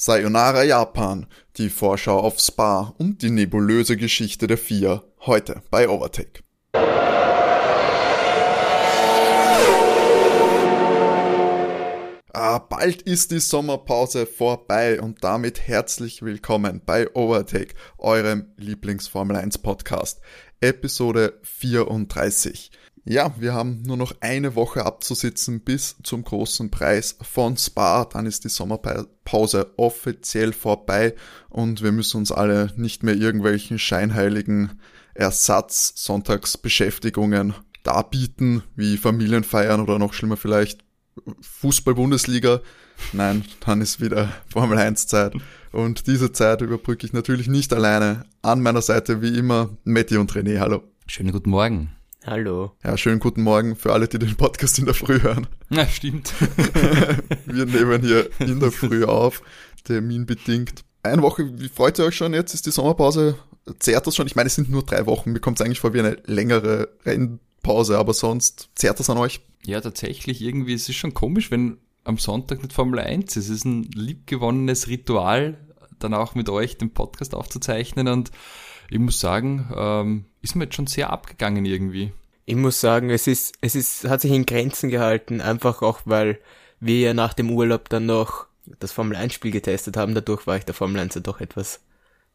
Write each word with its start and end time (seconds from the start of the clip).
Sayonara 0.00 0.62
Japan, 0.62 1.26
die 1.56 1.68
Vorschau 1.68 2.20
auf 2.20 2.38
Spa 2.38 2.94
und 2.98 3.20
die 3.22 3.30
nebulöse 3.30 3.96
Geschichte 3.96 4.46
der 4.46 4.56
Vier, 4.56 5.02
heute 5.26 5.60
bei 5.72 5.88
Overtake. 5.88 6.44
Ah, 12.32 12.58
bald 12.60 13.02
ist 13.02 13.32
die 13.32 13.40
Sommerpause 13.40 14.26
vorbei 14.26 15.00
und 15.00 15.24
damit 15.24 15.66
herzlich 15.66 16.22
willkommen 16.22 16.80
bei 16.86 17.12
Overtake, 17.16 17.74
eurem 17.98 18.52
Lieblings-Formel 18.56 19.34
1 19.36 19.58
Podcast, 19.58 20.20
Episode 20.60 21.40
34. 21.42 22.70
Ja, 23.10 23.34
wir 23.38 23.54
haben 23.54 23.80
nur 23.86 23.96
noch 23.96 24.12
eine 24.20 24.54
Woche 24.54 24.84
abzusitzen 24.84 25.60
bis 25.60 25.96
zum 26.02 26.24
großen 26.24 26.70
Preis 26.70 27.16
von 27.22 27.56
Spa. 27.56 28.04
Dann 28.04 28.26
ist 28.26 28.44
die 28.44 28.50
Sommerpause 28.50 29.72
offiziell 29.78 30.52
vorbei 30.52 31.14
und 31.48 31.82
wir 31.82 31.90
müssen 31.90 32.18
uns 32.18 32.32
alle 32.32 32.70
nicht 32.76 33.04
mehr 33.04 33.14
irgendwelchen 33.14 33.78
scheinheiligen 33.78 34.78
Ersatz-Sonntagsbeschäftigungen 35.14 37.54
darbieten, 37.82 38.62
wie 38.76 38.98
Familienfeiern 38.98 39.80
oder 39.80 39.98
noch 39.98 40.12
schlimmer 40.12 40.36
vielleicht 40.36 40.84
Fußball-Bundesliga. 41.40 42.60
Nein, 43.14 43.46
dann 43.60 43.80
ist 43.80 44.02
wieder 44.02 44.28
Formel 44.52 44.76
1 44.76 45.06
Zeit. 45.06 45.32
Und 45.72 46.08
diese 46.08 46.32
Zeit 46.32 46.60
überbrücke 46.60 47.06
ich 47.06 47.14
natürlich 47.14 47.48
nicht 47.48 47.72
alleine. 47.72 48.26
An 48.42 48.60
meiner 48.60 48.82
Seite 48.82 49.22
wie 49.22 49.38
immer 49.38 49.70
Matti 49.84 50.18
und 50.18 50.30
René. 50.30 50.58
Hallo. 50.58 50.82
Schönen 51.06 51.32
guten 51.32 51.48
Morgen. 51.48 51.97
Hallo. 52.30 52.72
Ja, 52.84 52.98
schönen 52.98 53.20
guten 53.20 53.40
Morgen 53.40 53.74
für 53.74 53.94
alle, 53.94 54.06
die 54.06 54.18
den 54.18 54.36
Podcast 54.36 54.78
in 54.78 54.84
der 54.84 54.92
Früh 54.92 55.22
hören. 55.22 55.46
Na, 55.70 55.86
stimmt. 55.86 56.34
Wir 57.46 57.64
nehmen 57.64 58.02
hier 58.02 58.28
in 58.38 58.60
der 58.60 58.70
Früh 58.70 59.06
auf, 59.06 59.40
terminbedingt. 59.84 60.84
Eine 61.02 61.22
Woche, 61.22 61.58
wie 61.58 61.70
freut 61.70 61.98
ihr 61.98 62.04
euch 62.04 62.16
schon 62.16 62.34
jetzt? 62.34 62.52
Ist 62.52 62.66
die 62.66 62.70
Sommerpause? 62.70 63.38
Zehrt 63.78 64.06
das 64.06 64.14
schon? 64.14 64.26
Ich 64.26 64.36
meine, 64.36 64.48
es 64.48 64.56
sind 64.56 64.68
nur 64.68 64.82
drei 64.82 65.06
Wochen. 65.06 65.32
Mir 65.32 65.40
kommt 65.40 65.58
es 65.58 65.64
eigentlich 65.64 65.80
vor 65.80 65.94
wie 65.94 66.00
eine 66.00 66.18
längere 66.26 66.90
Rennpause, 67.06 67.96
aber 67.96 68.12
sonst 68.12 68.68
zehrt 68.74 69.00
das 69.00 69.08
an 69.08 69.16
euch? 69.16 69.40
Ja, 69.64 69.80
tatsächlich, 69.80 70.42
irgendwie, 70.42 70.74
es 70.74 70.86
ist 70.86 70.96
schon 70.96 71.14
komisch, 71.14 71.50
wenn 71.50 71.78
am 72.04 72.18
Sonntag 72.18 72.62
nicht 72.62 72.74
Formel 72.74 72.98
1 72.98 73.38
ist. 73.38 73.44
Es 73.46 73.50
ist 73.50 73.64
ein 73.64 73.84
liebgewonnenes 73.84 74.88
Ritual, 74.88 75.56
dann 75.98 76.12
auch 76.12 76.34
mit 76.34 76.50
euch 76.50 76.76
den 76.76 76.92
Podcast 76.92 77.34
aufzuzeichnen 77.34 78.06
und 78.06 78.32
ich 78.90 78.98
muss 78.98 79.18
sagen, 79.18 79.70
ähm, 79.74 80.24
ist 80.42 80.56
mir 80.56 80.64
jetzt 80.64 80.74
schon 80.76 80.86
sehr 80.86 81.10
abgegangen 81.10 81.64
irgendwie. 81.64 82.12
Ich 82.44 82.56
muss 82.56 82.80
sagen, 82.80 83.10
es 83.10 83.26
ist, 83.26 83.54
es 83.60 83.74
ist, 83.74 84.08
hat 84.08 84.20
sich 84.20 84.32
in 84.32 84.46
Grenzen 84.46 84.90
gehalten, 84.90 85.40
einfach 85.40 85.82
auch, 85.82 86.00
weil 86.04 86.38
wir 86.80 86.98
ja 87.00 87.14
nach 87.14 87.34
dem 87.34 87.50
Urlaub 87.50 87.88
dann 87.88 88.06
noch 88.06 88.46
das 88.78 88.92
Formel 88.92 89.16
1 89.16 89.32
Spiel 89.32 89.50
getestet 89.50 89.96
haben, 89.96 90.14
dadurch 90.14 90.46
war 90.46 90.56
ich 90.56 90.64
der 90.64 90.74
Formel 90.74 91.00
1 91.00 91.14
ja 91.14 91.20
doch 91.20 91.40
etwas 91.40 91.80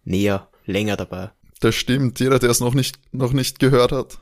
näher, 0.04 0.48
länger 0.66 0.98
dabei. 0.98 1.32
Das 1.60 1.76
stimmt, 1.76 2.20
jeder, 2.20 2.40
der 2.40 2.50
es 2.50 2.60
noch 2.60 2.74
nicht, 2.74 3.00
noch 3.12 3.34
nicht 3.34 3.60
gehört 3.60 3.92
hat, 3.92 4.20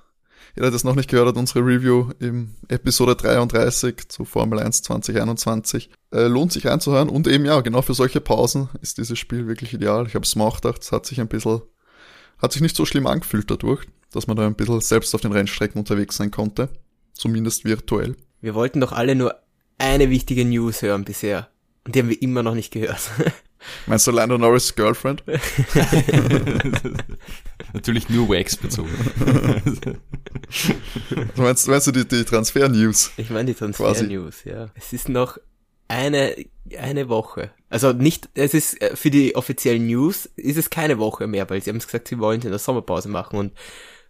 jeder, 0.56 0.68
der 0.68 0.76
es 0.76 0.84
noch 0.84 0.96
nicht 0.96 1.09
gehört 1.09 1.30
hat, 1.30 1.38
unsere 1.38 1.66
Review 1.66 2.12
im 2.20 2.56
Episode 2.68 3.16
33 3.16 4.09
zu 4.09 4.26
Formel 4.26 4.59
1 4.59 4.84
2021, 4.84 5.90
äh, 6.12 6.28
lohnt 6.28 6.52
sich 6.52 6.68
reinzuhören 6.68 7.09
und 7.09 7.28
eben 7.28 7.46
ja, 7.46 7.62
genau 7.62 7.82
für 7.82 7.94
solche 7.94 8.22
Pausen 8.22 8.70
ist 8.82 8.98
dieses 8.98 9.18
Spiel 9.18 9.48
wirklich 9.48 9.74
ideal. 9.74 10.06
Ich 10.08 10.16
habe 10.16 10.26
es 10.26 10.36
mir 10.36 10.44
auch 10.44 10.62
gedacht, 10.62 10.84
es 10.84 10.92
hat 10.92 11.06
sich 11.06 11.22
ein 11.22 11.30
bisschen 11.30 11.62
hat 12.42 12.52
sich 12.52 12.61
nicht 12.61 12.75
so 12.75 12.86
schlimm 12.86 13.08
angefühlt 13.08 13.50
dadurch, 13.50 13.86
dass 14.11 14.28
man 14.28 14.38
da 14.38 14.45
ein 14.45 14.56
bisschen 14.56 14.81
selbst 14.81 15.16
auf 15.16 15.22
den 15.22 15.31
Rennstrecken 15.31 15.80
unterwegs 15.80 16.17
sein 16.17 16.31
konnte. 16.31 16.70
Zumindest 17.14 17.66
virtuell. 17.66 18.16
Wir 18.42 18.56
wollten 18.56 18.81
doch 18.81 18.92
alle 18.92 19.16
nur 19.16 19.36
eine 19.78 20.09
wichtige 20.09 20.45
News 20.45 20.81
hören 20.81 21.06
bisher. 21.06 21.50
Und 21.86 21.95
die 21.95 22.00
haben 22.00 22.09
wir 22.09 22.22
immer 22.22 22.44
noch 22.44 22.56
nicht 22.56 22.72
gehört. 22.72 23.00
Meinst 23.86 24.08
du 24.08 24.12
Lando 24.12 24.38
Norris 24.38 24.75
Girlfriend? 24.75 25.23
Natürlich 27.73 28.09
nur 28.09 28.28
Wax 28.28 28.58
bezogen. 28.58 28.89
meinst, 31.35 31.68
meinst 31.68 31.88
du 31.88 31.91
die, 31.91 32.07
die 32.07 32.24
Transfer-News? 32.24 33.12
Ich 33.18 33.30
meine 33.30 33.46
die 33.46 33.53
Transfer-News, 33.53 34.46
ja. 34.46 34.69
Es 34.74 34.94
ist 34.94 35.09
noch 35.09 35.38
eine, 35.88 36.35
eine 36.78 37.07
Woche. 37.07 37.51
Also 37.72 37.94
nicht, 37.94 38.30
es 38.34 38.54
ist 38.54 38.82
äh, 38.82 38.96
für 38.96 39.09
die 39.09 39.36
offiziellen 39.36 39.88
News 39.88 40.30
ist 40.36 40.58
es 40.58 40.70
keine 40.70 41.00
Woche 41.00 41.26
mehr, 41.26 41.50
weil 41.50 41.64
sie 41.64 41.70
haben 41.70 41.80
gesagt, 41.80 42.09
sie 42.09 42.20
wollen 42.20 42.40
es 42.40 42.46
in 42.46 42.52
der 42.52 42.59
Sommerpause 42.59 43.08
machen 43.08 43.40
und 43.40 43.54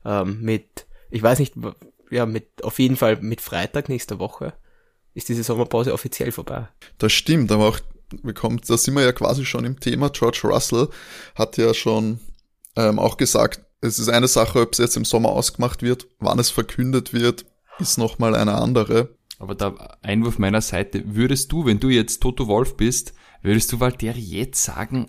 ähm, 0.04 0.42
mit, 0.42 0.88
ich 1.12 1.22
weiß 1.22 1.38
nicht, 1.38 1.54
ja, 2.10 2.26
mit 2.26 2.64
auf 2.64 2.80
jeden 2.80 2.98
Fall 2.98 3.18
mit 3.22 3.40
Freitag 3.40 3.88
nächster 3.88 4.18
Woche 4.18 4.54
ist 5.14 5.30
diese 5.30 5.44
Sommerpause 5.44 5.94
offiziell 5.94 6.32
vorbei. 6.32 6.70
Das 6.98 7.14
stimmt, 7.14 7.52
aber 7.52 7.68
auch 7.68 7.80
bekommt, 8.24 8.68
da 8.68 8.78
sind 8.78 8.96
wir 8.96 9.04
ja 9.04 9.12
quasi 9.12 9.46
schon 9.46 9.64
im 9.64 9.80
Thema. 9.80 10.10
George 10.10 10.42
Russell 10.44 10.90
hat 11.36 11.58
ja 11.58 11.74
schon 11.76 12.20
ähm, 12.76 12.98
auch 12.98 13.18
gesagt, 13.18 13.62
es 13.80 14.00
ist 14.00 14.10
eine 14.10 14.28
Sache, 14.28 14.62
ob 14.62 14.74
es 14.74 14.80
jetzt 14.80 14.98
im 14.98 15.06
Sommer 15.06 15.30
ausgemacht 15.30 15.84
wird, 15.84 16.08
wann 16.20 16.40
es 16.40 16.50
verkündet 16.50 17.14
wird, 17.14 17.46
ist 17.80 18.00
nochmal 18.00 18.36
eine 18.36 18.56
andere. 18.56 19.16
Aber 19.38 19.56
da 19.56 19.98
Einwurf 20.02 20.40
meiner 20.40 20.62
Seite, 20.62 21.04
würdest 21.06 21.52
du, 21.52 21.66
wenn 21.66 21.80
du 21.80 21.90
jetzt 21.90 22.22
Toto 22.22 22.48
Wolf 22.48 22.78
bist, 22.78 23.14
würdest 23.41 23.72
du 23.72 23.79
Valtteri 23.79 24.19
jetzt 24.19 24.63
sagen, 24.63 25.07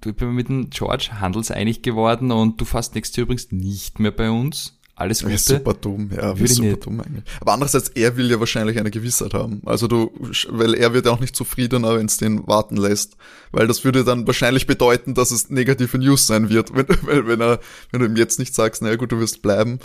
du 0.00 0.12
bist 0.12 0.30
mit 0.30 0.48
dem 0.48 0.70
George 0.70 1.10
handelseinig 1.20 1.82
geworden 1.82 2.30
und 2.30 2.60
du 2.60 2.64
fährst 2.64 2.94
nächstes 2.94 3.16
Jahr 3.16 3.24
übrigens 3.24 3.50
nicht 3.52 3.98
mehr 4.00 4.12
bei 4.12 4.30
uns? 4.30 4.74
Alles 4.94 5.22
Gute. 5.22 5.38
super 5.38 5.74
dumm, 5.74 6.10
ja, 6.12 6.36
Würde 6.36 6.52
super 6.52 6.68
nicht. 6.70 6.84
dumm 6.86 7.00
eigentlich. 7.00 7.22
Aber 7.40 7.52
andererseits, 7.52 7.88
er 7.90 8.16
will 8.16 8.28
ja 8.28 8.40
wahrscheinlich 8.40 8.80
eine 8.80 8.90
Gewissheit 8.90 9.32
haben. 9.32 9.62
Also 9.64 9.86
du, 9.86 10.10
weil 10.48 10.74
er 10.74 10.92
wird 10.92 11.06
ja 11.06 11.12
auch 11.12 11.20
nicht 11.20 11.36
zufriedener, 11.36 11.96
wenn 11.96 12.06
es 12.06 12.16
den 12.16 12.48
warten 12.48 12.76
lässt. 12.76 13.16
Weil 13.52 13.68
das 13.68 13.84
würde 13.84 14.02
dann 14.02 14.26
wahrscheinlich 14.26 14.66
bedeuten, 14.66 15.14
dass 15.14 15.30
es 15.30 15.50
negative 15.50 15.98
News 15.98 16.26
sein 16.26 16.48
wird. 16.48 16.72
Wenn, 17.06 17.28
wenn 17.28 17.40
er, 17.40 17.60
wenn 17.92 18.00
du 18.00 18.06
ihm 18.06 18.16
jetzt 18.16 18.40
nicht 18.40 18.56
sagst, 18.56 18.82
naja 18.82 18.96
gut, 18.96 19.12
du 19.12 19.20
wirst 19.20 19.40
bleiben, 19.40 19.78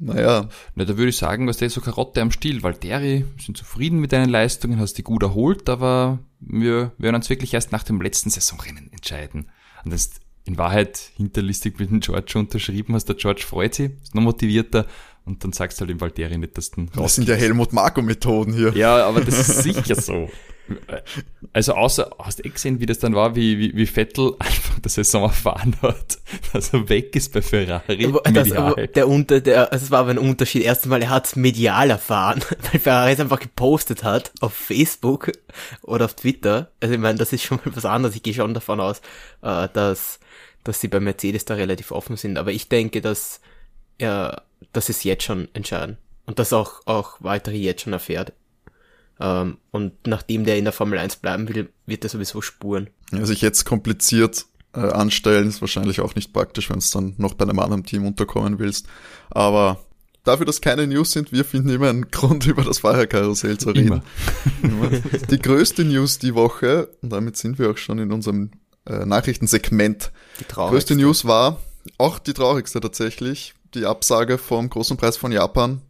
naja. 0.00 0.48
Na, 0.74 0.84
da 0.84 0.96
würde 0.96 1.10
ich 1.10 1.16
sagen, 1.16 1.46
was 1.46 1.56
der 1.58 1.70
so 1.70 1.80
Karotte 1.80 2.22
am 2.22 2.30
Stiel, 2.30 2.60
Terry 2.60 3.24
sind 3.40 3.56
zufrieden 3.56 3.98
mit 3.98 4.12
deinen 4.12 4.30
Leistungen, 4.30 4.78
hast 4.78 4.94
die 4.94 5.02
gut 5.02 5.22
erholt, 5.22 5.68
aber 5.68 6.20
wir 6.40 6.92
werden 6.98 7.16
uns 7.16 7.30
wirklich 7.30 7.54
erst 7.54 7.72
nach 7.72 7.82
dem 7.82 8.00
letzten 8.00 8.30
Saisonrennen 8.30 8.92
entscheiden. 8.92 9.50
Und 9.84 9.92
das 9.92 10.02
ist 10.02 10.20
in 10.44 10.56
Wahrheit 10.56 11.10
hinterlistig 11.16 11.78
mit 11.78 11.90
dem 11.90 12.00
George 12.00 12.38
unterschrieben 12.38 12.94
hast, 12.94 13.06
der 13.06 13.16
George 13.16 13.42
freut 13.46 13.74
sich, 13.74 13.90
ist 14.02 14.14
noch 14.14 14.22
motivierter 14.22 14.86
und 15.28 15.44
dann 15.44 15.52
sagst 15.52 15.78
du 15.78 15.82
halt 15.82 15.90
dem 15.90 16.00
Valtteri 16.00 16.38
nicht, 16.38 16.56
dass 16.56 16.70
du 16.70 16.86
Das 16.96 17.14
sind 17.14 17.28
ja 17.28 17.34
Helmut 17.34 17.72
Marko 17.72 18.00
Methoden 18.02 18.54
hier. 18.54 18.72
Ja, 18.74 19.06
aber 19.06 19.20
das 19.20 19.38
ist 19.38 19.62
sicher 19.62 19.94
so. 19.94 20.28
Also 21.52 21.72
außer, 21.72 22.10
hast 22.18 22.40
du 22.40 22.44
eh 22.44 22.50
gesehen, 22.50 22.80
wie 22.80 22.86
das 22.86 22.98
dann 22.98 23.14
war, 23.14 23.34
wie, 23.34 23.58
wie, 23.58 23.74
wie 23.74 23.86
Vettel 23.86 24.34
einfach 24.38 24.78
der 24.80 24.90
Saison 24.90 25.24
erfahren 25.24 25.76
hat, 25.80 26.18
dass 26.52 26.72
er 26.72 26.88
weg 26.88 27.14
ist 27.16 27.32
bei 27.32 27.40
Ferrari. 27.40 28.06
Aber, 28.06 28.20
das, 28.30 28.52
aber 28.52 28.86
der 28.86 29.08
Unter, 29.08 29.40
der, 29.40 29.72
also 29.72 29.84
es 29.84 29.90
war 29.90 30.00
aber 30.00 30.10
ein 30.10 30.18
Unterschied. 30.18 30.62
Erstens 30.62 30.90
mal, 30.90 31.02
er 31.02 31.10
hat 31.10 31.26
es 31.26 31.36
medial 31.36 31.90
erfahren, 31.90 32.42
weil 32.70 32.80
Ferrari 32.80 33.12
es 33.12 33.20
einfach 33.20 33.40
gepostet 33.40 34.04
hat 34.04 34.32
auf 34.40 34.52
Facebook 34.52 35.32
oder 35.82 36.06
auf 36.06 36.14
Twitter. 36.14 36.70
Also 36.80 36.94
ich 36.94 37.00
meine, 37.00 37.18
das 37.18 37.32
ist 37.32 37.44
schon 37.44 37.60
mal 37.64 37.74
was 37.74 37.84
anderes. 37.84 38.16
Ich 38.16 38.22
gehe 38.22 38.34
schon 38.34 38.54
davon 38.54 38.80
aus, 38.80 39.00
äh, 39.42 39.68
dass, 39.72 40.20
dass 40.64 40.80
sie 40.80 40.88
bei 40.88 41.00
Mercedes 41.00 41.44
da 41.44 41.54
relativ 41.54 41.92
offen 41.92 42.16
sind. 42.16 42.36
Aber 42.36 42.52
ich 42.52 42.68
denke, 42.68 43.00
dass 43.00 43.40
er, 43.98 44.42
dass 44.78 44.88
es 44.88 45.02
jetzt 45.02 45.24
schon 45.24 45.48
entscheiden. 45.54 45.98
Und 46.24 46.38
dass 46.38 46.52
auch, 46.52 46.86
auch 46.86 47.16
weitere 47.18 47.56
jetzt 47.56 47.82
schon 47.82 47.92
erfährt. 47.92 48.32
Ähm, 49.18 49.58
und 49.72 50.06
nachdem 50.06 50.44
der 50.44 50.56
in 50.56 50.62
der 50.62 50.72
Formel 50.72 51.00
1 51.00 51.16
bleiben 51.16 51.48
will, 51.48 51.68
wird 51.86 52.04
er 52.04 52.10
sowieso 52.10 52.40
spuren. 52.42 52.88
Ja, 53.10 53.26
sich 53.26 53.40
jetzt 53.40 53.64
kompliziert 53.64 54.46
äh, 54.74 54.78
anstellen, 54.78 55.48
ist 55.48 55.60
wahrscheinlich 55.60 56.00
auch 56.00 56.14
nicht 56.14 56.32
praktisch, 56.32 56.70
wenn 56.70 56.78
es 56.78 56.92
dann 56.92 57.14
noch 57.18 57.34
bei 57.34 57.44
einem 57.44 57.58
anderen 57.58 57.82
Team 57.82 58.06
unterkommen 58.06 58.60
willst. 58.60 58.86
Aber 59.30 59.80
dafür, 60.22 60.46
dass 60.46 60.60
keine 60.60 60.86
News 60.86 61.10
sind, 61.10 61.32
wir 61.32 61.44
finden 61.44 61.70
immer 61.70 61.88
einen 61.88 62.08
Grund, 62.12 62.46
über 62.46 62.62
das 62.62 62.78
Fahrerkarussell 62.78 63.58
zu 63.58 63.70
reden. 63.70 64.02
Immer. 64.62 64.90
die 65.28 65.40
größte 65.40 65.84
News 65.84 66.20
die 66.20 66.36
Woche, 66.36 66.88
und 67.02 67.10
damit 67.10 67.36
sind 67.36 67.58
wir 67.58 67.68
auch 67.72 67.78
schon 67.78 67.98
in 67.98 68.12
unserem 68.12 68.52
äh, 68.86 69.04
Nachrichtensegment. 69.04 70.12
Die 70.38 70.44
größte 70.46 70.94
News 70.94 71.24
war, 71.24 71.60
auch 71.96 72.20
die 72.20 72.32
traurigste 72.32 72.78
tatsächlich, 72.78 73.54
die 73.74 73.86
Absage 73.86 74.38
vom 74.38 74.70
großen 74.70 74.96
Preis 74.96 75.16
von 75.16 75.32
Japan 75.32 75.82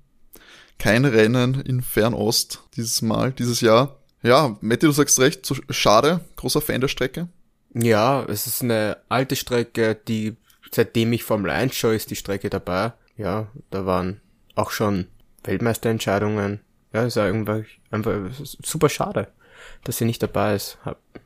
kein 0.78 1.04
Rennen 1.04 1.60
in 1.60 1.82
Fernost 1.82 2.62
dieses 2.76 3.02
Mal, 3.02 3.32
dieses 3.32 3.60
Jahr. 3.60 3.96
Ja, 4.22 4.56
Matti, 4.60 4.86
du 4.86 4.92
sagst 4.92 5.18
recht, 5.20 5.44
so 5.44 5.56
schade, 5.70 6.20
großer 6.36 6.60
Fan 6.60 6.80
der 6.80 6.88
Strecke. 6.88 7.28
Ja, 7.74 8.24
es 8.24 8.46
ist 8.46 8.62
eine 8.62 8.98
alte 9.08 9.36
Strecke, 9.36 9.94
die 9.94 10.36
seitdem 10.72 11.12
ich 11.12 11.24
Formel 11.24 11.50
1 11.50 11.74
schaue, 11.74 11.94
ist 11.94 12.10
die 12.10 12.16
Strecke 12.16 12.50
dabei. 12.50 12.92
Ja, 13.16 13.48
da 13.70 13.86
waren 13.86 14.20
auch 14.54 14.70
schon 14.70 15.06
Weltmeisterentscheidungen. 15.44 16.60
Ja, 16.92 17.04
ist 17.04 17.18
einfach, 17.18 17.62
einfach 17.90 18.14
super 18.40 18.88
schade, 18.88 19.28
dass 19.84 19.98
sie 19.98 20.04
nicht 20.04 20.22
dabei 20.22 20.54
ist. 20.54 20.78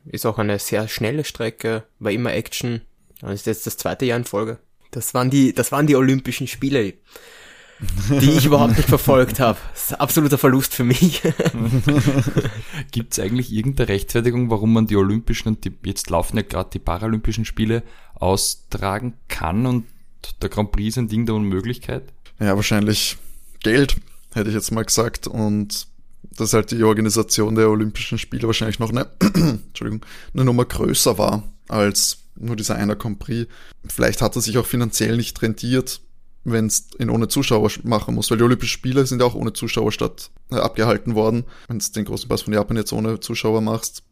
Ist 0.05 0.25
auch 0.25 0.37
eine 0.37 0.59
sehr 0.59 0.87
schnelle 0.87 1.23
Strecke, 1.23 1.83
war 1.99 2.11
immer 2.11 2.33
Action. 2.33 2.81
Das 3.21 3.33
ist 3.33 3.45
jetzt 3.47 3.65
das 3.65 3.77
zweite 3.77 4.05
Jahr 4.05 4.17
in 4.17 4.25
Folge. 4.25 4.59
Das 4.93 5.13
waren 5.13 5.29
die, 5.29 5.53
das 5.53 5.71
waren 5.71 5.87
die 5.87 5.95
Olympischen 5.95 6.47
Spiele. 6.47 6.93
die 8.09 8.31
ich 8.31 8.45
überhaupt 8.45 8.77
nicht 8.77 8.87
verfolgt 8.87 9.39
habe. 9.39 9.57
Das 9.73 9.85
ist 9.85 9.93
ein 9.93 9.99
absoluter 9.99 10.37
Verlust 10.37 10.73
für 10.73 10.83
mich. 10.83 11.21
Gibt 12.91 13.13
es 13.13 13.19
eigentlich 13.19 13.51
irgendeine 13.51 13.89
Rechtfertigung, 13.89 14.49
warum 14.49 14.71
man 14.71 14.87
die 14.87 14.95
Olympischen 14.95 15.49
und 15.49 15.65
die, 15.65 15.73
jetzt 15.83 16.09
laufen 16.09 16.37
ja 16.37 16.43
gerade 16.43 16.69
die 16.71 16.79
Paralympischen 16.79 17.45
Spiele 17.45 17.83
austragen 18.15 19.15
kann 19.27 19.65
und 19.65 19.85
der 20.41 20.49
Grand 20.49 20.71
Prix 20.71 20.89
ist 20.89 20.97
ein 20.97 21.07
Ding 21.07 21.25
der 21.25 21.35
Unmöglichkeit? 21.35 22.03
Ja, 22.39 22.55
wahrscheinlich 22.55 23.17
Geld, 23.63 23.97
hätte 24.33 24.49
ich 24.49 24.55
jetzt 24.55 24.71
mal 24.71 24.85
gesagt. 24.85 25.27
Und 25.27 25.87
dass 26.37 26.53
halt 26.53 26.71
die 26.71 26.83
Organisation 26.83 27.55
der 27.55 27.69
Olympischen 27.69 28.17
Spiele 28.17 28.47
wahrscheinlich 28.47 28.79
noch 28.79 28.91
eine, 28.91 29.07
Entschuldigung, 29.19 30.05
eine 30.33 30.45
Nummer 30.45 30.65
größer 30.65 31.17
war 31.17 31.43
als 31.67 32.22
nur 32.35 32.55
dieser 32.55 32.75
einer 32.75 32.95
Grand 32.95 33.19
Prix. 33.19 33.51
Vielleicht 33.87 34.21
hat 34.21 34.35
er 34.35 34.41
sich 34.41 34.57
auch 34.57 34.65
finanziell 34.65 35.17
nicht 35.17 35.41
rentiert, 35.41 36.01
wenn 36.43 36.67
es 36.67 36.87
ihn 36.99 37.09
ohne 37.09 37.27
Zuschauer 37.27 37.69
machen 37.83 38.15
muss, 38.15 38.29
weil 38.29 38.37
die 38.37 38.43
Olympischen 38.43 38.73
Spiele 38.73 39.05
sind 39.05 39.21
ja 39.21 39.25
auch 39.25 39.35
ohne 39.35 39.53
Zuschauer 39.53 39.91
statt 39.91 40.31
äh, 40.51 40.55
abgehalten 40.55 41.15
worden. 41.15 41.45
Wenn 41.67 41.79
du 41.79 41.85
den 41.91 42.05
großen 42.05 42.27
Pass 42.27 42.41
von 42.41 42.53
Japan 42.53 42.77
jetzt 42.77 42.93
ohne 42.93 43.19
Zuschauer 43.19 43.61
machst, 43.61 44.03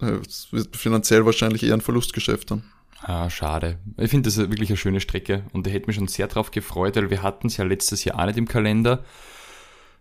äh, 0.00 0.18
wird 0.50 0.76
finanziell 0.76 1.24
wahrscheinlich 1.26 1.62
eher 1.62 1.74
ein 1.74 1.80
Verlustgeschäft 1.80 2.50
dann. 2.50 2.64
Ah, 3.02 3.28
schade. 3.28 3.78
Ich 3.98 4.10
finde 4.10 4.28
das 4.28 4.38
wirklich 4.38 4.70
eine 4.70 4.78
schöne 4.78 5.00
Strecke 5.00 5.44
und 5.52 5.66
ich 5.66 5.74
hätte 5.74 5.86
mich 5.86 5.96
schon 5.96 6.08
sehr 6.08 6.26
drauf 6.26 6.50
gefreut, 6.50 6.96
weil 6.96 7.10
wir 7.10 7.22
hatten 7.22 7.48
es 7.48 7.58
ja 7.58 7.64
letztes 7.64 8.02
Jahr 8.04 8.18
auch 8.18 8.26
nicht 8.26 8.38
im 8.38 8.48
Kalender. 8.48 9.04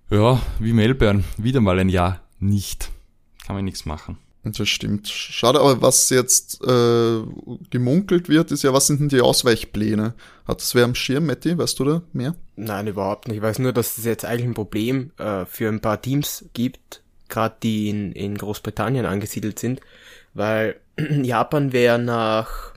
Ja, 0.10 0.42
wie 0.60 0.74
Melbourne, 0.74 1.24
wieder 1.38 1.60
mal 1.60 1.80
ein 1.80 1.90
Jahr 1.90 2.22
nicht. 2.40 2.92
Kann 3.46 3.56
man 3.58 3.66
nichts 3.66 3.86
machen. 3.86 4.18
Das 4.44 4.68
stimmt. 4.68 5.08
Schade, 5.08 5.60
aber 5.62 5.82
was 5.82 6.10
jetzt 6.10 6.62
äh, 6.64 7.22
gemunkelt 7.70 8.28
wird, 8.28 8.52
ist 8.52 8.64
ja, 8.64 8.74
was 8.74 8.88
sind 8.88 9.00
denn 9.00 9.10
die 9.10 9.22
Ausweichpläne? 9.22 10.16
Hat 10.46 10.60
das 10.60 10.76
wer 10.76 10.84
am 10.84 10.96
Schirm, 10.96 11.28
Matti? 11.28 11.58
Weißt 11.58 11.80
du 11.80 11.86
da 11.86 12.02
mehr? 12.12 12.36
Nein, 12.58 12.88
überhaupt 12.88 13.28
nicht. 13.28 13.38
Ich 13.38 13.44
weiß 13.44 13.60
nur, 13.60 13.72
dass 13.72 13.98
es 13.98 14.04
jetzt 14.04 14.26
eigentlich 14.26 14.48
ein 14.48 14.54
Problem 14.54 15.12
äh, 15.18 15.46
für 15.46 15.70
ein 15.70 15.80
paar 15.80 16.02
Teams 16.02 16.46
gibt, 16.54 17.02
gerade 17.30 17.56
die 17.64 17.90
in, 17.90 18.12
in 18.12 18.38
Großbritannien 18.38 19.06
angesiedelt 19.06 19.60
sind, 19.60 19.80
weil 20.34 20.76
Japan 21.24 21.72
wäre 21.72 21.98
nach 21.98 22.74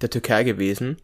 der 0.00 0.08
Türkei 0.08 0.44
gewesen 0.44 0.96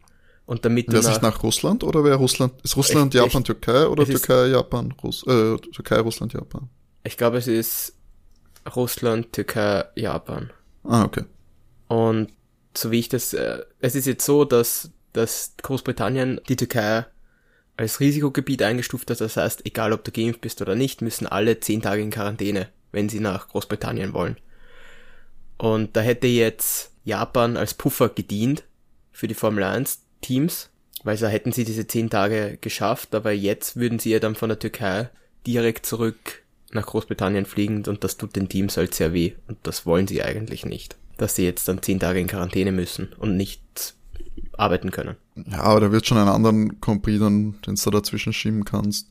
und 0.47 0.65
damit 0.65 0.87
Wäre 0.87 1.01
es 1.01 1.09
nicht 1.09 1.21
nach 1.21 1.43
Russland 1.43 1.83
oder 1.83 2.03
wäre 2.03 2.15
Russland, 2.15 2.53
ist 2.63 2.75
Russland, 2.75 3.13
echt, 3.13 3.23
Japan, 3.23 3.41
echt, 3.41 3.47
Türkei 3.47 3.85
oder 3.85 4.05
Türkei, 4.05 4.47
Japan, 4.47 4.95
Russ, 5.03 5.23
äh, 5.27 5.57
Türkei, 5.57 5.99
Russland, 5.99 6.33
Japan? 6.33 6.69
Ich 7.03 7.17
glaube, 7.17 7.37
es 7.37 7.47
ist 7.47 7.96
Russland, 8.75 9.33
Türkei, 9.33 9.85
Japan. 9.95 10.51
Ah, 10.83 11.03
okay. 11.03 11.23
Und 11.87 12.29
so 12.75 12.91
wie 12.91 12.99
ich 12.99 13.09
das, 13.09 13.33
äh, 13.33 13.59
es 13.79 13.95
ist 13.95 14.05
jetzt 14.05 14.25
so, 14.25 14.45
dass, 14.45 14.91
dass 15.13 15.53
Großbritannien 15.61 16.41
die 16.47 16.55
Türkei 16.55 17.05
als 17.77 17.99
Risikogebiet 17.99 18.61
eingestuft 18.63 19.09
hat. 19.09 19.21
Das 19.21 19.37
heißt, 19.37 19.65
egal 19.65 19.93
ob 19.93 20.03
du 20.03 20.11
geimpft 20.11 20.41
bist 20.41 20.61
oder 20.61 20.75
nicht, 20.75 21.01
müssen 21.01 21.27
alle 21.27 21.59
zehn 21.59 21.81
Tage 21.81 22.01
in 22.01 22.11
Quarantäne, 22.11 22.69
wenn 22.91 23.09
sie 23.09 23.19
nach 23.19 23.49
Großbritannien 23.49 24.13
wollen. 24.13 24.37
Und 25.57 25.95
da 25.95 26.01
hätte 26.01 26.27
jetzt 26.27 26.91
Japan 27.03 27.57
als 27.57 27.73
Puffer 27.73 28.09
gedient 28.09 28.63
für 29.11 29.27
die 29.27 29.33
Formel 29.33 29.63
1 29.63 30.01
Teams, 30.21 30.69
weil 31.03 31.17
so 31.17 31.27
hätten 31.27 31.51
sie 31.51 31.63
diese 31.63 31.87
zehn 31.87 32.09
Tage 32.09 32.57
geschafft, 32.59 33.15
aber 33.15 33.31
jetzt 33.31 33.77
würden 33.77 33.99
sie 33.99 34.11
ja 34.11 34.19
dann 34.19 34.35
von 34.35 34.49
der 34.49 34.59
Türkei 34.59 35.09
direkt 35.45 35.85
zurück 35.85 36.43
nach 36.71 36.85
Großbritannien 36.85 37.45
fliegen 37.45 37.83
und 37.85 38.03
das 38.03 38.17
tut 38.17 38.35
den 38.35 38.49
Teams 38.49 38.77
halt 38.77 38.93
sehr 38.93 39.13
weh 39.13 39.33
und 39.47 39.57
das 39.63 39.85
wollen 39.85 40.07
sie 40.07 40.23
eigentlich 40.23 40.65
nicht, 40.65 40.97
dass 41.17 41.35
sie 41.35 41.45
jetzt 41.45 41.67
dann 41.67 41.81
zehn 41.81 41.99
Tage 41.99 42.19
in 42.19 42.27
Quarantäne 42.27 42.71
müssen 42.71 43.09
und 43.17 43.37
nicht 43.37 43.95
arbeiten 44.53 44.91
können. 44.91 45.15
Ja, 45.35 45.61
aber 45.63 45.79
da 45.79 45.91
wird 45.91 46.05
schon 46.05 46.17
einen 46.17 46.29
anderen 46.29 46.81
Compris 46.81 47.19
dann, 47.19 47.55
den 47.65 47.75
du 47.75 47.89
dazwischen 47.91 48.33
schieben 48.33 48.65
kannst. 48.65 49.09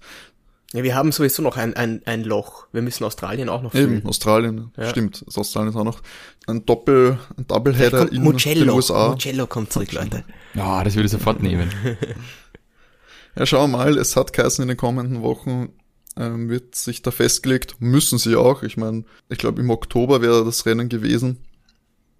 Ja, 0.73 0.83
wir 0.83 0.95
haben 0.95 1.13
sowieso 1.13 1.43
noch 1.43 1.57
ein, 1.57 1.75
ein, 1.75 2.03
ein 2.07 2.25
Loch. 2.25 2.67
Wir 2.73 2.83
müssen 2.83 3.05
Australien 3.05 3.49
auch 3.49 3.63
noch 3.63 3.71
füllen. 3.71 3.99
Eben, 3.99 4.07
Australien, 4.09 4.73
ja. 4.77 4.91
stimmt. 4.91 5.25
Das 5.27 5.39
Australien 5.39 5.71
ist 5.71 5.77
auch 5.77 5.85
noch 5.85 6.03
ein 6.49 6.67
Doppel, 6.67 7.19
ein 7.37 7.47
Doubleheader 7.47 8.11
in 8.13 8.23
Mugello. 8.23 8.65
den 8.65 8.71
USA. 8.71 9.11
Mugello 9.11 9.47
kommt 9.47 9.73
zurück, 9.73 9.93
Leute. 9.93 10.25
Ja, 10.55 10.83
das 10.83 10.95
würde 10.95 11.07
ich 11.07 11.13
sofort 11.13 11.41
nehmen. 11.41 11.71
ja, 13.37 13.47
schauen 13.47 13.71
wir 13.71 13.79
mal. 13.79 13.97
Es 13.97 14.17
hat 14.17 14.33
geheißen 14.33 14.63
in 14.63 14.69
den 14.69 14.77
kommenden 14.77 15.23
Wochen, 15.23 15.69
ähm, 16.17 16.49
wird 16.49 16.75
sich 16.75 17.03
da 17.03 17.11
festgelegt, 17.11 17.77
müssen 17.79 18.19
sie 18.19 18.37
auch. 18.37 18.63
Ich 18.63 18.77
meine, 18.77 19.05
ich 19.29 19.39
glaube 19.39 19.61
im 19.61 19.71
Oktober 19.71 20.23
wäre 20.23 20.45
das 20.45 20.67
Rennen 20.67 20.89
gewesen. 20.89 21.39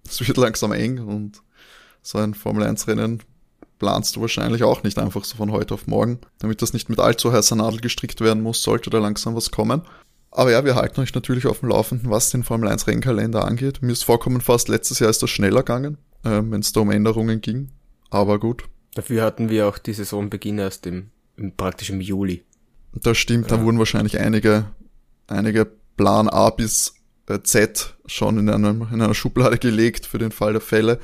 Es 0.07 0.25
wird 0.25 0.37
langsam 0.37 0.71
eng 0.71 0.99
und 0.99 1.41
so 2.01 2.17
ein 2.17 2.33
Formel 2.33 2.63
1 2.63 2.87
Rennen 2.87 3.21
planst 3.79 4.15
du 4.15 4.21
wahrscheinlich 4.21 4.63
auch 4.63 4.83
nicht 4.83 4.97
einfach 4.97 5.23
so 5.23 5.35
von 5.37 5.51
heute 5.51 5.73
auf 5.73 5.87
morgen, 5.87 6.19
damit 6.39 6.61
das 6.61 6.73
nicht 6.73 6.89
mit 6.89 6.99
allzu 6.99 7.31
heißer 7.31 7.55
Nadel 7.55 7.79
gestrickt 7.79 8.21
werden 8.21 8.41
muss, 8.41 8.63
sollte 8.63 8.89
da 8.89 8.99
langsam 8.99 9.35
was 9.35 9.51
kommen. 9.51 9.81
Aber 10.31 10.51
ja, 10.51 10.65
wir 10.65 10.75
halten 10.75 11.01
euch 11.01 11.13
natürlich 11.13 11.47
auf 11.47 11.59
dem 11.59 11.69
Laufenden, 11.69 12.09
was 12.09 12.29
den 12.29 12.43
Formel 12.43 12.69
1 12.69 12.87
Rennkalender 12.87 13.45
angeht. 13.45 13.81
Mir 13.81 13.91
ist 13.91 14.03
vorkommen 14.03 14.41
fast, 14.41 14.67
letztes 14.67 14.99
Jahr 14.99 15.09
ist 15.09 15.21
das 15.23 15.29
schneller 15.29 15.61
gegangen, 15.61 15.97
äh, 16.23 16.41
wenn 16.43 16.59
es 16.59 16.73
da 16.73 16.81
um 16.81 16.91
Änderungen 16.91 17.41
ging. 17.41 17.69
Aber 18.09 18.39
gut. 18.39 18.63
Dafür 18.93 19.23
hatten 19.23 19.49
wir 19.49 19.67
auch 19.67 19.77
die 19.77 19.93
Saisonbeginn 19.93 20.59
erst 20.59 20.85
im, 20.85 21.11
im 21.35 21.55
praktisch 21.55 21.89
im 21.89 22.01
Juli. 22.01 22.43
Das 22.93 23.17
stimmt, 23.17 23.51
ja. 23.51 23.57
da 23.57 23.63
wurden 23.63 23.79
wahrscheinlich 23.79 24.19
einige, 24.19 24.65
einige 25.27 25.65
Plan 25.97 26.29
A 26.29 26.49
bis 26.49 26.95
äh, 27.27 27.39
Z 27.41 27.95
schon 28.05 28.37
in, 28.37 28.49
einem, 28.49 28.87
in 28.91 29.01
einer 29.01 29.13
Schublade 29.13 29.57
gelegt 29.59 30.05
für 30.05 30.17
den 30.17 30.31
Fall 30.31 30.53
der 30.53 30.61
Fälle. 30.61 30.99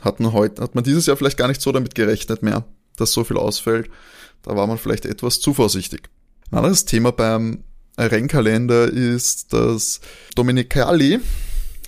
Hat 0.00 0.20
man 0.20 0.32
heute, 0.32 0.62
hat 0.62 0.74
man 0.74 0.84
dieses 0.84 1.06
Jahr 1.06 1.16
vielleicht 1.16 1.38
gar 1.38 1.48
nicht 1.48 1.60
so 1.60 1.72
damit 1.72 1.94
gerechnet 1.94 2.42
mehr, 2.42 2.64
dass 2.96 3.12
so 3.12 3.24
viel 3.24 3.36
ausfällt. 3.36 3.90
Da 4.42 4.54
war 4.54 4.66
man 4.66 4.78
vielleicht 4.78 5.06
etwas 5.06 5.40
zu 5.40 5.54
vorsichtig. 5.54 6.08
Ein 6.50 6.58
anderes 6.58 6.84
Thema 6.84 7.12
beim 7.12 7.64
Rennkalender 7.98 8.88
ist, 8.88 9.52
dass 9.52 10.00
Dominicali 10.36 11.18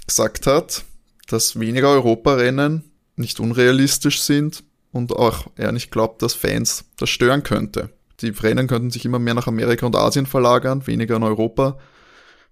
gesagt 0.07 0.47
hat, 0.47 0.85
dass 1.29 1.61
weniger 1.61 1.91
Europarennen 1.91 2.91
nicht 3.15 3.39
unrealistisch 3.39 4.21
sind 4.21 4.65
und 4.91 5.13
auch 5.13 5.47
er 5.57 5.71
nicht 5.71 5.93
glaubt, 5.93 6.23
dass 6.23 6.35
Fans 6.35 6.85
das 6.97 7.11
stören 7.11 7.45
könnte. 7.45 7.91
Die 8.23 8.31
Rennen 8.31 8.67
könnten 8.67 8.91
sich 8.91 9.05
immer 9.05 9.19
mehr 9.19 9.35
nach 9.35 9.47
Amerika 9.47 9.87
und 9.87 9.97
Asien 9.97 10.27
verlagern, 10.27 10.87
weniger 10.87 11.17
in 11.17 11.23
Europa. 11.23 11.79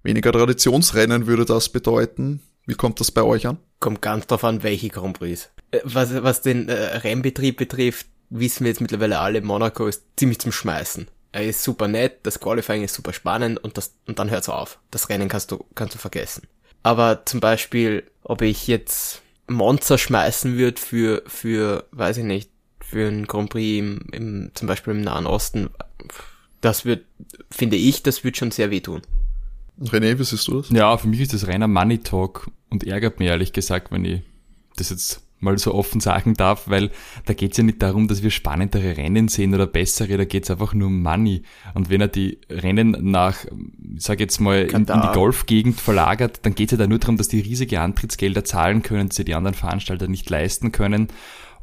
Weniger 0.02 0.32
Traditionsrennen 0.32 1.26
würde 1.26 1.44
das 1.44 1.68
bedeuten. 1.68 2.40
Wie 2.66 2.74
kommt 2.74 3.00
das 3.00 3.10
bei 3.10 3.22
euch 3.22 3.46
an? 3.46 3.58
Kommt 3.80 4.02
ganz 4.02 4.26
drauf 4.26 4.44
an, 4.44 4.62
welche 4.62 4.88
Grand 4.88 5.18
Prix. 5.18 5.50
Äh, 5.70 5.80
was, 5.84 6.22
was 6.22 6.42
den 6.42 6.68
äh, 6.68 6.74
Rennbetrieb 6.74 7.56
betrifft, 7.56 8.06
wissen 8.30 8.64
wir 8.64 8.70
jetzt 8.70 8.80
mittlerweile 8.80 9.18
alle, 9.18 9.40
Monaco 9.40 9.86
ist 9.86 10.04
ziemlich 10.16 10.38
zum 10.38 10.52
Schmeißen. 10.52 11.08
Er 11.32 11.46
ist 11.46 11.62
super 11.62 11.88
nett, 11.88 12.20
das 12.22 12.40
Qualifying 12.40 12.84
ist 12.84 12.94
super 12.94 13.12
spannend 13.12 13.62
und 13.62 13.76
das, 13.76 13.94
und 14.06 14.18
dann 14.18 14.30
hört's 14.30 14.48
auf. 14.48 14.78
Das 14.90 15.08
Rennen 15.08 15.28
kannst 15.28 15.50
du, 15.50 15.64
kannst 15.74 15.94
du 15.94 15.98
vergessen. 15.98 16.46
Aber 16.82 17.24
zum 17.26 17.40
Beispiel, 17.40 18.04
ob 18.22 18.42
ich 18.42 18.66
jetzt 18.66 19.22
Monster 19.46 19.98
schmeißen 19.98 20.56
würde 20.56 20.80
für, 20.80 21.22
für, 21.26 21.86
weiß 21.92 22.18
ich 22.18 22.24
nicht, 22.24 22.50
für 22.88 23.08
ein 23.08 23.26
Grand 23.26 23.50
Prix 23.50 23.78
im, 23.78 24.00
im, 24.12 24.50
zum 24.54 24.66
Beispiel 24.66 24.94
im 24.94 25.02
Nahen 25.02 25.26
Osten, 25.26 25.70
das 26.60 26.84
wird, 26.84 27.04
finde 27.50 27.76
ich, 27.76 28.02
das 28.02 28.24
wird 28.24 28.36
schon 28.36 28.50
sehr 28.50 28.70
wehtun. 28.70 29.02
René, 29.80 30.18
wie 30.18 30.24
siehst 30.24 30.48
du 30.48 30.60
das? 30.60 30.70
Ja, 30.70 30.96
für 30.96 31.06
mich 31.06 31.20
ist 31.20 31.34
das 31.34 31.46
reiner 31.46 31.68
Money 31.68 31.98
Talk 31.98 32.50
und 32.70 32.84
ärgert 32.84 33.18
mich 33.20 33.28
ehrlich 33.28 33.52
gesagt, 33.52 33.92
wenn 33.92 34.04
ich 34.04 34.22
das 34.76 34.90
jetzt 34.90 35.22
mal 35.40 35.56
so 35.58 35.72
offen 35.74 36.00
sagen 36.00 36.34
darf, 36.34 36.68
weil 36.68 36.90
da 37.26 37.34
geht's 37.34 37.56
ja 37.58 37.62
nicht 37.62 37.80
darum, 37.80 38.08
dass 38.08 38.22
wir 38.22 38.30
spannendere 38.30 38.96
Rennen 38.96 39.28
sehen 39.28 39.54
oder 39.54 39.66
bessere, 39.66 40.16
da 40.16 40.24
geht's 40.24 40.50
einfach 40.50 40.74
nur 40.74 40.88
um 40.88 41.00
Money. 41.02 41.42
Und 41.74 41.90
wenn 41.90 42.00
er 42.00 42.08
die 42.08 42.38
Rennen 42.50 42.96
nach, 43.02 43.44
ich 43.44 44.02
sag 44.02 44.18
jetzt 44.18 44.40
mal, 44.40 44.62
in, 44.62 44.74
in, 44.74 44.86
die 44.86 45.12
Golfgegend 45.12 45.80
verlagert, 45.80 46.40
dann 46.42 46.54
geht's 46.54 46.72
ja 46.72 46.78
da 46.78 46.86
nur 46.86 46.98
darum, 46.98 47.16
dass 47.16 47.28
die 47.28 47.40
riesige 47.40 47.80
Antrittsgelder 47.80 48.44
zahlen 48.44 48.82
können, 48.82 49.10
die 49.10 49.16
sie 49.16 49.24
die 49.24 49.34
anderen 49.34 49.54
Veranstalter 49.54 50.08
nicht 50.08 50.28
leisten 50.28 50.72
können. 50.72 51.08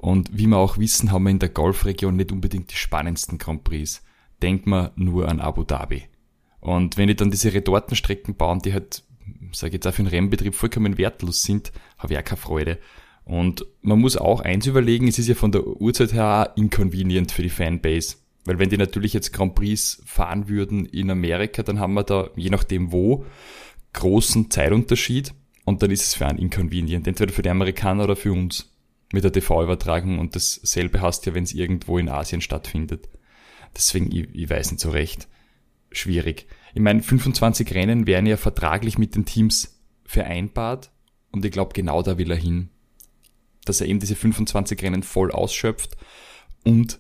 Und 0.06 0.38
wie 0.38 0.46
wir 0.46 0.58
auch 0.58 0.78
wissen, 0.78 1.12
haben 1.12 1.24
wir 1.24 1.32
in 1.32 1.40
der 1.40 1.50
Golfregion 1.50 2.16
nicht 2.16 2.32
unbedingt 2.32 2.72
die 2.72 2.76
spannendsten 2.76 3.40
Grand 3.40 3.64
Prix. 3.64 4.04
Denkt 4.40 4.68
man 4.68 4.92
nur 4.96 5.28
an 5.28 5.40
Abu 5.40 5.64
Dhabi. 5.64 6.04
Und 6.60 6.98
wenn 6.98 7.08
die 7.08 7.16
dann 7.16 7.32
diese 7.32 7.52
Retortenstrecken 7.52 8.36
bauen, 8.36 8.60
die 8.60 8.72
halt, 8.72 9.02
sage 9.52 9.70
ich 9.70 9.74
jetzt 9.74 9.88
auch 9.88 9.96
für 9.96 10.04
den 10.04 10.10
Rennbetrieb 10.12 10.54
vollkommen 10.54 11.00
wertlos 11.00 11.42
sind, 11.42 11.72
habe 11.98 12.14
ich 12.14 12.20
auch 12.20 12.24
keine 12.24 12.40
Freude. 12.40 12.78
Und 13.24 13.66
man 13.82 14.00
muss 14.00 14.16
auch 14.16 14.42
eins 14.42 14.68
überlegen, 14.68 15.08
es 15.08 15.18
ist 15.18 15.28
ja 15.28 15.34
von 15.34 15.52
der 15.52 15.66
Uhrzeit 15.66 16.14
her 16.14 16.52
auch 16.54 16.56
inconvenient 16.56 17.32
für 17.32 17.42
die 17.42 17.50
Fanbase. 17.50 18.18
Weil 18.44 18.60
wenn 18.60 18.70
die 18.70 18.78
natürlich 18.78 19.14
jetzt 19.14 19.34
Grand 19.34 19.56
Prix 19.56 20.04
fahren 20.06 20.48
würden 20.48 20.86
in 20.86 21.10
Amerika, 21.10 21.64
dann 21.64 21.80
haben 21.80 21.96
wir 21.96 22.04
da, 22.04 22.30
je 22.36 22.52
nachdem 22.52 22.92
wo, 22.92 23.26
großen 23.94 24.52
Zeitunterschied 24.52 25.34
und 25.64 25.82
dann 25.82 25.90
ist 25.90 26.04
es 26.04 26.14
für 26.14 26.28
einen 26.28 26.38
inconvenient, 26.38 27.08
entweder 27.08 27.34
für 27.34 27.42
die 27.42 27.50
Amerikaner 27.50 28.04
oder 28.04 28.16
für 28.16 28.34
uns 28.34 28.70
mit 29.12 29.24
der 29.24 29.32
TV-Übertragung 29.32 30.20
und 30.20 30.36
dasselbe 30.36 31.02
hast 31.02 31.26
ja, 31.26 31.34
wenn 31.34 31.44
es 31.44 31.54
irgendwo 31.54 31.98
in 31.98 32.10
Asien 32.10 32.42
stattfindet. 32.42 33.10
Deswegen, 33.76 34.12
ich, 34.12 34.28
ich 34.34 34.50
weiß 34.50 34.72
nicht 34.72 34.82
so 34.82 34.90
recht 34.90 35.28
schwierig. 35.92 36.48
Ich 36.74 36.82
meine, 36.82 37.02
25 37.02 37.74
Rennen 37.74 38.08
wären 38.08 38.26
ja 38.26 38.38
vertraglich 38.38 38.98
mit 38.98 39.16
den 39.16 39.26
Teams 39.26 39.80
vereinbart 40.06 40.92
und 41.32 41.46
ich 41.46 41.52
glaube, 41.52 41.74
genau 41.74 42.02
da 42.02 42.18
will 42.18 42.32
er 42.32 42.38
hin. 42.38 42.70
Dass 43.66 43.82
er 43.82 43.88
eben 43.88 44.00
diese 44.00 44.16
25 44.16 44.82
Rennen 44.82 45.04
voll 45.04 45.32
ausschöpft 45.32 45.98
und 46.64 47.00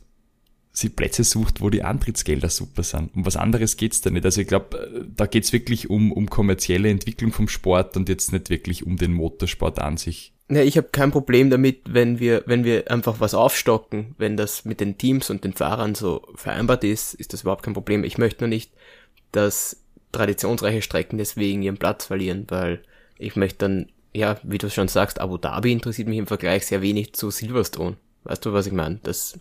sie 0.71 0.89
Plätze 0.89 1.24
sucht, 1.24 1.62
wo 1.62 1.69
die 1.69 1.83
Antrittsgelder 1.83 2.50
super 2.50 2.83
sind. 2.83 3.15
Um 3.15 3.25
was 3.25 3.38
anderes 3.38 3.77
geht's 3.77 4.01
da 4.01 4.09
nicht. 4.09 4.25
Also 4.25 4.41
ich 4.41 4.47
glaube, 4.47 5.05
da 5.15 5.25
geht's 5.25 5.53
wirklich 5.53 5.89
um, 5.89 6.12
um 6.12 6.29
kommerzielle 6.29 6.89
Entwicklung 6.89 7.31
vom 7.31 7.47
Sport 7.47 7.95
und 7.95 8.09
jetzt 8.09 8.33
nicht 8.33 8.50
wirklich 8.50 8.85
um 8.85 8.97
den 8.97 9.13
Motorsport 9.13 9.79
an 9.79 9.97
sich. 9.97 10.35
Ja, 10.49 10.61
ich 10.61 10.77
habe 10.77 10.89
kein 10.91 11.11
Problem 11.11 11.49
damit, 11.49 11.81
wenn 11.85 12.19
wir, 12.19 12.43
wenn 12.45 12.63
wir 12.63 12.91
einfach 12.91 13.19
was 13.19 13.33
aufstocken, 13.33 14.13
wenn 14.17 14.37
das 14.37 14.63
mit 14.63 14.79
den 14.79 14.97
Teams 14.97 15.29
und 15.29 15.43
den 15.43 15.53
Fahrern 15.53 15.95
so 15.95 16.21
vereinbart 16.35 16.83
ist, 16.83 17.15
ist 17.15 17.33
das 17.33 17.41
überhaupt 17.41 17.63
kein 17.63 17.73
Problem. 17.73 18.03
Ich 18.03 18.19
möchte 18.19 18.43
nur 18.43 18.49
nicht, 18.49 18.71
dass 19.31 19.77
traditionsreiche 20.11 20.83
Strecken 20.83 21.17
deswegen 21.17 21.63
ihren 21.63 21.77
Platz 21.77 22.05
verlieren, 22.05 22.45
weil 22.49 22.81
ich 23.17 23.35
möchte 23.35 23.57
dann, 23.59 23.89
ja, 24.13 24.37
wie 24.43 24.59
du 24.59 24.69
schon 24.69 24.87
sagst, 24.87 25.19
Abu 25.19 25.37
Dhabi 25.37 25.71
interessiert 25.71 26.07
mich 26.07 26.19
im 26.19 26.27
Vergleich 26.27 26.67
sehr 26.67 26.81
wenig 26.81 27.13
zu 27.13 27.31
Silverstone. 27.31 27.97
Weißt 28.23 28.45
du, 28.45 28.53
was 28.53 28.67
ich 28.67 28.73
meine? 28.73 28.99
Das 29.01 29.39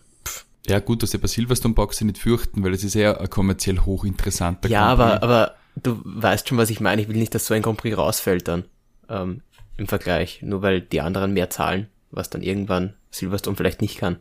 ja, 0.67 0.79
gut, 0.81 1.03
dass 1.03 1.11
sie 1.11 1.19
bei 1.19 1.29
Silverstone 1.29 1.75
Boxing 1.75 2.07
nicht 2.07 2.19
fürchten, 2.19 2.65
weil 2.65 2.73
es 2.73 2.85
ist 2.85 2.95
ja 2.95 3.19
ein 3.19 3.29
kommerziell 3.29 3.81
hochinteressanter 3.81 4.69
Ja, 4.71 4.87
aber, 4.87 5.23
aber 5.23 5.55
du 5.77 6.01
weißt 6.05 6.49
schon, 6.49 6.59
was 6.59 6.71
ich 6.71 6.81
meine. 6.81 7.03
Ich 7.03 7.09
will 7.09 7.17
nicht, 7.17 7.35
dass 7.35 7.47
so 7.47 7.55
ein 7.55 7.63
Grand 7.63 7.79
Prix 7.79 7.97
rausfällt 7.97 8.49
dann. 8.49 8.65
Ähm, 9.11 9.43
im 9.77 9.87
Vergleich, 9.87 10.41
nur 10.43 10.63
weil 10.63 10.81
die 10.81 11.01
anderen 11.01 11.33
mehr 11.33 11.51
zahlen, 11.51 11.89
was 12.11 12.31
dann 12.31 12.43
irgendwann 12.43 12.95
Silverstone 13.11 13.57
vielleicht 13.57 13.81
nicht 13.81 13.99
kann. 13.99 14.19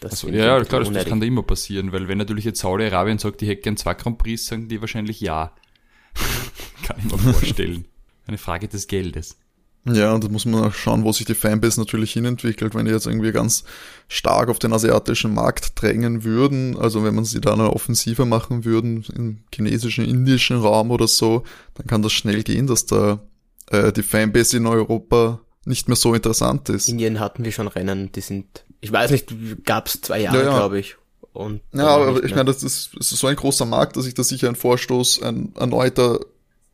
Das 0.00 0.12
also, 0.12 0.28
ja, 0.28 0.58
ja 0.58 0.64
klar, 0.64 0.80
das, 0.80 0.92
das, 0.92 1.04
kann 1.04 1.20
da 1.20 1.26
immer 1.26 1.42
passieren, 1.42 1.92
weil 1.92 2.08
wenn 2.08 2.18
natürlich 2.18 2.44
jetzt 2.44 2.60
Saudi-Arabien 2.60 3.18
sagt, 3.18 3.42
die 3.42 3.46
hätte 3.46 3.60
gern 3.62 3.76
zwei 3.76 3.94
Grand 3.94 4.18
Prix, 4.18 4.46
sagen 4.46 4.68
die 4.68 4.80
wahrscheinlich 4.80 5.20
ja. 5.20 5.52
kann 6.84 6.96
ich 6.98 7.04
mir 7.04 7.18
vorstellen. 7.18 7.84
Eine 8.26 8.38
Frage 8.38 8.68
des 8.68 8.86
Geldes. 8.86 9.36
Ja, 9.86 10.12
und 10.12 10.22
da 10.22 10.28
muss 10.28 10.44
man 10.44 10.64
auch 10.64 10.74
schauen, 10.74 11.04
wo 11.04 11.12
sich 11.12 11.24
die 11.24 11.34
Fanbase 11.34 11.80
natürlich 11.80 12.12
hinentwickelt. 12.12 12.74
Wenn 12.74 12.84
die 12.84 12.92
jetzt 12.92 13.06
irgendwie 13.06 13.32
ganz 13.32 13.64
stark 14.08 14.50
auf 14.50 14.58
den 14.58 14.74
asiatischen 14.74 15.32
Markt 15.32 15.80
drängen 15.80 16.22
würden, 16.22 16.76
also 16.78 17.02
wenn 17.02 17.14
man 17.14 17.24
sie 17.24 17.40
da 17.40 17.54
eine 17.54 17.72
Offensive 17.72 18.26
machen 18.26 18.64
würden, 18.66 19.04
im 19.14 19.38
chinesischen, 19.54 20.04
indischen 20.04 20.58
Raum 20.58 20.90
oder 20.90 21.08
so, 21.08 21.44
dann 21.74 21.86
kann 21.86 22.02
das 22.02 22.12
schnell 22.12 22.42
gehen, 22.42 22.66
dass 22.66 22.84
da 22.84 23.20
äh, 23.70 23.92
die 23.92 24.02
Fanbase 24.02 24.56
in 24.56 24.66
Europa 24.66 25.40
nicht 25.64 25.88
mehr 25.88 25.96
so 25.96 26.14
interessant 26.14 26.68
ist. 26.68 26.88
Indien 26.88 27.20
hatten 27.20 27.44
wir 27.44 27.52
schon 27.52 27.68
Rennen, 27.68 28.12
die 28.12 28.20
sind, 28.20 28.64
ich 28.80 28.92
weiß 28.92 29.10
nicht, 29.10 29.32
gab's 29.64 30.00
zwei 30.00 30.20
Jahre, 30.20 30.38
ja, 30.38 30.44
ja. 30.44 30.56
glaube 30.56 30.78
ich. 30.78 30.96
Und 31.32 31.60
ja, 31.72 31.86
aber 31.86 32.24
ich 32.24 32.32
meine, 32.32 32.46
das 32.46 32.62
ist, 32.62 32.90
das 32.96 33.12
ist 33.12 33.20
so 33.20 33.28
ein 33.28 33.36
großer 33.36 33.64
Markt, 33.64 33.96
dass 33.96 34.04
sich 34.04 34.14
da 34.14 34.24
sicher 34.24 34.48
ein 34.48 34.56
Vorstoß 34.56 35.22
ein 35.22 35.54
erneuter 35.56 36.18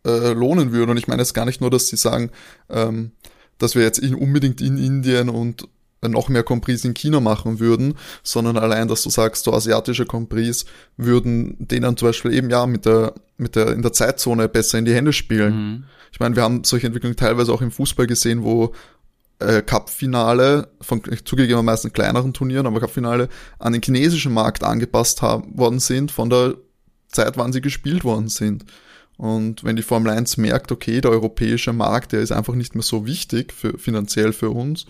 äh, 0.04 0.32
lohnen 0.32 0.72
würde. 0.72 0.92
Und 0.92 0.98
ich 0.98 1.08
meine 1.08 1.20
jetzt 1.20 1.34
gar 1.34 1.44
nicht 1.44 1.60
nur, 1.60 1.70
dass 1.70 1.88
sie 1.88 1.96
sagen, 1.96 2.30
ähm, 2.70 3.12
dass 3.58 3.74
wir 3.74 3.82
jetzt 3.82 3.98
in, 3.98 4.14
unbedingt 4.14 4.60
in 4.60 4.78
Indien 4.78 5.28
und 5.28 5.68
noch 6.02 6.28
mehr 6.28 6.42
Compris 6.42 6.84
in 6.84 6.94
China 6.94 7.20
machen 7.20 7.58
würden, 7.58 7.94
sondern 8.22 8.56
allein, 8.58 8.88
dass 8.88 9.02
du 9.02 9.10
sagst, 9.10 9.44
so 9.44 9.52
asiatische 9.52 10.06
Compris 10.06 10.66
würden 10.96 11.56
denen 11.58 11.96
zum 11.96 12.08
Beispiel 12.08 12.34
eben 12.34 12.50
ja 12.50 12.66
mit 12.66 12.86
der, 12.86 13.14
mit 13.38 13.56
der, 13.56 13.72
in 13.72 13.82
der 13.82 13.92
Zeitzone 13.92 14.48
besser 14.48 14.78
in 14.78 14.84
die 14.84 14.94
Hände 14.94 15.12
spielen. 15.12 15.54
Mhm. 15.54 15.84
Ich 16.12 16.20
meine, 16.20 16.36
wir 16.36 16.42
haben 16.42 16.64
solche 16.64 16.86
Entwicklungen 16.86 17.16
teilweise 17.16 17.52
auch 17.52 17.62
im 17.62 17.70
Fußball 17.70 18.06
gesehen, 18.06 18.42
wo 18.42 18.72
äh, 19.38 19.62
Cup-Finale 19.62 20.68
von 20.80 21.02
zugegebenermaßen 21.24 21.92
kleineren 21.92 22.32
Turnieren, 22.32 22.66
aber 22.66 22.80
Cup-Finale 22.80 23.28
an 23.58 23.72
den 23.72 23.82
chinesischen 23.82 24.32
Markt 24.32 24.64
angepasst 24.64 25.22
haben, 25.22 25.58
worden 25.58 25.80
sind 25.80 26.10
von 26.10 26.30
der 26.30 26.54
Zeit, 27.08 27.36
wann 27.36 27.52
sie 27.52 27.60
gespielt 27.60 28.04
worden 28.04 28.28
sind. 28.28 28.64
Und 29.16 29.64
wenn 29.64 29.76
die 29.76 29.82
Formel 29.82 30.12
1 30.12 30.36
merkt, 30.36 30.70
okay, 30.72 31.00
der 31.00 31.10
europäische 31.10 31.72
Markt, 31.72 32.12
der 32.12 32.20
ist 32.20 32.32
einfach 32.32 32.54
nicht 32.54 32.74
mehr 32.74 32.82
so 32.82 33.06
wichtig 33.06 33.52
für, 33.52 33.78
finanziell 33.78 34.32
für 34.32 34.50
uns, 34.50 34.86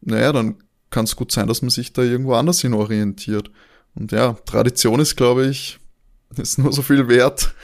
naja, 0.00 0.32
dann 0.32 0.56
kann 0.90 1.04
es 1.04 1.16
gut 1.16 1.32
sein, 1.32 1.46
dass 1.46 1.62
man 1.62 1.70
sich 1.70 1.92
da 1.92 2.02
irgendwo 2.02 2.34
anders 2.34 2.60
hin 2.60 2.74
orientiert. 2.74 3.50
Und 3.94 4.12
ja, 4.12 4.34
Tradition 4.44 5.00
ist, 5.00 5.16
glaube 5.16 5.46
ich, 5.46 5.78
ist 6.36 6.58
nur 6.58 6.72
so 6.72 6.82
viel 6.82 7.08
wert, 7.08 7.54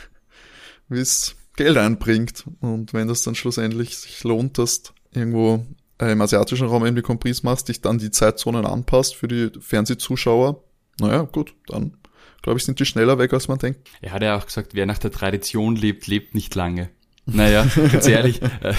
wie 0.89 1.01
es 1.01 1.37
Geld 1.57 1.77
einbringt. 1.77 2.45
Und 2.61 2.95
wenn 2.95 3.09
das 3.09 3.23
dann 3.23 3.35
schlussendlich 3.35 3.97
sich 3.97 4.25
lohnt, 4.25 4.59
dass 4.59 4.83
irgendwo 5.13 5.65
im 5.99 6.21
asiatischen 6.21 6.67
Raum 6.67 6.85
irgendwie 6.85 7.03
Kompris 7.03 7.43
machst, 7.43 7.69
dich 7.69 7.81
dann 7.81 7.99
die 7.99 8.11
Zeitzonen 8.11 8.67
anpasst 8.67 9.15
für 9.15 9.29
die 9.29 9.51
Fernsehzuschauer, 9.61 10.65
naja, 10.99 11.23
gut, 11.23 11.55
dann 11.69 11.97
glaube 12.43 12.59
ich, 12.59 12.65
sind 12.65 12.81
die 12.81 12.87
schneller 12.87 13.19
weg, 13.19 13.33
als 13.33 13.49
man 13.49 13.59
denkt. 13.59 13.89
Er 14.01 14.13
hat 14.13 14.23
ja 14.23 14.37
auch 14.37 14.47
gesagt, 14.47 14.75
wer 14.75 14.87
nach 14.87 14.99
der 14.99 15.13
Tradition 15.13 15.77
lebt, 15.77 16.07
lebt 16.09 16.35
nicht 16.35 16.55
lange. 16.55 16.91
Naja, 17.25 17.67
ganz 17.93 18.09
ehrlich, 18.09 18.43
äh, 18.63 18.75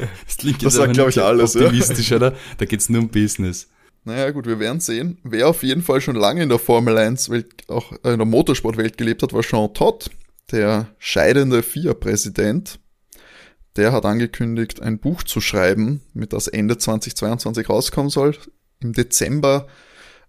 das 0.26 0.36
klingt 0.36 0.64
das 0.64 0.74
sagt, 0.74 0.94
glaube 0.94 1.10
ich, 1.10 1.20
alles, 1.20 1.56
optimistisch, 1.56 2.10
ja. 2.10 2.16
oder? 2.16 2.34
Da 2.58 2.64
geht's 2.64 2.88
nur 2.88 3.02
um 3.02 3.08
Business. 3.08 3.68
Naja, 4.04 4.30
gut, 4.30 4.46
wir 4.46 4.60
werden 4.60 4.80
sehen. 4.80 5.18
Wer 5.24 5.48
auf 5.48 5.62
jeden 5.62 5.82
Fall 5.82 6.00
schon 6.00 6.14
lange 6.14 6.42
in 6.42 6.48
der 6.48 6.60
Formel 6.60 6.96
1 6.96 7.28
Welt, 7.30 7.68
auch 7.68 7.92
in 7.92 8.18
der 8.18 8.24
Motorsportwelt 8.24 8.96
gelebt 8.96 9.22
hat, 9.22 9.32
war 9.32 9.42
Jean 9.42 9.74
Todt, 9.74 10.10
der 10.52 10.88
scheidende 10.98 11.62
FIA-Präsident. 11.62 12.78
Der 13.74 13.92
hat 13.92 14.04
angekündigt, 14.04 14.80
ein 14.80 14.98
Buch 14.98 15.24
zu 15.24 15.40
schreiben, 15.40 16.02
mit 16.14 16.32
das 16.32 16.46
Ende 16.46 16.78
2022 16.78 17.68
rauskommen 17.68 18.10
soll. 18.10 18.36
Im 18.80 18.92
Dezember 18.92 19.66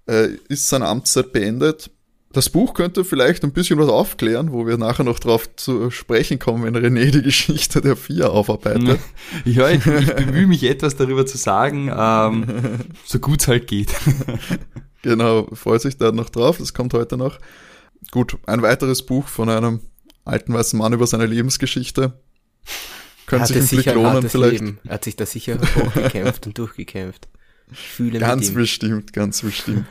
äh, 0.08 0.30
ist 0.50 0.68
seine 0.68 0.88
Amtszeit 0.88 1.32
beendet 1.32 1.92
das 2.34 2.50
Buch 2.50 2.74
könnte 2.74 3.06
vielleicht 3.06 3.44
ein 3.44 3.54
bisschen 3.54 3.80
was 3.80 3.90
aufklären, 3.90 4.52
wo 4.52 4.68
wir 4.68 4.78
nachher 4.78 5.04
noch 5.04 5.20
drauf 5.20 5.50
zu 5.56 5.90
sprechen 5.92 6.40
kommen, 6.40 6.64
wenn 6.64 6.76
René 6.76 7.10
die 7.12 7.22
Geschichte 7.22 7.82
der 7.82 7.96
Vier 7.96 8.32
aufarbeitet. 8.32 9.00
Ja, 9.46 9.70
ich, 9.70 9.86
ich 9.86 10.14
bemühe 10.14 10.48
mich 10.48 10.64
etwas 10.64 10.96
darüber 10.96 11.26
zu 11.26 11.38
sagen, 11.38 11.92
ähm, 11.96 12.46
so 13.06 13.20
gut 13.20 13.42
es 13.42 13.48
halt 13.48 13.68
geht. 13.68 13.94
genau, 15.02 15.48
freut 15.54 15.82
sich 15.82 15.98
da 15.98 16.12
noch 16.12 16.30
drauf, 16.30 16.58
das 16.58 16.74
kommt 16.74 16.94
heute 16.94 17.18
noch. 17.18 17.40
Gut, 18.12 18.38
ein 18.46 18.62
weiteres 18.62 19.06
Buch 19.06 19.28
von 19.28 19.50
einem 19.50 19.80
alten 20.26 20.54
weißen 20.54 20.78
Mann 20.78 20.94
über 20.94 21.08
seine 21.08 21.26
Lebensgeschichte. 21.26 22.20
Könnte 23.26 23.48
sich 23.48 23.58
ein 23.58 23.64
sicher, 23.64 23.94
Blick 23.94 23.96
lohnen 23.96 24.30
vielleicht. 24.30 24.62
Leben. 24.62 24.80
Er 24.86 24.96
hat 24.96 25.04
sich 25.04 25.16
da 25.16 25.26
sicher 25.26 25.58
hochgekämpft 25.76 26.48
und 26.48 26.58
durchgekämpft. 26.58 27.28
Ich 27.72 27.80
fühle 27.80 28.20
ganz 28.20 28.54
bestimmt, 28.54 29.14
ganz 29.14 29.42
bestimmt. 29.42 29.88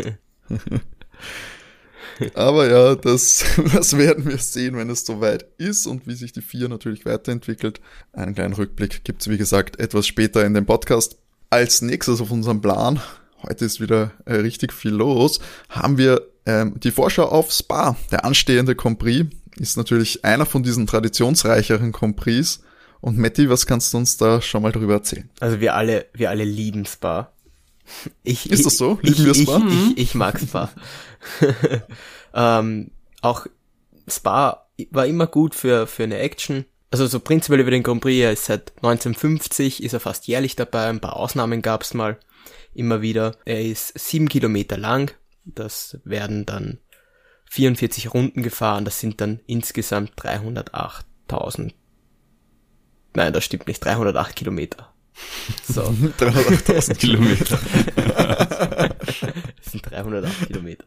Aber 2.34 2.68
ja, 2.68 2.94
das, 2.94 3.44
das 3.72 3.96
werden 3.96 4.26
wir 4.26 4.38
sehen, 4.38 4.76
wenn 4.76 4.90
es 4.90 5.04
soweit 5.04 5.46
ist 5.58 5.86
und 5.86 6.06
wie 6.06 6.14
sich 6.14 6.32
die 6.32 6.42
vier 6.42 6.68
natürlich 6.68 7.04
weiterentwickelt. 7.04 7.80
Einen 8.12 8.34
kleinen 8.34 8.54
Rückblick 8.54 9.04
gibt's 9.04 9.28
wie 9.28 9.38
gesagt, 9.38 9.78
etwas 9.80 10.06
später 10.06 10.44
in 10.44 10.54
dem 10.54 10.66
Podcast. 10.66 11.16
Als 11.50 11.82
nächstes 11.82 12.20
auf 12.20 12.30
unserem 12.30 12.60
Plan, 12.60 13.00
heute 13.42 13.64
ist 13.64 13.80
wieder 13.80 14.12
äh, 14.24 14.34
richtig 14.34 14.72
viel 14.72 14.92
los, 14.92 15.40
haben 15.68 15.96
wir 15.96 16.22
ähm, 16.44 16.78
die 16.80 16.90
Vorschau 16.90 17.26
auf 17.26 17.52
Spa. 17.52 17.96
Der 18.10 18.24
anstehende 18.24 18.74
Compris 18.74 19.26
ist 19.58 19.76
natürlich 19.76 20.24
einer 20.24 20.46
von 20.46 20.62
diesen 20.62 20.86
traditionsreicheren 20.86 21.92
Compris. 21.92 22.62
Und 23.00 23.18
Matti, 23.18 23.48
was 23.48 23.66
kannst 23.66 23.92
du 23.92 23.98
uns 23.98 24.16
da 24.16 24.40
schon 24.40 24.62
mal 24.62 24.72
drüber 24.72 24.94
erzählen? 24.94 25.30
Also 25.40 25.60
wir 25.60 25.74
alle, 25.74 26.06
wir 26.12 26.30
alle 26.30 26.44
lieben 26.44 26.86
Spa. 26.86 27.32
Ich, 28.22 28.50
ist 28.50 28.66
das 28.66 28.76
so? 28.76 28.98
Lieben 29.02 29.20
ich, 29.20 29.24
wir 29.24 29.34
Spa? 29.34 29.62
Ich, 29.68 29.90
ich, 29.92 29.98
ich 29.98 30.14
mag 30.14 30.40
Spa. 30.40 30.70
ähm, 32.34 32.90
auch 33.22 33.46
Spa 34.08 34.66
war 34.90 35.06
immer 35.06 35.26
gut 35.26 35.54
für, 35.54 35.86
für 35.86 36.04
eine 36.04 36.18
Action. 36.18 36.64
Also 36.90 37.06
so 37.06 37.20
prinzipiell 37.20 37.60
über 37.60 37.70
den 37.70 37.82
Grand 37.82 38.00
Prix, 38.00 38.22
er 38.22 38.32
ist 38.32 38.44
seit 38.44 38.72
1950, 38.76 39.82
ist 39.82 39.92
er 39.92 40.00
fast 40.00 40.26
jährlich 40.28 40.56
dabei, 40.56 40.86
ein 40.88 41.00
paar 41.00 41.16
Ausnahmen 41.16 41.62
gab's 41.62 41.94
mal 41.94 42.18
immer 42.74 43.02
wieder. 43.02 43.36
Er 43.44 43.64
ist 43.64 43.98
sieben 43.98 44.28
Kilometer 44.28 44.76
lang, 44.76 45.12
das 45.44 45.98
werden 46.04 46.46
dann 46.46 46.78
44 47.50 48.12
Runden 48.14 48.42
gefahren, 48.42 48.84
das 48.84 49.00
sind 49.00 49.20
dann 49.20 49.40
insgesamt 49.46 50.12
308.000. 50.20 51.72
Nein, 53.14 53.32
das 53.32 53.44
stimmt 53.44 53.66
nicht, 53.66 53.84
308 53.84 54.36
Kilometer. 54.36 54.92
So. 55.68 55.82
308.000 55.82 56.94
Kilometer. 56.98 57.58
das 59.06 59.72
sind 59.72 59.90
308 59.90 60.46
Kilometer. 60.46 60.84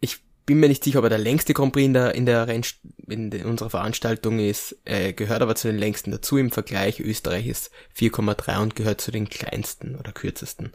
Ich 0.00 0.20
bin 0.46 0.60
mir 0.60 0.68
nicht 0.68 0.84
sicher, 0.84 0.98
ob 0.98 1.04
er 1.04 1.10
der 1.10 1.18
längste 1.18 1.54
Grand 1.54 1.72
Prix 1.72 1.86
in 1.86 1.92
der, 1.94 2.14
in 2.14 2.26
der 2.26 2.46
Renn, 2.48 2.62
in, 3.08 3.30
de, 3.30 3.44
unserer 3.44 3.70
Veranstaltung 3.70 4.38
ist, 4.38 4.76
äh, 4.84 5.12
gehört 5.12 5.42
aber 5.42 5.54
zu 5.54 5.68
den 5.68 5.78
längsten 5.78 6.10
dazu 6.10 6.36
im 6.36 6.50
Vergleich. 6.50 7.00
Österreich 7.00 7.46
ist 7.46 7.70
4,3 7.96 8.60
und 8.60 8.76
gehört 8.76 9.00
zu 9.00 9.10
den 9.10 9.28
kleinsten 9.28 9.96
oder 9.96 10.12
kürzesten. 10.12 10.72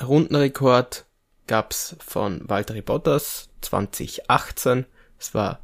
Rundenrekord 0.00 1.04
gab's 1.46 1.96
von 2.04 2.48
Valtteri 2.48 2.82
Bottas 2.82 3.48
2018. 3.60 4.86
Es 5.18 5.34
war 5.34 5.60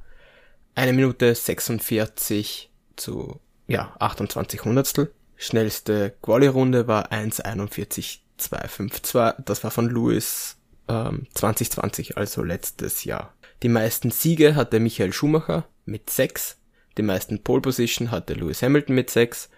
eine 0.75 0.93
Minute 0.93 1.35
46 1.35 2.71
zu, 2.97 3.41
ja, 3.67 3.95
28 3.99 4.65
Hundertstel. 4.65 5.13
Schnellste 5.37 6.15
Quali-Runde 6.23 6.87
war 6.87 7.13
1,41,252. 7.13 9.35
Das 9.45 9.65
war 9.65 9.71
von 9.71 9.91
Lewis 9.91 10.57
ähm, 10.89 11.27
2020, 11.35 12.17
also 12.17 12.43
letztes 12.43 13.05
Jahr. 13.05 13.35
Die 13.63 13.69
meisten 13.69 14.11
Siege 14.11 14.57
hatte 14.57 14.81
Michael 14.81 15.13
Schumacher 15.13 15.69
mit 15.85 16.09
6. 16.11 16.59
Die 16.99 17.03
meisten 17.03 17.43
Pole 17.43 17.63
Position 17.63 18.11
hatte 18.11 18.35
Lewis 18.35 18.61
Hamilton 18.63 18.95
mit 18.95 19.09
6. 19.11 19.49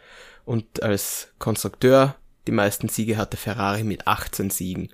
Und 0.45 0.83
als 0.83 1.29
Konstrukteur 1.39 2.17
die 2.47 2.53
meisten 2.53 2.89
Siege 2.89 3.17
hatte 3.17 3.37
Ferrari 3.37 3.83
mit 3.83 4.07
18 4.07 4.51
Siegen. 4.51 4.91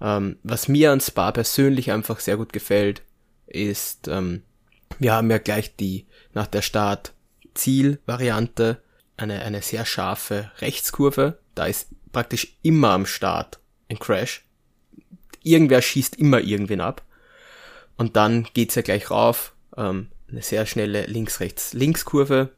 Ähm, 0.00 0.36
was 0.42 0.68
mir 0.68 0.92
an 0.92 1.00
Spa 1.00 1.32
persönlich 1.32 1.90
einfach 1.90 2.20
sehr 2.20 2.36
gut 2.36 2.52
gefällt, 2.52 3.00
ist, 3.46 4.08
ähm, 4.08 4.42
wir 4.98 5.14
haben 5.14 5.30
ja 5.30 5.38
gleich 5.38 5.74
die 5.76 6.04
nach 6.34 6.46
der 6.46 6.60
Start-Ziel-Variante 6.62 8.82
eine, 9.16 9.42
eine 9.42 9.62
sehr 9.62 9.84
scharfe 9.84 10.50
Rechtskurve. 10.58 11.38
Da 11.54 11.66
ist 11.66 11.88
praktisch 12.12 12.56
immer 12.62 12.90
am 12.90 13.06
Start 13.06 13.58
ein 13.88 13.98
Crash. 13.98 14.44
Irgendwer 15.42 15.82
schießt 15.82 16.16
immer 16.16 16.40
irgendwen 16.40 16.80
ab. 16.80 17.02
Und 17.96 18.16
dann 18.16 18.48
geht's 18.54 18.74
ja 18.74 18.82
gleich 18.82 19.10
rauf. 19.10 19.54
Ähm, 19.76 20.08
eine 20.30 20.42
sehr 20.42 20.66
schnelle 20.66 21.06
Links-Rechts-Links-Kurve. 21.06 22.50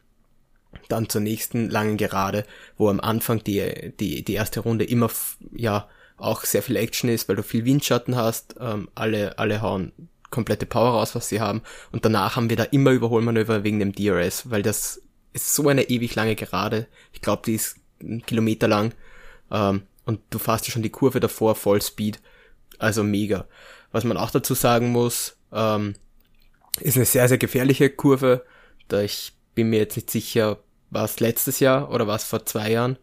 Dann 0.89 1.09
zur 1.09 1.21
nächsten 1.21 1.71
langen 1.71 1.97
Gerade, 1.97 2.45
wo 2.77 2.89
am 2.89 3.01
Anfang 3.01 3.43
die, 3.43 3.93
die, 3.99 4.25
die 4.25 4.35
erste 4.35 4.61
Runde 4.61 4.85
immer, 4.85 5.11
ja, 5.53 5.89
auch 6.17 6.45
sehr 6.45 6.63
viel 6.63 6.77
Action 6.77 7.11
ist, 7.11 7.29
weil 7.29 7.37
du 7.37 7.43
viel 7.43 7.65
Windschatten 7.65 8.17
hast. 8.17 8.57
Ähm, 8.61 8.89
alle, 8.95 9.39
alle 9.39 9.63
hauen 9.63 9.93
komplette 10.31 10.67
Power 10.67 10.91
raus, 10.91 11.15
was 11.15 11.29
sie 11.29 11.41
haben. 11.41 11.63
Und 11.93 12.05
danach 12.05 12.37
haben 12.37 12.51
wir 12.51 12.57
da 12.57 12.65
immer 12.65 12.91
Überholmanöver 12.91 13.63
wegen 13.63 13.79
dem 13.79 13.93
DRS, 13.93 14.51
weil 14.51 14.63
das 14.63 15.01
ist 15.35 15.55
so 15.55 15.69
eine 15.69 15.91
ewig 15.91 16.15
lange 16.15 16.37
Gerade. 16.37 16.87
Ich 17.13 17.21
glaube, 17.21 17.43
die 17.45 17.55
ist 17.55 17.77
einen 18.01 18.25
Kilometer 18.25 18.69
lang. 18.69 18.95
Ähm, 19.51 19.83
und 20.07 20.21
du 20.31 20.39
fährst 20.39 20.67
ja 20.67 20.73
schon 20.73 20.83
die 20.83 20.91
Kurve 20.91 21.21
davor, 21.21 21.55
Vollspeed. 21.55 22.21
Also 22.79 23.03
mega. 23.03 23.47
Was 23.93 24.05
man 24.05 24.17
auch 24.17 24.31
dazu 24.31 24.55
sagen 24.55 24.91
muss, 24.91 25.37
ähm, 25.53 25.95
ist 26.81 26.97
eine 26.97 27.05
sehr, 27.05 27.29
sehr 27.29 27.39
gefährliche 27.39 27.91
Kurve. 27.91 28.45
Da 28.89 29.03
ich 29.03 29.33
bin 29.55 29.71
mir 29.71 29.79
jetzt 29.81 29.97
nicht 29.97 30.11
sicher, 30.11 30.59
war 30.91 31.05
es 31.05 31.21
letztes 31.21 31.61
Jahr 31.61 31.91
oder 31.91 32.07
war 32.07 32.17
es 32.17 32.25
vor 32.25 32.45
zwei 32.45 32.71
Jahren, 32.71 32.99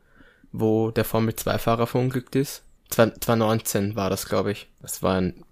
wo 0.51 0.91
der 0.91 1.05
Formel 1.05 1.35
2 1.35 1.57
Fahrer 1.57 1.88
verunglückt 1.88 2.35
ist. 2.35 2.63
2019 2.89 3.95
war 3.95 4.09
das, 4.09 4.27
glaube 4.27 4.51
ich. 4.51 4.67
Das 4.81 5.01
war 5.01 5.15
ein, 5.15 5.45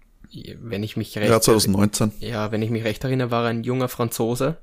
wenn 0.59 0.83
ich 0.83 0.97
mich 0.97 1.17
recht 1.17 1.29
Ja, 1.29 1.39
2019. 1.39 2.13
Ja, 2.19 2.51
wenn 2.51 2.61
ich 2.61 2.69
mich 2.69 2.83
recht 2.83 3.03
erinnere, 3.03 3.31
war 3.31 3.43
er 3.43 3.49
ein 3.49 3.63
junger 3.63 3.87
Franzose. 3.87 4.57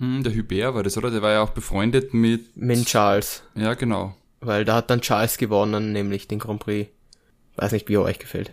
Hm, 0.00 0.22
der 0.22 0.34
Hubert 0.34 0.74
war 0.74 0.82
das, 0.82 0.96
oder? 0.96 1.10
Der 1.10 1.22
war 1.22 1.32
ja 1.32 1.42
auch 1.42 1.50
befreundet 1.50 2.14
mit... 2.14 2.56
Mit 2.56 2.86
Charles. 2.86 3.42
Ja, 3.54 3.74
genau. 3.74 4.16
Weil 4.40 4.64
da 4.64 4.76
hat 4.76 4.90
dann 4.90 5.02
Charles 5.02 5.36
gewonnen, 5.36 5.92
nämlich 5.92 6.26
den 6.26 6.38
Grand 6.38 6.60
Prix. 6.60 6.90
Weiß 7.56 7.72
nicht, 7.72 7.88
wie 7.88 7.96
er 7.96 8.02
euch 8.02 8.18
gefällt. 8.18 8.52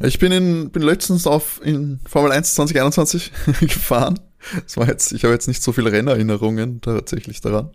Ich 0.00 0.18
bin 0.18 0.30
in, 0.30 0.70
bin 0.70 0.82
letztens 0.82 1.26
auf 1.26 1.60
in 1.64 2.00
Formel 2.06 2.32
1 2.32 2.54
2021 2.54 3.32
gefahren. 3.60 4.20
Das 4.62 4.76
war 4.76 4.86
jetzt, 4.86 5.12
ich 5.12 5.24
habe 5.24 5.32
jetzt 5.32 5.48
nicht 5.48 5.62
so 5.62 5.72
viele 5.72 5.90
Rennerinnerungen 5.90 6.82
tatsächlich 6.82 7.40
daran. 7.40 7.70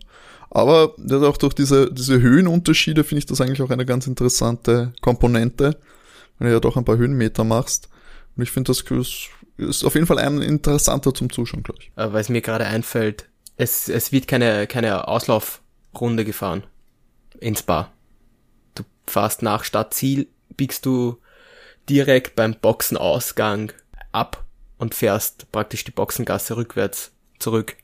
Aber 0.50 0.94
das 0.98 1.22
auch 1.24 1.36
durch 1.36 1.54
diese, 1.54 1.92
diese 1.92 2.20
Höhenunterschiede 2.20 3.02
finde 3.02 3.20
ich 3.20 3.26
das 3.26 3.40
eigentlich 3.40 3.62
auch 3.62 3.70
eine 3.70 3.86
ganz 3.86 4.06
interessante 4.06 4.92
Komponente, 5.00 5.76
wenn 6.38 6.46
du 6.46 6.52
ja 6.52 6.60
doch 6.60 6.76
ein 6.76 6.84
paar 6.84 6.96
Höhenmeter 6.96 7.42
machst. 7.42 7.88
Und 8.36 8.44
ich 8.44 8.52
finde, 8.52 8.68
das 8.68 8.84
ist, 9.60 9.84
auf 9.84 9.94
jeden 9.94 10.06
Fall 10.06 10.18
ein 10.18 10.42
interessanter 10.42 11.14
zum 11.14 11.30
Zuschauen, 11.30 11.62
glaube 11.62 11.80
ich. 11.82 11.90
Weil 11.94 12.20
es 12.20 12.28
mir 12.28 12.40
gerade 12.40 12.66
einfällt, 12.66 13.28
es, 13.56 13.88
es 13.88 14.12
wird 14.12 14.26
keine, 14.26 14.66
keine 14.66 15.08
Auslaufrunde 15.08 16.24
gefahren 16.24 16.64
ins 17.38 17.62
Bar. 17.62 17.92
Du 18.74 18.84
fährst 19.06 19.42
nach 19.42 19.64
Stadtziel, 19.64 20.28
biegst 20.56 20.86
du 20.86 21.18
direkt 21.88 22.36
beim 22.36 22.54
Boxenausgang 22.54 23.72
ab 24.12 24.44
und 24.78 24.94
fährst 24.94 25.50
praktisch 25.52 25.84
die 25.84 25.90
Boxengasse 25.90 26.56
rückwärts 26.56 27.12
zurück. 27.38 27.76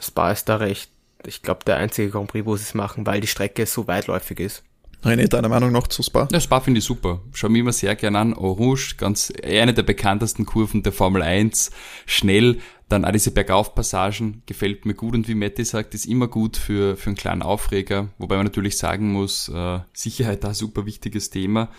Spa 0.00 0.32
ist 0.32 0.48
da 0.48 0.56
recht, 0.56 0.90
ich 1.26 1.42
glaube, 1.42 1.64
der 1.64 1.76
einzige 1.76 2.10
Grand 2.10 2.30
Prix, 2.30 2.46
wo 2.46 2.56
sie 2.56 2.64
es 2.64 2.74
machen, 2.74 3.06
weil 3.06 3.20
die 3.20 3.26
Strecke 3.26 3.66
so 3.66 3.86
weitläufig 3.86 4.40
ist. 4.40 4.64
René, 5.04 5.26
deine 5.26 5.48
Meinung 5.48 5.72
noch 5.72 5.88
zu 5.88 6.02
Spa? 6.04 6.28
Ja, 6.30 6.40
Spa 6.40 6.60
finde 6.60 6.78
ich 6.78 6.84
super. 6.84 7.22
Schau 7.32 7.48
mir 7.48 7.58
immer 7.58 7.72
sehr 7.72 7.96
gern 7.96 8.14
an. 8.14 8.34
Orange, 8.34 8.96
ganz 8.98 9.32
eine 9.42 9.74
der 9.74 9.82
bekanntesten 9.82 10.46
Kurven 10.46 10.84
der 10.84 10.92
Formel 10.92 11.22
1. 11.22 11.72
Schnell, 12.06 12.60
dann 12.88 13.04
auch 13.04 13.10
diese 13.10 13.32
Bergaufpassagen 13.32 14.42
gefällt 14.46 14.86
mir 14.86 14.94
gut 14.94 15.14
und 15.14 15.26
wie 15.26 15.34
Matti 15.34 15.64
sagt, 15.64 15.94
ist 15.94 16.06
immer 16.06 16.28
gut 16.28 16.56
für, 16.56 16.96
für 16.96 17.08
einen 17.08 17.16
kleinen 17.16 17.42
Aufreger. 17.42 18.10
Wobei 18.18 18.36
man 18.36 18.46
natürlich 18.46 18.78
sagen 18.78 19.12
muss, 19.12 19.48
äh, 19.48 19.80
Sicherheit 19.92 20.44
da 20.44 20.54
super 20.54 20.86
wichtiges 20.86 21.30
Thema. 21.30 21.70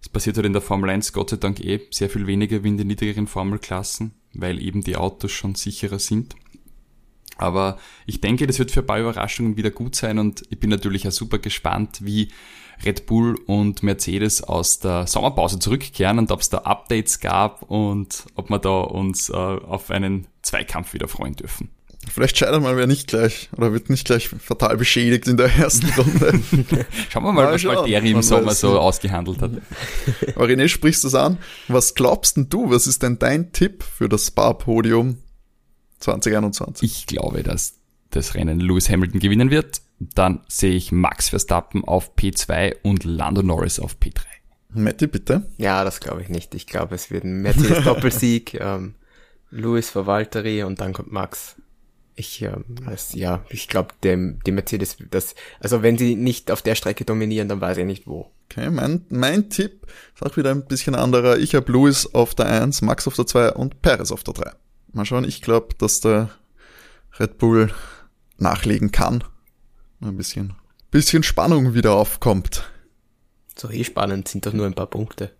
Es 0.00 0.08
passiert 0.08 0.36
halt 0.36 0.46
in 0.46 0.52
der 0.52 0.62
Formel 0.62 0.90
1 0.90 1.12
Gott 1.12 1.30
sei 1.30 1.36
Dank 1.36 1.58
eh 1.58 1.80
sehr 1.90 2.08
viel 2.08 2.28
weniger 2.28 2.62
wie 2.62 2.68
in 2.68 2.76
den 2.78 2.86
niedrigeren 2.86 3.26
Formelklassen, 3.26 4.12
weil 4.34 4.62
eben 4.62 4.82
die 4.82 4.96
Autos 4.96 5.32
schon 5.32 5.56
sicherer 5.56 5.98
sind. 5.98 6.36
Aber 7.38 7.78
ich 8.06 8.20
denke, 8.20 8.46
das 8.46 8.58
wird 8.60 8.70
für 8.70 8.80
ein 8.80 8.86
paar 8.86 9.00
Überraschungen 9.00 9.56
wieder 9.56 9.70
gut 9.70 9.96
sein 9.96 10.18
und 10.18 10.42
ich 10.50 10.60
bin 10.60 10.70
natürlich 10.70 11.06
auch 11.08 11.12
super 11.12 11.38
gespannt, 11.38 12.00
wie 12.02 12.28
Red 12.84 13.06
Bull 13.06 13.36
und 13.46 13.82
Mercedes 13.82 14.42
aus 14.42 14.78
der 14.78 15.06
Sommerpause 15.06 15.58
zurückkehren 15.58 16.18
und 16.18 16.30
ob 16.30 16.40
es 16.40 16.48
da 16.48 16.58
Updates 16.58 17.20
gab 17.20 17.62
und 17.62 18.26
ob 18.34 18.50
wir 18.50 18.58
da 18.58 18.80
uns 18.80 19.30
äh, 19.30 19.34
auf 19.34 19.90
einen 19.90 20.26
Zweikampf 20.42 20.94
wieder 20.94 21.08
freuen 21.08 21.34
dürfen. 21.34 21.70
Vielleicht 22.12 22.38
scheitert 22.38 22.62
mal 22.62 22.76
wer 22.76 22.86
nicht 22.86 23.08
gleich 23.08 23.50
oder 23.56 23.72
wird 23.72 23.90
nicht 23.90 24.06
gleich 24.06 24.28
fatal 24.28 24.76
beschädigt 24.76 25.26
in 25.26 25.36
der 25.36 25.54
ersten 25.54 25.86
Runde. 26.00 26.40
Schauen 27.10 27.24
wir 27.24 27.32
mal, 27.32 27.44
mal 27.44 27.52
was 27.54 27.64
Valtteri 27.64 28.10
im 28.10 28.22
Sommer 28.22 28.54
so 28.54 28.68
nicht. 28.68 28.78
ausgehandelt 28.78 29.42
hat. 29.42 29.50
Aber 30.34 30.46
René, 30.46 30.68
sprichst 30.68 31.04
du 31.04 31.08
es 31.08 31.14
an? 31.14 31.38
Was 31.66 31.94
glaubst 31.94 32.36
denn 32.36 32.48
du? 32.48 32.70
Was 32.70 32.86
ist 32.86 33.02
denn 33.02 33.18
dein 33.18 33.52
Tipp 33.52 33.82
für 33.82 34.08
das 34.08 34.28
Spa-Podium 34.28 35.18
2021? 36.00 36.90
Ich 36.90 37.06
glaube, 37.06 37.42
dass 37.42 37.74
das 38.10 38.34
Rennen 38.34 38.60
Lewis 38.60 38.88
Hamilton 38.88 39.20
gewinnen 39.20 39.50
wird. 39.50 39.82
Dann 40.00 40.40
sehe 40.48 40.74
ich 40.74 40.92
Max 40.92 41.28
Verstappen 41.28 41.84
auf 41.84 42.14
P2 42.14 42.76
und 42.82 43.04
Lando 43.04 43.42
Norris 43.42 43.80
auf 43.80 43.96
P3. 43.96 44.20
Matti, 44.70 45.06
bitte? 45.06 45.48
Ja, 45.56 45.84
das 45.84 46.00
glaube 46.00 46.22
ich 46.22 46.28
nicht. 46.28 46.54
Ich 46.54 46.66
glaube, 46.66 46.94
es 46.94 47.10
wird 47.10 47.24
ein 47.24 47.42
Mercedes 47.42 47.84
Doppelsieg, 47.84 48.54
ähm, 48.54 48.94
Lewis 49.50 49.90
vor 49.90 50.06
Valtteri 50.06 50.62
und 50.62 50.80
dann 50.80 50.92
kommt 50.92 51.10
Max. 51.10 51.56
Ich, 52.14 52.42
ähm, 52.42 52.64
weiß, 52.82 53.14
ja, 53.14 53.44
ich 53.48 53.68
glaube, 53.68 53.94
dem, 54.02 54.40
dem 54.44 54.56
Mercedes, 54.56 54.96
das, 55.10 55.34
also 55.60 55.82
wenn 55.82 55.96
sie 55.96 56.16
nicht 56.16 56.50
auf 56.50 56.62
der 56.62 56.74
Strecke 56.74 57.04
dominieren, 57.04 57.48
dann 57.48 57.60
weiß 57.60 57.78
ich 57.78 57.84
nicht 57.84 58.06
wo. 58.06 58.30
Okay, 58.50 58.70
mein, 58.70 59.04
mein 59.08 59.50
Tipp 59.50 59.86
ist 60.14 60.24
auch 60.24 60.36
wieder 60.36 60.50
ein 60.50 60.66
bisschen 60.66 60.94
anderer. 60.94 61.38
Ich 61.38 61.54
habe 61.54 61.70
Lewis 61.70 62.12
auf 62.12 62.34
der 62.34 62.46
1, 62.46 62.82
Max 62.82 63.06
auf 63.06 63.14
der 63.14 63.26
2 63.26 63.52
und 63.52 63.82
Perez 63.82 64.10
auf 64.10 64.24
der 64.24 64.34
3. 64.34 64.50
Mal 64.92 65.04
schauen, 65.04 65.24
ich 65.24 65.42
glaube, 65.42 65.74
dass 65.78 66.00
der 66.00 66.30
Red 67.20 67.38
Bull 67.38 67.70
nachlegen 68.38 68.90
kann. 68.90 69.22
Ein 70.00 70.16
bisschen, 70.16 70.54
bisschen 70.90 71.22
Spannung 71.22 71.74
wieder 71.74 71.94
aufkommt. 71.94 72.70
So 73.56 73.70
eh 73.70 73.84
spannend, 73.84 74.28
sind 74.28 74.46
doch 74.46 74.52
nur 74.52 74.66
ein 74.66 74.74
paar 74.74 74.86
Punkte. 74.86 75.32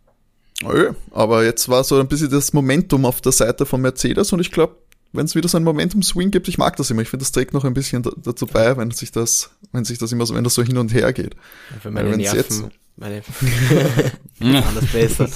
Nö, 0.62 0.92
aber 1.12 1.44
jetzt 1.44 1.68
war 1.68 1.84
so 1.84 2.00
ein 2.00 2.08
bisschen 2.08 2.30
das 2.30 2.52
Momentum 2.52 3.04
auf 3.04 3.20
der 3.20 3.32
Seite 3.32 3.64
von 3.64 3.80
Mercedes 3.80 4.32
und 4.32 4.40
ich 4.40 4.50
glaube, 4.50 4.76
wenn 5.12 5.24
es 5.24 5.34
wieder 5.34 5.48
so 5.48 5.56
ein 5.56 5.64
Momentum-Swing 5.64 6.30
gibt, 6.30 6.48
ich 6.48 6.58
mag 6.58 6.76
das 6.76 6.90
immer. 6.90 7.02
Ich 7.02 7.08
finde, 7.08 7.22
das 7.22 7.32
trägt 7.32 7.54
noch 7.54 7.64
ein 7.64 7.74
bisschen 7.74 8.02
dazu 8.02 8.46
bei, 8.46 8.76
wenn 8.76 8.90
sich 8.90 9.10
das, 9.10 9.50
wenn 9.72 9.84
sich 9.84 9.98
das 9.98 10.12
immer 10.12 10.26
so, 10.26 10.34
wenn 10.34 10.44
das 10.44 10.54
so 10.54 10.62
hin 10.62 10.76
und 10.76 10.92
her 10.92 11.12
geht. 11.12 11.34
Ja, 11.70 11.80
für 11.80 11.90
meine 11.90 12.16
Nerven, 12.16 12.36
jetzt, 12.36 12.64
meine 12.96 13.22
anders 14.40 14.86
besser. 14.92 15.28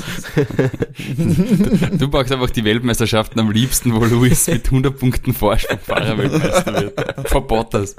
du 1.97 2.09
brauchst 2.09 2.33
einfach 2.33 2.51
die 2.51 2.65
Weltmeisterschaften 2.65 3.41
am 3.41 3.51
liebsten, 3.51 3.95
wo 3.95 4.05
Luis 4.05 4.47
mit 4.49 4.67
100 4.67 4.99
Punkten 4.99 5.33
Vorsprung 5.33 5.79
Fahrerweltmeister 5.79 6.75
wird. 6.75 7.29
Vor 7.29 7.47
Bottas. 7.47 7.97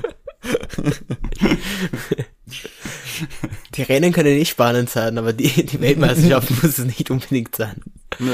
Die 3.75 3.81
Rennen 3.83 4.11
können 4.11 4.37
nicht 4.37 4.49
spannend 4.49 4.89
sein, 4.89 5.17
aber 5.17 5.33
die, 5.33 5.65
die 5.65 5.81
Weltmeisterschaft 5.81 6.51
muss 6.63 6.77
es 6.77 6.85
nicht 6.85 7.09
unbedingt 7.09 7.55
sein. 7.55 7.81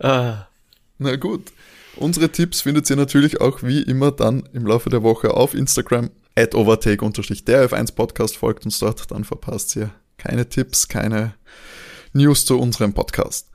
ah. 0.00 0.46
Na 0.98 1.16
gut. 1.16 1.52
Unsere 1.96 2.30
Tipps 2.30 2.60
findet 2.60 2.88
ihr 2.90 2.96
natürlich 2.96 3.40
auch 3.40 3.62
wie 3.62 3.82
immer 3.82 4.12
dann 4.12 4.48
im 4.52 4.66
Laufe 4.66 4.88
der 4.88 5.02
Woche 5.02 5.34
auf 5.34 5.54
Instagram 5.54 6.10
at 6.36 6.54
overtake 6.54 7.04
der 7.46 7.68
F1 7.68 7.94
Podcast 7.94 8.36
folgt 8.36 8.64
uns 8.64 8.78
dort, 8.78 9.10
dann 9.10 9.24
verpasst 9.24 9.74
ihr 9.74 9.90
keine 10.16 10.48
Tipps, 10.48 10.86
keine 10.86 11.34
News 12.12 12.44
zu 12.44 12.58
unserem 12.58 12.94
Podcast. 12.94 13.48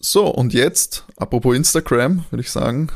So, 0.00 0.26
und 0.26 0.54
jetzt, 0.54 1.04
apropos 1.16 1.56
Instagram, 1.56 2.24
würde 2.30 2.42
ich 2.42 2.50
sagen, 2.50 2.88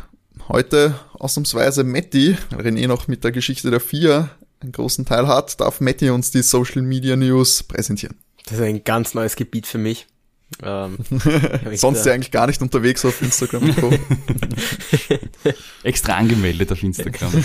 heute 0.49 0.95
ausnahmsweise 1.15 1.83
Matti, 1.83 2.37
weil 2.51 2.67
René 2.67 2.87
noch 2.87 3.09
mit 3.09 3.25
der 3.25 3.33
Geschichte 3.33 3.71
der 3.71 3.81
vier 3.81 4.31
einen 4.61 4.71
großen 4.71 5.05
Teil 5.05 5.27
hat, 5.27 5.61
darf 5.61 5.81
Matti 5.81 6.11
uns 6.11 6.31
die 6.31 6.43
Social 6.43 6.83
Media 6.83 7.17
News 7.17 7.65
präsentieren. 7.65 8.17
Das 8.45 8.55
ist 8.55 8.61
ein 8.61 8.85
ganz 8.85 9.15
neues 9.15 9.35
Gebiet 9.35 9.67
für 9.67 9.79
mich. 9.79 10.07
Ähm, 10.63 10.99
Sonst 11.75 12.07
ja 12.07 12.13
eigentlich 12.13 12.31
gar 12.31 12.47
nicht 12.47 12.63
unterwegs 12.63 13.05
auf 13.05 13.21
Instagram. 13.21 13.75
Extra 15.83 16.17
angemeldet 16.17 16.71
auf 16.71 16.83
Instagram. 16.83 17.33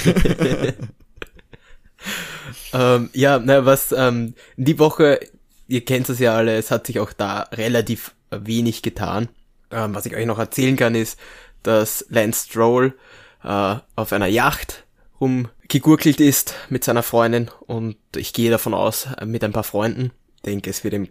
ähm, 2.73 3.09
ja, 3.13 3.39
na, 3.39 3.65
was 3.65 3.91
ähm, 3.91 4.35
die 4.57 4.77
Woche, 4.77 5.19
ihr 5.67 5.83
kennt 5.85 6.09
es 6.09 6.19
ja 6.19 6.35
alle, 6.35 6.57
es 6.57 6.69
hat 6.69 6.85
sich 6.85 6.99
auch 6.99 7.13
da 7.13 7.41
relativ 7.53 8.13
wenig 8.29 8.81
getan. 8.81 9.29
Ähm, 9.71 9.93
was 9.93 10.05
ich 10.05 10.15
euch 10.15 10.25
noch 10.25 10.39
erzählen 10.39 10.75
kann, 10.75 10.95
ist, 10.95 11.19
dass 11.63 12.05
Lance 12.09 12.47
Stroll 12.47 12.93
äh, 13.43 13.75
auf 13.95 14.13
einer 14.13 14.27
Yacht 14.27 14.85
rum 15.19 15.49
gegurkelt 15.67 16.19
ist 16.19 16.53
mit 16.69 16.83
seiner 16.83 17.03
Freundin 17.03 17.49
und 17.65 17.97
ich 18.15 18.33
gehe 18.33 18.51
davon 18.51 18.73
aus, 18.73 19.07
mit 19.25 19.43
ein 19.43 19.51
paar 19.51 19.63
Freunden. 19.63 20.11
denke, 20.45 20.69
es 20.69 20.83
wird 20.83 20.93
ihm 20.93 21.09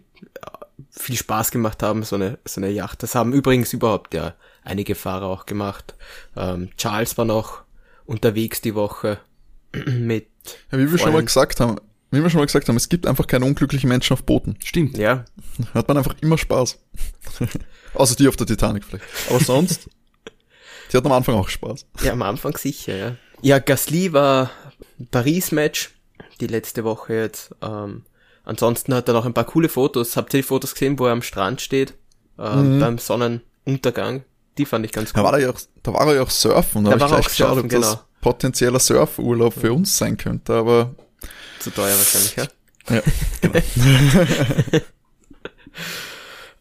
viel 0.89 1.15
Spaß 1.15 1.51
gemacht 1.51 1.83
haben, 1.83 2.03
so 2.03 2.15
eine, 2.15 2.39
so 2.45 2.59
eine 2.61 2.69
Yacht. 2.69 3.03
Das 3.03 3.15
haben 3.15 3.33
übrigens 3.33 3.73
überhaupt 3.73 4.13
ja 4.13 4.33
einige 4.63 4.95
Fahrer 4.95 5.27
auch 5.27 5.45
gemacht. 5.45 5.95
Ähm, 6.35 6.69
Charles 6.77 7.17
war 7.17 7.25
noch 7.25 7.61
unterwegs 8.05 8.61
die 8.61 8.75
Woche 8.75 9.19
mit. 9.85 10.27
Ja, 10.71 10.77
wie 10.77 10.91
wir 10.91 10.97
schon 10.97 11.13
mal 11.13 11.23
gesagt 11.23 11.59
haben, 11.59 11.77
wie 12.11 12.21
wir 12.21 12.29
schon 12.29 12.39
mal 12.39 12.45
gesagt 12.45 12.69
haben, 12.69 12.77
es 12.77 12.89
gibt 12.89 13.05
einfach 13.05 13.27
keine 13.27 13.45
unglücklichen 13.45 13.89
Menschen 13.89 14.13
auf 14.13 14.23
Booten. 14.23 14.55
Stimmt. 14.63 14.97
Ja. 14.97 15.25
Hat 15.73 15.87
man 15.87 15.97
einfach 15.97 16.15
immer 16.21 16.37
Spaß. 16.37 16.79
Außer 17.93 18.15
die 18.15 18.27
auf 18.27 18.35
der 18.35 18.47
Titanic 18.47 18.85
vielleicht. 18.85 19.05
Aber 19.29 19.39
sonst, 19.39 19.89
die 20.91 20.97
hat 20.97 21.05
am 21.05 21.11
Anfang 21.11 21.35
auch 21.35 21.49
Spaß. 21.49 21.85
Ja, 22.03 22.13
am 22.13 22.21
Anfang 22.21 22.55
sicher, 22.57 22.95
ja. 22.95 23.15
Ja, 23.41 23.59
Gasly 23.59 24.13
war 24.13 24.51
Paris-Match, 25.11 25.91
die 26.39 26.47
letzte 26.47 26.83
Woche 26.83 27.13
jetzt. 27.13 27.53
Ähm, 27.61 28.03
ansonsten 28.43 28.93
hat 28.93 29.07
er 29.07 29.13
noch 29.13 29.25
ein 29.25 29.33
paar 29.33 29.45
coole 29.45 29.69
Fotos. 29.69 30.15
Habt 30.15 30.33
ihr 30.33 30.39
die 30.39 30.47
Fotos 30.47 30.73
gesehen, 30.73 30.97
wo 30.97 31.05
er 31.05 31.11
am 31.11 31.21
Strand 31.21 31.61
steht? 31.61 31.93
Ähm, 32.39 32.75
mhm. 32.75 32.79
Beim 32.79 32.97
Sonnenuntergang. 32.97 34.23
Die 34.57 34.65
fand 34.65 34.85
ich 34.85 34.91
ganz 34.91 35.09
cool. 35.09 35.17
Da 35.17 35.23
war 35.23 35.33
er 35.33 35.39
ja 35.39 35.49
auch, 35.51 35.59
da 35.83 35.93
war 35.93 36.07
er 36.07 36.15
ja 36.15 36.21
auch 36.23 36.29
surfen. 36.29 36.85
Da, 36.85 36.95
da 36.95 36.99
habe 36.99 37.05
ich 37.05 37.27
gleich 37.27 37.27
geschaut, 37.27 37.57
ob 37.57 37.69
genau. 37.69 37.81
das 37.81 37.99
potenzieller 38.21 38.79
Surfurlaub 38.79 39.53
für 39.53 39.73
uns 39.73 39.97
sein 39.97 40.17
könnte, 40.17 40.53
aber... 40.53 40.95
Zu 41.59 41.71
teuer 41.71 41.97
wahrscheinlich, 41.97 42.35
ja? 42.35 42.47
Ja, 42.89 43.01
genau. 43.41 43.59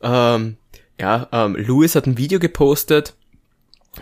ähm, 0.37 0.57
ja, 0.99 1.29
ähm, 1.33 1.57
Louis 1.57 1.95
hat 1.95 2.07
ein 2.07 2.19
Video 2.19 2.39
gepostet, 2.39 3.15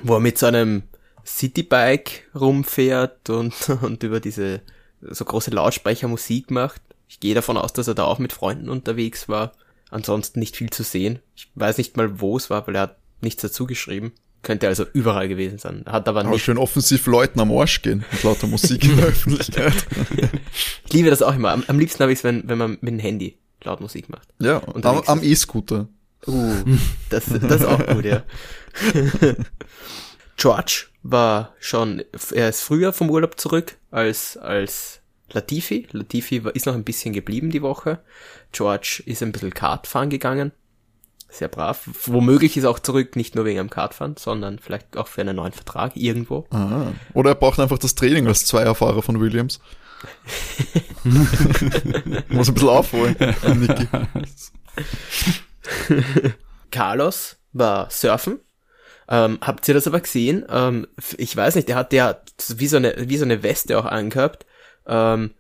wo 0.03 0.15
er 0.15 0.21
mit 0.21 0.39
seinem 0.39 0.85
Citybike 1.27 2.23
rumfährt 2.35 3.31
und, 3.31 3.55
und 3.83 4.03
über 4.03 4.21
diese 4.21 4.63
so 5.01 5.25
große 5.25 5.51
Lautsprecher 5.51 6.09
Musik 6.09 6.51
macht. 6.51 6.81
Ich 7.09 7.21
gehe 7.21 7.35
davon 7.35 7.57
aus, 7.57 7.73
dass 7.73 7.89
er 7.89 7.95
da 7.95 8.05
auch 8.05 8.19
mit 8.19 8.33
Freunden 8.33 8.69
unterwegs 8.69 9.29
war. 9.29 9.53
Ansonsten 9.91 10.41
nicht 10.41 10.57
viel 10.57 10.71
zu 10.71 10.83
sehen. 10.83 11.21
Ich 11.37 11.51
weiß 11.55 11.79
nicht 11.79 11.97
mal, 11.97 12.21
wo 12.21 12.37
es 12.37 12.51
war, 12.51 12.67
weil 12.67 12.75
er 12.77 12.83
hat 12.83 12.99
nichts 13.21 13.43
dazu 13.43 13.67
geschrieben. 13.67 14.13
Könnte 14.45 14.69
also 14.69 14.85
überall 14.93 15.27
gewesen 15.27 15.59
sein. 15.59 15.85
Hat 15.87 16.09
aber, 16.09 16.21
aber 16.21 16.31
nicht. 16.31 16.45
schön 16.45 16.59
offensiv 16.59 17.07
Leuten 17.07 17.41
am 17.41 17.51
Arsch 17.51 17.83
gehen 17.83 18.05
mit 18.13 18.23
lauter 18.23 18.47
Musik 18.47 18.85
in 18.85 18.97
der 18.97 19.07
Öffentlichkeit. 19.09 19.87
ich 20.87 20.93
liebe 20.93 21.11
das 21.11 21.23
auch 21.23 21.35
immer. 21.35 21.51
Am, 21.51 21.65
am 21.67 21.79
liebsten 21.79 22.03
habe 22.03 22.13
ich 22.13 22.19
es, 22.19 22.25
wenn, 22.25 22.49
wenn 22.49 22.59
man 22.59 22.79
mit 22.81 22.93
dem 22.93 22.99
Handy 22.99 23.39
laut 23.65 23.81
Musik 23.81 24.09
macht. 24.09 24.29
Ja, 24.39 24.59
und 24.59 24.87
am, 24.87 25.01
am 25.07 25.23
E-Scooter. 25.23 25.89
Uh, 26.27 26.55
das, 27.11 27.25
das 27.27 27.61
ist 27.61 27.67
auch 27.67 27.87
gut, 27.87 28.05
ja. 28.05 28.23
George 30.37 30.87
war 31.03 31.55
schon, 31.59 32.03
er 32.33 32.49
ist 32.49 32.63
früher 32.63 32.93
vom 32.93 33.11
Urlaub 33.11 33.39
zurück 33.39 33.77
als, 33.91 34.37
als 34.37 35.01
Latifi. 35.31 35.87
Latifi 35.93 36.45
war, 36.45 36.55
ist 36.55 36.67
noch 36.67 36.75
ein 36.75 36.85
bisschen 36.85 37.13
geblieben 37.13 37.51
die 37.51 37.63
Woche. 37.63 38.01
George 38.53 39.03
ist 39.07 39.23
ein 39.23 39.33
bisschen 39.33 39.53
Kartfahren 39.53 40.11
gegangen. 40.11 40.53
Sehr 41.35 41.49
brav. 41.49 41.89
Womöglich 42.05 42.57
ist 42.57 42.63
er 42.63 42.71
auch 42.71 42.79
zurück, 42.79 43.17
nicht 43.17 43.35
nur 43.35 43.45
wegen 43.45 43.59
einem 43.59 43.69
Kartfahren, 43.71 44.17
sondern 44.17 44.61
vielleicht 44.61 44.97
auch 44.97 45.09
für 45.09 45.21
einen 45.21 45.35
neuen 45.35 45.53
Vertrag 45.53 45.97
irgendwo. 45.97 46.47
Ah. 46.51 46.93
Oder 47.13 47.31
er 47.31 47.35
braucht 47.35 47.59
einfach 47.59 47.79
das 47.79 47.97
Training 47.97 48.29
als 48.29 48.47
Zweierfahrer 48.47 49.03
von 49.03 49.21
Williams. 49.21 49.59
Muss 52.29 52.49
ein 52.49 52.55
bisschen 52.55 52.69
aufholen, 52.69 53.17
Niki. 53.57 53.89
Carlos 56.71 57.37
war 57.53 57.91
surfen. 57.91 58.39
Ähm, 59.09 59.39
habt 59.41 59.67
ihr 59.67 59.75
das 59.75 59.89
aber 59.89 60.01
gesehen? 60.01 60.45
Ähm, 60.49 60.87
ich 61.19 61.37
weiß 61.37 61.57
nicht, 61.57 61.67
der 61.67 61.75
hat 61.77 61.93
ja 61.93 62.17
wie 62.49 62.69
so 62.69 62.77
eine, 62.77 62.95
wie 63.09 63.17
so 63.17 63.25
eine 63.25 63.43
Weste 63.43 63.77
auch 63.77 63.87
angehabt. 63.87 64.47
Ähm, 64.87 65.33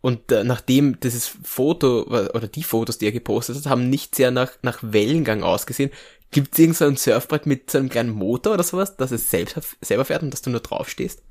und 0.00 0.30
äh, 0.30 0.44
nachdem 0.44 1.00
dieses 1.00 1.26
Foto 1.42 2.02
oder 2.02 2.46
die 2.46 2.62
Fotos, 2.62 2.98
die 2.98 3.06
er 3.06 3.12
gepostet 3.12 3.56
hat, 3.56 3.66
haben 3.66 3.90
nicht 3.90 4.14
sehr 4.14 4.30
nach, 4.30 4.52
nach 4.62 4.78
Wellengang 4.82 5.42
ausgesehen. 5.42 5.90
Gibt 6.30 6.52
es 6.52 6.58
irgendein 6.58 6.96
so 6.96 7.10
Surfbrett 7.12 7.46
mit 7.46 7.70
so 7.70 7.78
einem 7.78 7.88
kleinen 7.88 8.10
Motor 8.10 8.54
oder 8.54 8.62
sowas, 8.62 8.96
dass 8.96 9.10
es 9.10 9.30
selbst, 9.30 9.56
selber 9.80 10.04
fährt 10.04 10.22
und 10.22 10.30
dass 10.30 10.42
du 10.42 10.50
nur 10.50 10.60
drauf 10.60 10.88
stehst? 10.88 11.22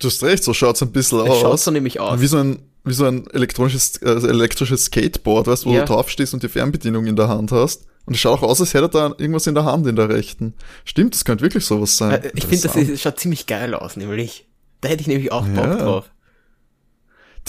Du 0.00 0.06
hast 0.06 0.22
recht, 0.22 0.44
so 0.44 0.54
schaut's 0.54 0.82
ein 0.82 0.92
bisschen 0.92 1.20
es 1.20 1.30
aus. 1.30 1.40
Schaut 1.40 1.60
so 1.60 1.70
nämlich 1.70 2.00
aus. 2.00 2.20
Wie 2.20 2.26
so 2.26 2.38
ein, 2.38 2.62
wie 2.84 2.94
so 2.94 3.04
ein 3.04 3.26
elektronisches, 3.30 3.96
äh, 3.96 4.10
elektrisches 4.10 4.84
Skateboard, 4.86 5.48
weißt 5.48 5.64
du, 5.64 5.70
wo 5.70 5.74
ja. 5.74 5.80
du 5.80 5.86
draufstehst 5.86 6.32
und 6.34 6.42
die 6.42 6.48
Fernbedienung 6.48 7.06
in 7.06 7.16
der 7.16 7.28
Hand 7.28 7.50
hast. 7.52 7.86
Und 8.06 8.14
es 8.14 8.20
schaut 8.20 8.38
auch 8.38 8.44
aus, 8.44 8.60
als 8.60 8.72
hätte 8.72 8.86
er 8.86 8.88
da 8.88 9.14
irgendwas 9.18 9.46
in 9.46 9.54
der 9.54 9.64
Hand, 9.64 9.86
in 9.86 9.96
der 9.96 10.08
rechten. 10.08 10.54
Stimmt, 10.84 11.14
das 11.14 11.26
könnte 11.26 11.42
wirklich 11.42 11.66
sowas 11.66 11.96
sein. 11.96 12.22
Äh, 12.22 12.32
ich 12.34 12.46
finde, 12.46 12.68
das, 12.68 12.72
das 12.72 13.00
schaut 13.00 13.20
ziemlich 13.20 13.46
geil 13.46 13.74
aus, 13.74 13.96
nämlich. 13.96 14.46
Da 14.80 14.88
hätte 14.88 15.02
ich 15.02 15.08
nämlich 15.08 15.32
auch 15.32 15.44
Bock 15.44 15.64
ja. 15.64 15.76
drauf. 15.76 16.10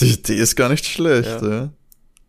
Die 0.00 0.12
Idee 0.12 0.36
ist 0.36 0.56
gar 0.56 0.68
nicht 0.68 0.86
schlecht, 0.86 1.42
ja. 1.42 1.48
ja. 1.48 1.70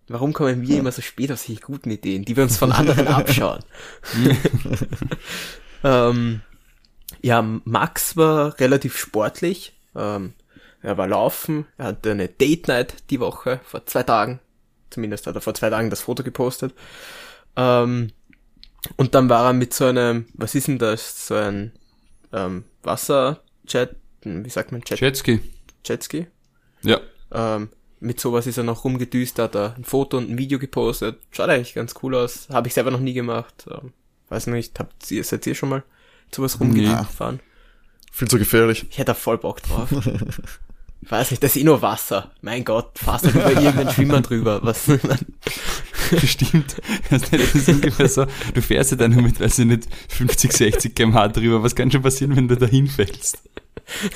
Warum 0.07 0.33
kommen 0.33 0.67
wir 0.67 0.79
immer 0.79 0.91
so 0.91 1.01
spät 1.01 1.31
auf 1.31 1.39
solche 1.39 1.61
guten 1.61 1.89
Ideen, 1.89 2.25
die 2.25 2.35
wir 2.35 2.43
uns 2.43 2.57
von 2.57 2.71
anderen 2.71 3.07
abschauen? 3.07 3.63
ähm, 5.83 6.41
ja, 7.21 7.41
Max 7.41 8.17
war 8.17 8.59
relativ 8.59 8.97
sportlich. 8.97 9.73
Ähm, 9.95 10.33
er 10.81 10.97
war 10.97 11.07
laufen, 11.07 11.65
er 11.77 11.87
hatte 11.87 12.11
eine 12.11 12.27
Date 12.27 12.67
Night 12.67 12.95
die 13.09 13.19
Woche, 13.19 13.61
vor 13.63 13.85
zwei 13.85 14.03
Tagen. 14.03 14.39
Zumindest 14.89 15.27
hat 15.27 15.35
er 15.35 15.41
vor 15.41 15.53
zwei 15.53 15.69
Tagen 15.69 15.89
das 15.89 16.01
Foto 16.01 16.23
gepostet. 16.23 16.73
Ähm, 17.55 18.11
und 18.97 19.15
dann 19.15 19.29
war 19.29 19.45
er 19.45 19.53
mit 19.53 19.73
so 19.73 19.85
einem, 19.85 20.25
was 20.33 20.55
ist 20.55 20.67
denn 20.67 20.79
das, 20.79 21.27
so 21.27 21.35
ein 21.35 21.71
ähm, 22.33 22.65
Wasserjet, 22.83 23.95
wie 24.23 24.49
sagt 24.49 24.71
man, 24.71 24.81
Jet? 24.85 24.99
Jetski. 24.99 25.39
Jetski? 25.85 26.27
Ja. 26.81 26.99
Ähm, 27.31 27.69
mit 27.99 28.19
sowas 28.19 28.47
ist 28.47 28.57
er 28.57 28.63
noch 28.63 28.83
rumgedüst, 28.83 29.37
hat 29.39 29.55
er 29.55 29.75
ein 29.77 29.83
Foto 29.83 30.17
und 30.17 30.29
ein 30.29 30.37
Video 30.37 30.57
gepostet. 30.57 31.19
Schaut 31.29 31.49
eigentlich 31.49 31.75
ganz 31.75 31.93
cool 32.01 32.15
aus. 32.15 32.47
Habe 32.51 32.67
ich 32.67 32.73
selber 32.73 32.91
noch 32.91 32.99
nie 32.99 33.13
gemacht. 33.13 33.65
Ähm, 33.69 33.93
weiß 34.29 34.47
nicht, 34.47 34.79
habt 34.79 35.09
ihr, 35.11 35.23
seid 35.23 35.45
ihr 35.45 35.55
schon 35.55 35.69
mal 35.69 35.83
sowas 36.33 36.59
rumgefahren? 36.59 37.35
Nee. 37.35 37.41
Viel 38.11 38.27
zu 38.27 38.37
gefährlich. 38.37 38.85
Ich 38.89 38.97
hätte 38.97 39.07
da 39.07 39.13
voll 39.13 39.37
Bock 39.37 39.61
drauf. 39.61 39.89
Weiß 41.01 41.31
nicht, 41.31 41.41
das 41.41 41.55
ist 41.55 41.61
eh 41.61 41.65
nur 41.65 41.81
Wasser. 41.81 42.31
Mein 42.41 42.63
Gott, 42.63 42.99
fast 42.99 43.25
über 43.25 43.49
irgendeinen 43.51 43.89
Schwimmer 43.89 44.21
drüber. 44.21 44.59
Was? 44.61 44.87
Stimmt. 46.25 46.77
Das 47.09 47.23
ist 47.29 47.69
ungefähr 47.69 48.07
so, 48.07 48.25
du 48.53 48.61
fährst 48.61 48.91
ja 48.91 48.97
dann 48.97 49.11
nur 49.11 49.23
mit, 49.23 49.39
weiß 49.39 49.59
ich 49.59 49.65
nicht, 49.65 49.87
50, 50.09 50.51
60 50.51 50.95
kmh 50.95 51.29
drüber. 51.29 51.63
Was 51.63 51.75
kann 51.75 51.91
schon 51.91 52.01
passieren, 52.01 52.35
wenn 52.35 52.47
du 52.47 52.55
da 52.55 52.65
hinfällst? 52.65 53.39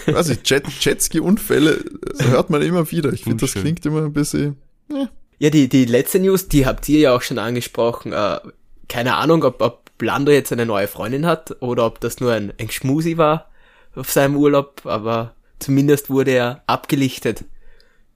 Weiß 0.06 0.30
ich, 0.30 0.40
Jet, 0.50 0.68
Jetski-Unfälle 0.68 1.84
hört 2.20 2.50
man 2.50 2.62
immer 2.62 2.90
wieder. 2.92 3.12
Ich 3.14 3.24
finde, 3.24 3.46
das 3.46 3.54
klingt 3.54 3.86
immer 3.86 4.04
ein 4.04 4.14
bisschen. 4.14 4.58
Ja. 4.90 5.10
ja, 5.40 5.50
die, 5.50 5.68
die 5.68 5.86
letzte 5.86 6.20
News, 6.20 6.48
die 6.48 6.66
habt 6.66 6.88
ihr 6.88 7.00
ja 7.00 7.16
auch 7.16 7.22
schon 7.22 7.40
angesprochen. 7.40 8.14
Äh, 8.14 8.40
keine 8.88 9.16
Ahnung, 9.16 9.44
ob, 9.44 9.62
ob 9.62 9.98
Blando 9.98 10.32
jetzt 10.32 10.52
eine 10.52 10.66
neue 10.66 10.88
Freundin 10.88 11.26
hat 11.26 11.62
oder 11.62 11.86
ob 11.86 12.00
das 12.00 12.20
nur 12.20 12.34
ein, 12.34 12.54
ein 12.60 12.70
Schmusi 12.70 13.18
war 13.18 13.50
auf 13.96 14.12
seinem 14.12 14.36
Urlaub, 14.36 14.82
aber 14.86 15.36
Zumindest 15.60 16.10
wurde 16.10 16.32
er 16.32 16.64
abgelichtet 16.68 17.46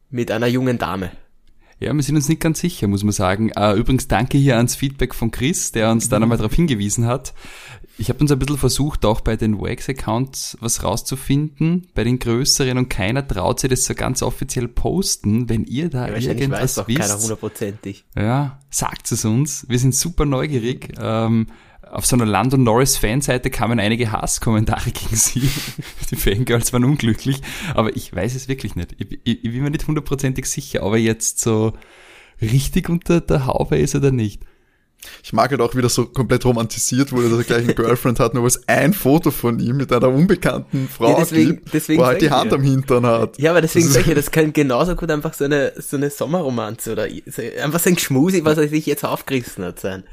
mit 0.10 0.32
einer 0.32 0.48
jungen 0.48 0.78
Dame. 0.78 1.12
Ja, 1.80 1.94
wir 1.94 2.04
sind 2.04 2.16
uns 2.16 2.28
nicht 2.28 2.42
ganz 2.42 2.60
sicher, 2.60 2.88
muss 2.88 3.04
man 3.04 3.14
sagen. 3.14 3.52
Uh, 3.58 3.74
übrigens 3.74 4.08
danke 4.08 4.38
hier 4.38 4.58
ans 4.58 4.76
Feedback 4.76 5.16
von 5.16 5.32
Chris, 5.32 5.72
der 5.72 5.92
uns 5.92 6.10
da 6.10 6.20
nochmal 6.20 6.38
darauf 6.38 6.54
hingewiesen 6.54 7.06
hat. 7.06 7.34
Ich 7.98 8.10
habe 8.10 8.20
uns 8.20 8.32
ein 8.32 8.40
bisschen 8.40 8.58
versucht, 8.58 9.06
auch 9.06 9.22
bei 9.22 9.36
den 9.36 9.60
Wax-Accounts 9.60 10.58
was 10.62 10.84
rauszufinden, 10.84 11.88
bei 11.94 12.06
den 12.06 12.20
größeren 12.20 12.78
und 12.78 12.90
keiner 12.90 13.28
traut 13.28 13.60
sich 13.60 13.70
das 13.70 13.84
so 13.84 13.94
ganz 13.94 14.22
offiziell 14.22 14.70
posten. 14.70 15.50
Wenn 15.50 15.66
ihr 15.66 15.90
da 15.90 16.08
ja, 16.08 16.16
irgendwas 16.16 16.78
weiß 16.78 16.88
wisst, 16.88 17.00
keiner 17.00 17.20
hundertprozentig. 17.20 18.06
Ja, 18.16 18.60
sagt 18.70 19.12
es 19.12 19.26
uns. 19.26 19.66
Wir 19.68 19.80
sind 19.80 19.96
super 19.96 20.26
neugierig. 20.26 20.94
Ähm, 20.98 21.48
auf 21.92 22.06
so 22.06 22.16
einer 22.16 22.26
Lando 22.26 22.58
Norris 22.58 22.98
Fanseite 22.98 23.50
kamen 23.50 23.80
einige 23.80 24.12
Hasskommentare 24.12 24.92
gegen 24.92 25.16
sie. 25.16 25.50
Die 26.12 26.16
Fangirls 26.16 26.74
waren 26.74 26.84
unglücklich, 26.84 27.42
aber 27.74 27.96
ich 27.96 28.14
weiß 28.14 28.36
es 28.36 28.48
wirklich 28.48 28.76
nicht. 28.76 28.96
Ich, 28.98 29.20
ich, 29.24 29.44
ich 29.44 29.52
bin 29.52 29.64
mir 29.64 29.72
nicht 29.72 29.88
hundertprozentig 29.88 30.46
sicher, 30.46 30.84
ob 30.84 30.94
er 30.94 31.00
jetzt 31.00 31.40
so 31.40 31.74
richtig 32.42 32.90
unter 32.90 33.22
der 33.22 33.46
Haube 33.46 33.78
ist 33.78 33.96
oder 33.96 34.12
nicht. 34.12 34.44
Ich 35.24 35.32
mag 35.32 35.50
halt 35.50 35.62
auch, 35.62 35.76
wie 35.76 35.82
das 35.82 35.96
so 35.96 36.08
komplett 36.08 36.44
romantisiert 36.44 37.14
wurde, 37.14 37.30
dass 37.30 37.38
er 37.40 37.44
gleich 37.46 37.64
eine 37.64 37.74
Girlfriend 37.74 38.20
hat, 38.20 38.34
nur 38.34 38.44
weil 38.44 38.50
es 38.50 38.68
ein 38.68 38.94
Foto 38.94 39.32
von 39.32 39.60
ihm 39.60 39.78
mit 39.78 39.94
einer 39.94 40.10
unbekannten 40.10 40.90
Frau 40.90 41.12
ja, 41.12 41.20
deswegen, 41.20 41.56
gibt, 41.56 41.74
deswegen 41.74 42.00
wo 42.00 42.04
er 42.04 42.08
halt 42.10 42.22
die 42.22 42.30
Hand 42.30 42.52
ja. 42.52 42.58
am 42.58 42.64
Hintern 42.64 43.06
hat. 43.06 43.40
Ja, 43.40 43.52
aber 43.52 43.62
deswegen 43.62 43.88
sage 43.88 44.10
ich, 44.10 44.16
das 44.16 44.30
kann 44.30 44.52
genauso 44.52 44.98
gut 44.98 45.10
einfach 45.10 45.34
so 45.34 45.46
eine, 45.46 45.72
so 45.78 45.96
eine 45.96 46.10
Sommerromanze 46.10 46.92
oder 46.92 47.08
so, 47.28 47.42
einfach 47.64 47.80
so 47.80 47.90
ein 47.90 47.96
Geschmusi, 47.96 48.44
was 48.44 48.58
er 48.58 48.68
sich 48.68 48.86
jetzt 48.86 49.06
aufgerissen 49.06 49.64
hat 49.64 49.80
sein 49.80 50.04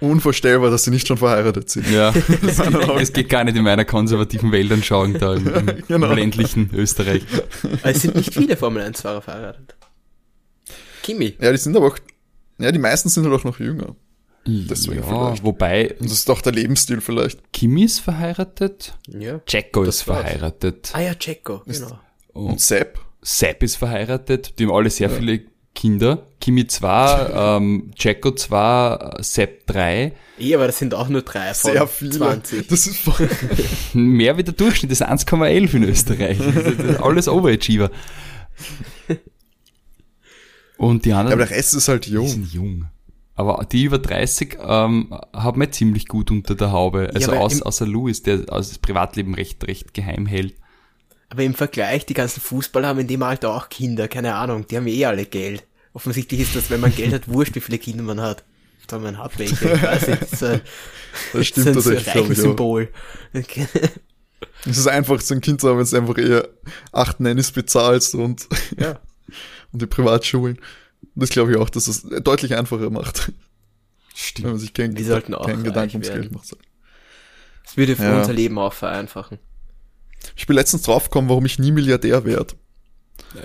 unvorstellbar, 0.00 0.70
dass 0.70 0.84
sie 0.84 0.90
nicht 0.90 1.06
schon 1.06 1.16
verheiratet 1.16 1.70
sind. 1.70 1.90
Ja, 1.90 2.12
es 3.00 3.12
geht 3.12 3.28
gar 3.28 3.44
nicht 3.44 3.56
in 3.56 3.64
meiner 3.64 3.84
konservativen 3.84 4.52
Weltanschauung 4.52 5.18
da 5.18 5.34
im, 5.34 5.46
im, 5.46 5.66
genau. 5.88 6.12
ländlichen 6.12 6.70
Österreich. 6.74 7.22
Es 7.82 8.02
sind 8.02 8.16
nicht 8.16 8.32
viele 8.32 8.56
Formel 8.56 8.82
1-Fahrer 8.82 9.22
verheiratet. 9.22 9.74
Kimi. 11.02 11.36
Ja, 11.40 11.50
die 11.50 11.58
sind 11.58 11.76
aber 11.76 11.88
auch, 11.88 11.98
ja, 12.58 12.70
die 12.70 12.78
meisten 12.78 13.08
sind 13.08 13.24
halt 13.24 13.34
auch 13.34 13.44
noch 13.44 13.58
jünger. 13.58 13.96
Deswegen 14.44 15.02
ja, 15.02 15.06
vielleicht. 15.06 15.44
wobei. 15.44 15.94
Und 16.00 16.10
das 16.10 16.18
ist 16.18 16.28
doch 16.28 16.40
der 16.40 16.52
Lebensstil 16.52 17.00
vielleicht. 17.00 17.52
Kimi 17.52 17.84
ist 17.84 18.00
verheiratet. 18.00 18.94
Ja. 19.08 19.40
Jacko 19.46 19.84
ist 19.84 20.02
verheiratet. 20.02 20.90
Ah 20.94 21.00
ja, 21.00 21.12
Jacko, 21.18 21.62
genau. 21.64 21.98
Und 22.32 22.60
Sepp? 22.60 22.98
Sepp 23.20 23.62
ist 23.62 23.76
verheiratet, 23.76 24.58
die 24.58 24.64
haben 24.64 24.72
alle 24.72 24.90
sehr 24.90 25.08
ja. 25.08 25.16
viele 25.16 25.42
Kinder. 25.74 26.26
Kimi 26.40 26.66
2, 26.66 27.30
ähm, 27.56 27.90
Jacko 27.96 28.32
2, 28.32 29.16
Sepp 29.20 29.66
3. 29.66 30.12
Ja, 30.38 30.56
aber 30.56 30.66
das 30.66 30.78
sind 30.78 30.94
auch 30.94 31.08
nur 31.08 31.22
drei 31.22 31.54
von 31.54 31.72
Sehr 31.72 31.86
viele. 31.86 32.10
20. 32.10 32.68
Das 32.68 32.86
ist 32.86 32.98
voll 32.98 33.28
Mehr 33.94 34.36
wie 34.36 34.44
der 34.44 34.54
Durchschnitt, 34.54 34.90
das 34.90 35.00
ist 35.00 35.06
1,11 35.06 35.74
in 35.74 35.84
Österreich. 35.84 36.38
Das 36.38 36.74
ist 36.74 37.00
alles 37.00 37.28
Overachiever. 37.28 37.90
Und 40.78 41.04
die 41.04 41.12
anderen. 41.12 41.38
Ja, 41.38 41.44
aber 41.44 41.46
der 41.46 41.56
Rest 41.56 41.74
ist 41.74 41.88
halt 41.88 42.06
jung. 42.06 42.26
Die 42.26 42.32
sind 42.32 42.52
jung. 42.52 42.86
Aber 43.34 43.64
die 43.70 43.84
über 43.84 43.98
30 43.98 44.58
ähm, 44.60 45.14
haben 45.32 45.60
wir 45.60 45.70
ziemlich 45.70 46.06
gut 46.06 46.30
unter 46.30 46.54
der 46.54 46.72
Haube. 46.72 47.10
Also 47.14 47.32
ja, 47.32 47.38
aus, 47.38 47.62
außer 47.62 47.86
Louis, 47.86 48.22
der 48.22 48.44
aus 48.48 48.68
das 48.68 48.78
Privatleben 48.78 49.34
recht, 49.34 49.64
recht 49.66 49.94
geheim 49.94 50.26
hält. 50.26 50.54
Aber 51.32 51.44
im 51.44 51.54
Vergleich, 51.54 52.04
die 52.04 52.12
ganzen 52.12 52.42
Fußballer 52.42 52.88
haben 52.88 52.98
in 52.98 53.06
dem 53.06 53.22
Alter 53.22 53.54
auch 53.54 53.70
Kinder, 53.70 54.06
keine 54.06 54.34
Ahnung, 54.34 54.66
die 54.66 54.76
haben 54.76 54.86
eh 54.86 55.06
alle 55.06 55.24
Geld. 55.24 55.64
Offensichtlich 55.94 56.40
ist 56.40 56.54
das, 56.54 56.68
wenn 56.68 56.80
man 56.80 56.94
Geld 56.94 57.14
hat, 57.14 57.26
wurscht, 57.26 57.54
wie 57.54 57.62
viele 57.62 57.78
Kinder 57.78 58.02
man 58.02 58.20
hat. 58.20 58.44
Da 58.86 58.98
man 58.98 59.16
hat 59.16 59.38
welche, 59.38 59.54
ich 59.72 59.82
weiß 59.82 60.08
nicht. 60.08 60.22
Das, 60.24 60.32
ist 60.34 60.42
ein, 60.44 60.60
das 61.32 61.46
stimmt 61.46 61.68
das 61.68 61.86
ist 61.86 62.06
ein 62.06 62.20
reiches 62.20 62.36
Symbol. 62.36 62.92
Es 63.32 64.76
ist 64.76 64.86
einfach, 64.88 65.22
so 65.22 65.34
ein 65.34 65.40
Kind 65.40 65.62
zu 65.62 65.70
haben, 65.70 65.78
wenn 65.78 65.84
es 65.84 65.94
einfach 65.94 66.18
eher 66.18 66.50
acht 66.92 67.18
Nannies 67.18 67.50
bezahlst 67.50 68.14
und, 68.14 68.46
ja. 68.78 69.00
und 69.72 69.80
die 69.80 69.86
Privatschulen. 69.86 70.58
Das 71.14 71.30
glaube 71.30 71.52
ich 71.52 71.56
auch, 71.56 71.70
dass 71.70 71.88
es 71.88 72.02
deutlich 72.02 72.54
einfacher 72.54 72.90
macht. 72.90 73.32
Stimmt. 74.14 74.44
Wenn 74.44 74.52
man 74.52 74.60
sich 74.60 74.74
keinen, 74.74 74.98
Wir 74.98 75.06
sollten 75.06 75.32
auch 75.32 75.46
keinen 75.46 75.64
Gedanken 75.64 75.96
ums 75.96 76.08
Geld 76.08 76.30
macht. 76.30 76.54
Das 77.64 77.76
würde 77.78 77.96
für 77.96 78.02
ja. 78.02 78.18
unser 78.18 78.34
Leben 78.34 78.58
auch 78.58 78.74
vereinfachen. 78.74 79.38
Ich 80.36 80.46
bin 80.46 80.56
letztens 80.56 80.82
draufgekommen, 80.82 81.28
warum 81.28 81.44
ich 81.46 81.58
nie 81.58 81.72
Milliardär 81.72 82.24
werde. 82.24 82.54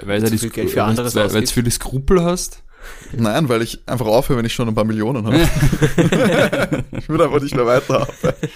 Weil 0.04 0.22
du 0.22 0.32
die 0.32 0.50
Geld 0.50 0.72
für 0.72 0.84
anderes 0.84 1.16
weil, 1.16 1.34
weil 1.34 1.42
du 1.42 1.48
viele 1.48 1.72
Skrupel 1.72 2.24
hast? 2.24 2.64
Nein, 3.12 3.50
weil 3.50 3.62
ich 3.62 3.88
einfach 3.88 4.06
aufhöre, 4.06 4.40
wenn 4.40 4.46
ich 4.46 4.54
schon 4.54 4.68
ein 4.68 4.76
paar 4.76 4.86
Millionen 4.86 5.26
habe. 5.26 5.38
ich 6.98 7.10
würde 7.10 7.26
einfach 7.26 7.42
nicht 7.42 7.56
mehr 7.56 7.66
weiterarbeiten. 7.66 8.50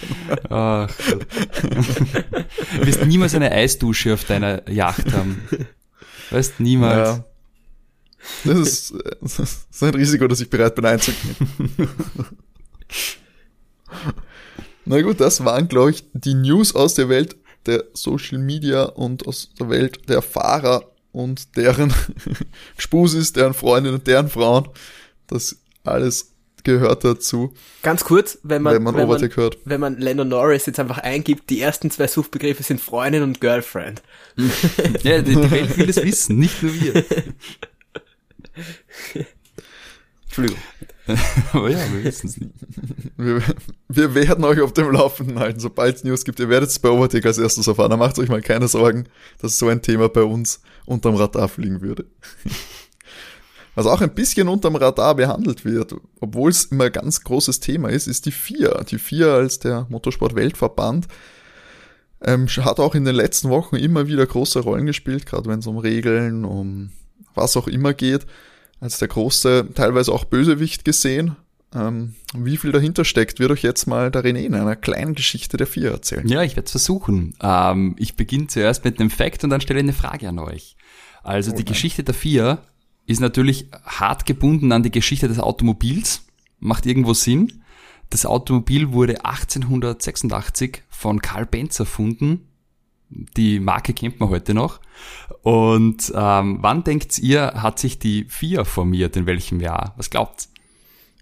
Ach 0.48 0.88
Gott. 1.10 1.26
Du 1.62 2.86
wirst 2.86 3.04
niemals 3.04 3.34
eine 3.34 3.52
Eisdusche 3.52 4.14
auf 4.14 4.24
deiner 4.24 4.68
Yacht 4.70 5.12
haben. 5.12 5.42
Weißt, 6.30 6.60
niemals. 6.60 7.08
Ja. 7.08 7.24
Das 8.44 8.58
ist, 8.58 8.94
das 9.20 9.38
ist 9.38 9.82
ein 9.82 9.94
Risiko, 9.94 10.28
das 10.28 10.40
ich 10.40 10.48
bereit 10.48 10.74
bin 10.74 10.86
einzugehen. 10.86 11.36
Na 14.84 15.00
gut, 15.00 15.20
das 15.20 15.44
waren, 15.44 15.68
glaube 15.68 15.92
ich, 15.92 16.04
die 16.12 16.34
News 16.34 16.74
aus 16.74 16.94
der 16.94 17.08
Welt 17.08 17.36
der 17.66 17.84
Social 17.92 18.38
Media 18.38 18.84
und 18.84 19.26
aus 19.26 19.50
der 19.58 19.70
Welt 19.70 20.08
der 20.08 20.22
Fahrer 20.22 20.84
und 21.12 21.56
deren 21.56 21.92
Spusis, 22.78 23.32
deren 23.32 23.54
Freundinnen, 23.54 24.02
deren 24.04 24.28
Frauen. 24.28 24.68
Das 25.26 25.56
alles 25.84 26.32
gehört 26.64 27.04
dazu. 27.04 27.54
Ganz 27.82 28.04
kurz, 28.04 28.38
wenn 28.42 28.62
man, 28.62 28.74
wenn 28.74 28.82
man, 28.82 28.96
wenn 28.96 29.08
man, 29.08 29.36
hört. 29.36 29.58
Wenn 29.64 29.80
man 29.80 29.98
Lennon 29.98 30.28
Norris 30.28 30.66
jetzt 30.66 30.78
einfach 30.78 30.98
eingibt, 30.98 31.50
die 31.50 31.60
ersten 31.60 31.90
zwei 31.90 32.06
Suchbegriffe 32.06 32.62
sind 32.62 32.80
Freundin 32.80 33.22
und 33.22 33.40
Girlfriend. 33.40 34.02
ja, 35.02 35.22
die, 35.22 35.34
die 35.34 35.50
Welt 35.50 35.76
will 35.76 35.90
es 35.90 36.02
wissen, 36.02 36.38
nicht 36.38 36.62
nur 36.62 36.72
wir. 36.74 37.04
Entschuldigung. 40.32 40.62
Aber 41.52 41.68
ja, 41.68 41.78
wir 41.92 42.04
wissen 42.04 42.26
es 42.28 42.38
nicht. 42.38 42.54
Wir, 43.18 43.42
wir, 43.88 44.14
werden 44.14 44.44
euch 44.44 44.62
auf 44.62 44.72
dem 44.72 44.90
Laufenden 44.90 45.38
halten, 45.38 45.60
sobald 45.60 45.96
es 45.96 46.04
News 46.04 46.24
gibt. 46.24 46.40
Ihr 46.40 46.48
werdet 46.48 46.70
es 46.70 46.78
bei 46.78 46.88
Overtake 46.88 47.28
als 47.28 47.36
erstes 47.36 47.66
erfahren. 47.66 47.90
Da 47.90 47.98
macht 47.98 48.18
euch 48.18 48.30
mal 48.30 48.40
keine 48.40 48.66
Sorgen, 48.66 49.08
dass 49.42 49.58
so 49.58 49.68
ein 49.68 49.82
Thema 49.82 50.08
bei 50.08 50.22
uns 50.22 50.62
unterm 50.86 51.16
Radar 51.16 51.48
fliegen 51.48 51.82
würde. 51.82 52.06
Was 53.74 53.86
auch 53.86 54.00
ein 54.00 54.14
bisschen 54.14 54.48
unterm 54.48 54.76
Radar 54.76 55.14
behandelt 55.14 55.66
wird, 55.66 55.94
obwohl 56.20 56.50
es 56.50 56.64
immer 56.66 56.84
ein 56.84 56.92
ganz 56.92 57.22
großes 57.24 57.60
Thema 57.60 57.90
ist, 57.90 58.06
ist 58.06 58.24
die 58.24 58.32
FIA. 58.32 58.84
Die 58.84 58.98
FIA 58.98 59.34
als 59.34 59.58
der 59.58 59.86
Motorsport-Weltverband 59.90 61.08
ähm, 62.22 62.46
hat 62.48 62.80
auch 62.80 62.94
in 62.94 63.04
den 63.04 63.14
letzten 63.14 63.50
Wochen 63.50 63.76
immer 63.76 64.06
wieder 64.08 64.26
große 64.26 64.60
Rollen 64.60 64.86
gespielt, 64.86 65.26
gerade 65.26 65.50
wenn 65.50 65.58
es 65.58 65.66
um 65.66 65.76
Regeln, 65.76 66.46
um 66.46 66.90
was 67.34 67.56
auch 67.58 67.68
immer 67.68 67.92
geht 67.92 68.26
als 68.82 68.98
der 68.98 69.08
große, 69.08 69.68
teilweise 69.74 70.12
auch 70.12 70.24
Bösewicht 70.24 70.84
gesehen. 70.84 71.36
Ähm, 71.72 72.16
wie 72.34 72.56
viel 72.56 72.72
dahinter 72.72 73.04
steckt, 73.04 73.38
wird 73.38 73.52
euch 73.52 73.62
jetzt 73.62 73.86
mal 73.86 74.10
der 74.10 74.24
René 74.24 74.44
in 74.44 74.54
einer 74.54 74.74
kleinen 74.74 75.14
Geschichte 75.14 75.56
der 75.56 75.68
vier 75.68 75.92
erzählen. 75.92 76.26
Ja, 76.26 76.42
ich 76.42 76.56
werde 76.56 76.66
es 76.66 76.72
versuchen. 76.72 77.34
Ähm, 77.40 77.94
ich 77.96 78.16
beginne 78.16 78.48
zuerst 78.48 78.84
mit 78.84 78.98
einem 78.98 79.08
Fact 79.08 79.44
und 79.44 79.50
dann 79.50 79.60
stelle 79.60 79.78
ich 79.78 79.84
eine 79.84 79.92
Frage 79.92 80.28
an 80.28 80.40
euch. 80.40 80.76
Also 81.22 81.52
oh 81.52 81.54
die 81.54 81.64
Geschichte 81.64 82.02
der 82.02 82.14
vier 82.14 82.58
ist 83.06 83.20
natürlich 83.20 83.68
hart 83.84 84.26
gebunden 84.26 84.72
an 84.72 84.82
die 84.82 84.90
Geschichte 84.90 85.28
des 85.28 85.38
Automobils. 85.38 86.24
Macht 86.58 86.84
irgendwo 86.84 87.14
Sinn. 87.14 87.62
Das 88.10 88.26
Automobil 88.26 88.92
wurde 88.92 89.24
1886 89.24 90.82
von 90.90 91.22
Karl 91.22 91.46
Benz 91.46 91.78
erfunden 91.78 92.48
die 93.36 93.60
Marke 93.60 93.92
kennt 93.94 94.20
man 94.20 94.28
heute 94.28 94.54
noch. 94.54 94.80
Und 95.42 96.12
ähm, 96.14 96.58
wann 96.60 96.84
denkt 96.84 97.18
ihr, 97.18 97.54
hat 97.62 97.78
sich 97.78 97.98
die 97.98 98.24
FIA 98.28 98.64
formiert? 98.64 99.16
In 99.16 99.26
welchem 99.26 99.60
Jahr? 99.60 99.94
Was 99.96 100.10
glaubt 100.10 100.48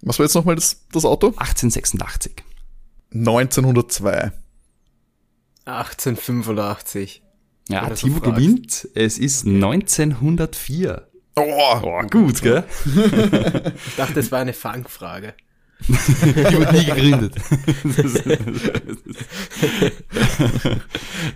Was 0.03 0.19
war 0.19 0.27
jetzt 0.27 0.35
nochmal 0.35 0.55
das, 0.55 0.87
das 0.93 1.05
Auto? 1.05 1.29
1886. 1.29 2.45
1902. 3.13 4.33
1885. 5.65 7.23
Ja, 7.69 7.89
Timo 7.91 8.17
so 8.17 8.21
gewinnt. 8.33 8.89
Es 8.95 9.19
ist 9.19 9.47
1904. 9.47 11.09
Oh, 11.37 11.81
oh 11.83 12.03
gut, 12.11 12.43
gell? 12.43 12.65
ich 13.87 13.97
dachte, 13.97 14.21
es 14.21 14.33
war 14.33 14.41
eine 14.41 14.53
Fangfrage. 14.53 15.35
Die 15.89 16.57
wurde 16.57 16.73
nie 16.73 16.85
gegründet. 16.85 17.35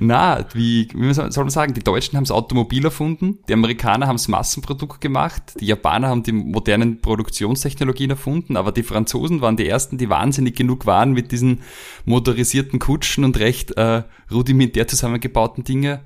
Na, 0.01 0.45
wie, 0.53 0.89
wie 0.95 1.15
soll 1.15 1.31
man 1.37 1.51
sagen, 1.51 1.75
die 1.75 1.83
Deutschen 1.83 2.17
haben 2.17 2.25
das 2.25 2.31
Automobil 2.31 2.85
erfunden, 2.85 3.39
die 3.49 3.53
Amerikaner 3.53 4.07
haben 4.07 4.17
das 4.17 4.29
Massenprodukt 4.29 5.01
gemacht, 5.01 5.55
die 5.61 5.67
Japaner 5.67 6.09
haben 6.09 6.23
die 6.23 6.33
modernen 6.33 7.01
Produktionstechnologien 7.01 8.11
erfunden, 8.11 8.57
aber 8.57 8.73
die 8.73 8.83
Franzosen 8.83 9.41
waren 9.41 9.57
die 9.57 9.69
ersten, 9.69 9.99
die 9.99 10.09
wahnsinnig 10.09 10.57
genug 10.57 10.87
waren, 10.87 11.13
mit 11.13 11.33
diesen 11.33 11.61
motorisierten 12.05 12.79
Kutschen 12.79 13.25
und 13.25 13.39
recht 13.39 13.77
äh, 13.77 14.03
rudimentär 14.31 14.87
zusammengebauten 14.87 15.65
Dinge 15.65 16.01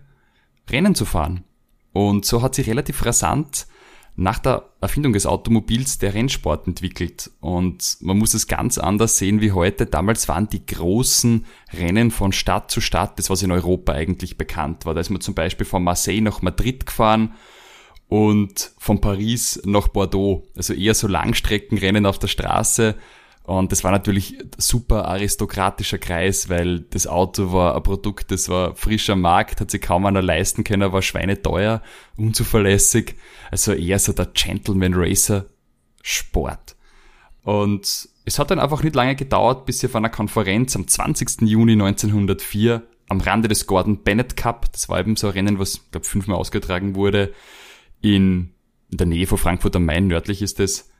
Rennen 0.70 0.94
zu 0.94 1.04
fahren. 1.04 1.44
Und 1.92 2.24
so 2.24 2.42
hat 2.42 2.54
sich 2.54 2.68
relativ 2.68 3.04
rasant 3.04 3.66
nach 4.20 4.40
der 4.40 4.64
Erfindung 4.80 5.12
des 5.12 5.26
Automobils 5.26 5.98
der 5.98 6.12
Rennsport 6.12 6.66
entwickelt. 6.66 7.30
Und 7.40 7.98
man 8.00 8.18
muss 8.18 8.34
es 8.34 8.48
ganz 8.48 8.76
anders 8.76 9.16
sehen 9.16 9.40
wie 9.40 9.52
heute. 9.52 9.86
Damals 9.86 10.26
waren 10.26 10.48
die 10.48 10.66
großen 10.66 11.46
Rennen 11.72 12.10
von 12.10 12.32
Stadt 12.32 12.68
zu 12.68 12.80
Stadt, 12.80 13.16
das 13.20 13.30
was 13.30 13.44
in 13.44 13.52
Europa 13.52 13.92
eigentlich 13.92 14.36
bekannt 14.36 14.86
war. 14.86 14.94
Da 14.94 15.00
ist 15.00 15.10
man 15.10 15.20
zum 15.20 15.34
Beispiel 15.34 15.66
von 15.66 15.84
Marseille 15.84 16.20
nach 16.20 16.42
Madrid 16.42 16.84
gefahren 16.84 17.34
und 18.08 18.72
von 18.76 19.00
Paris 19.00 19.62
nach 19.64 19.86
Bordeaux. 19.86 20.48
Also 20.56 20.74
eher 20.74 20.94
so 20.94 21.06
Langstreckenrennen 21.06 22.04
auf 22.04 22.18
der 22.18 22.26
Straße 22.26 22.96
und 23.48 23.72
das 23.72 23.82
war 23.82 23.92
natürlich 23.92 24.36
super 24.58 25.06
aristokratischer 25.06 25.96
Kreis, 25.96 26.50
weil 26.50 26.80
das 26.80 27.06
Auto 27.06 27.50
war 27.50 27.76
ein 27.76 27.82
Produkt, 27.82 28.30
das 28.30 28.50
war 28.50 28.74
frischer 28.74 29.16
Markt, 29.16 29.62
hat 29.62 29.70
sich 29.70 29.80
kaum 29.80 30.04
einer 30.04 30.20
leisten 30.20 30.64
können, 30.64 30.92
war 30.92 31.00
schweineteuer, 31.00 31.80
unzuverlässig. 32.18 33.14
Also 33.50 33.72
eher 33.72 33.98
so 34.00 34.12
der 34.12 34.26
Gentleman 34.26 34.92
Racer 34.92 35.46
Sport. 36.02 36.76
Und 37.42 38.10
es 38.26 38.38
hat 38.38 38.50
dann 38.50 38.60
einfach 38.60 38.82
nicht 38.82 38.94
lange 38.94 39.16
gedauert, 39.16 39.64
bis 39.64 39.78
sie 39.78 39.86
auf 39.86 39.96
einer 39.96 40.10
Konferenz 40.10 40.76
am 40.76 40.86
20. 40.86 41.48
Juni 41.48 41.72
1904 41.72 42.82
am 43.08 43.22
Rande 43.22 43.48
des 43.48 43.66
Gordon 43.66 44.02
Bennett 44.02 44.36
Cup, 44.36 44.70
das 44.72 44.90
war 44.90 45.00
eben 45.00 45.16
so 45.16 45.28
ein 45.28 45.32
Rennen, 45.32 45.58
was, 45.58 45.90
glaube 45.90 46.04
fünfmal 46.04 46.36
ausgetragen 46.36 46.96
wurde, 46.96 47.32
in, 48.02 48.50
in 48.90 48.98
der 48.98 49.06
Nähe 49.06 49.26
von 49.26 49.38
Frankfurt 49.38 49.74
am 49.74 49.86
Main, 49.86 50.06
nördlich 50.06 50.42
ist 50.42 50.60
es, 50.60 50.90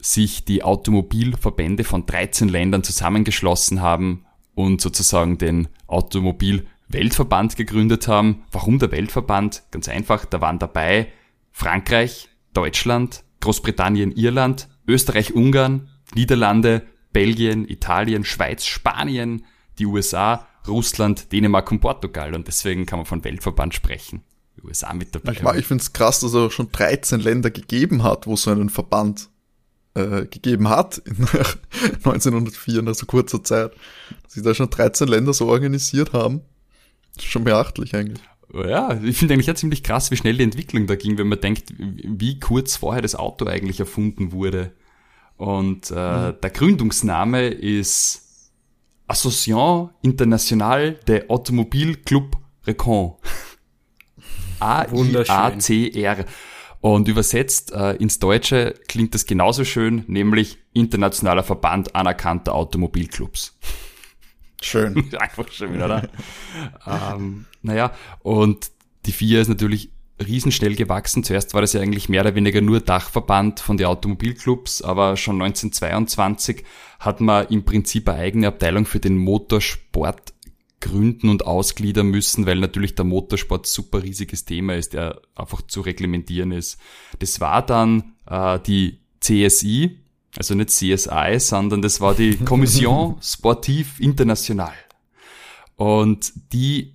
sich 0.00 0.44
die 0.44 0.62
Automobilverbände 0.62 1.84
von 1.84 2.06
13 2.06 2.48
Ländern 2.48 2.82
zusammengeschlossen 2.82 3.80
haben 3.80 4.24
und 4.54 4.80
sozusagen 4.80 5.38
den 5.38 5.68
Automobil-Weltverband 5.86 7.56
gegründet 7.56 8.08
haben. 8.08 8.42
Warum 8.50 8.78
der 8.78 8.90
Weltverband? 8.90 9.62
Ganz 9.70 9.88
einfach, 9.88 10.24
da 10.24 10.40
waren 10.40 10.58
dabei 10.58 11.08
Frankreich, 11.52 12.28
Deutschland, 12.52 13.24
Großbritannien, 13.40 14.12
Irland, 14.12 14.68
Österreich, 14.86 15.34
Ungarn, 15.34 15.88
Niederlande, 16.14 16.82
Belgien, 17.12 17.68
Italien, 17.68 18.24
Schweiz, 18.24 18.64
Spanien, 18.64 19.44
die 19.78 19.86
USA, 19.86 20.46
Russland, 20.66 21.32
Dänemark 21.32 21.70
und 21.72 21.80
Portugal. 21.80 22.34
Und 22.34 22.46
deswegen 22.46 22.86
kann 22.86 22.98
man 22.98 23.06
von 23.06 23.24
Weltverband 23.24 23.74
sprechen. 23.74 24.22
Die 24.56 24.62
USA 24.62 24.92
mit 24.92 25.14
dabei. 25.14 25.32
Ich, 25.32 25.60
ich 25.60 25.66
finde 25.66 25.82
es 25.82 25.92
krass, 25.92 26.20
dass 26.20 26.34
er 26.34 26.50
schon 26.50 26.70
13 26.70 27.20
Länder 27.20 27.50
gegeben 27.50 28.02
hat, 28.02 28.26
wo 28.26 28.36
so 28.36 28.50
einen 28.50 28.68
Verband 28.68 29.29
äh, 29.94 30.26
gegeben 30.26 30.68
hat, 30.68 30.98
in 30.98 31.16
1904, 31.16 32.82
nach 32.82 32.94
so 32.94 33.06
kurzer 33.06 33.42
Zeit, 33.42 33.72
dass 34.22 34.34
sich 34.34 34.42
da 34.42 34.54
schon 34.54 34.70
13 34.70 35.08
Länder 35.08 35.32
so 35.32 35.48
organisiert 35.48 36.12
haben. 36.12 36.42
Das 37.14 37.24
ist 37.24 37.30
schon 37.30 37.44
beachtlich 37.44 37.94
eigentlich. 37.94 38.20
ja, 38.52 38.98
ich 39.02 39.16
finde 39.16 39.34
eigentlich 39.34 39.46
ja 39.46 39.54
ziemlich 39.54 39.82
krass, 39.82 40.10
wie 40.10 40.16
schnell 40.16 40.36
die 40.36 40.44
Entwicklung 40.44 40.86
da 40.86 40.96
ging, 40.96 41.18
wenn 41.18 41.28
man 41.28 41.40
denkt, 41.40 41.72
wie 41.76 42.38
kurz 42.38 42.76
vorher 42.76 43.02
das 43.02 43.14
Auto 43.14 43.46
eigentlich 43.46 43.80
erfunden 43.80 44.32
wurde. 44.32 44.72
Und 45.36 45.90
äh, 45.90 45.94
mhm. 45.94 46.40
der 46.42 46.50
Gründungsname 46.50 47.48
ist 47.48 48.52
Association 49.06 49.90
Internationale 50.02 50.92
de 50.92 51.28
Automobile 51.28 51.94
Club 51.96 52.36
Recon. 52.66 53.14
A-I-A-C-R. 54.60 56.24
Und 56.80 57.08
übersetzt 57.08 57.72
äh, 57.72 57.92
ins 57.96 58.18
Deutsche 58.18 58.74
klingt 58.88 59.14
das 59.14 59.26
genauso 59.26 59.64
schön, 59.64 60.04
nämlich 60.06 60.58
Internationaler 60.72 61.42
Verband 61.42 61.94
anerkannter 61.94 62.54
Automobilclubs. 62.54 63.58
Schön. 64.62 65.12
Einfach 65.18 65.50
schön, 65.50 65.80
oder? 65.82 66.08
ähm, 66.86 67.46
naja, 67.62 67.92
und 68.22 68.70
die 69.06 69.12
FIA 69.12 69.40
ist 69.40 69.48
natürlich 69.48 69.90
riesenschnell 70.26 70.74
gewachsen. 70.74 71.24
Zuerst 71.24 71.54
war 71.54 71.60
das 71.60 71.72
ja 71.72 71.80
eigentlich 71.80 72.08
mehr 72.08 72.22
oder 72.22 72.34
weniger 72.34 72.60
nur 72.60 72.80
Dachverband 72.80 73.60
von 73.60 73.76
den 73.76 73.86
Automobilclubs, 73.86 74.82
aber 74.82 75.16
schon 75.16 75.40
1922 75.40 76.64
hat 76.98 77.20
man 77.20 77.46
im 77.48 77.64
Prinzip 77.64 78.08
eine 78.08 78.18
eigene 78.18 78.48
Abteilung 78.48 78.84
für 78.84 79.00
den 79.00 79.16
Motorsport 79.16 80.34
gründen 80.80 81.28
und 81.28 81.44
ausgliedern 81.44 82.08
müssen, 82.08 82.46
weil 82.46 82.58
natürlich 82.58 82.94
der 82.94 83.04
Motorsport 83.04 83.66
super 83.66 84.02
riesiges 84.02 84.44
Thema 84.44 84.74
ist, 84.74 84.94
der 84.94 85.20
einfach 85.34 85.62
zu 85.62 85.82
reglementieren 85.82 86.52
ist. 86.52 86.78
Das 87.18 87.40
war 87.40 87.64
dann 87.64 88.14
äh, 88.26 88.58
die 88.60 89.00
CSI, 89.20 89.98
also 90.36 90.54
nicht 90.54 90.70
CSI, 90.70 91.38
sondern 91.38 91.82
das 91.82 92.00
war 92.00 92.14
die 92.14 92.36
Kommission 92.44 93.16
Sportive 93.22 94.02
International. 94.02 94.74
Und 95.76 96.32
die 96.52 96.94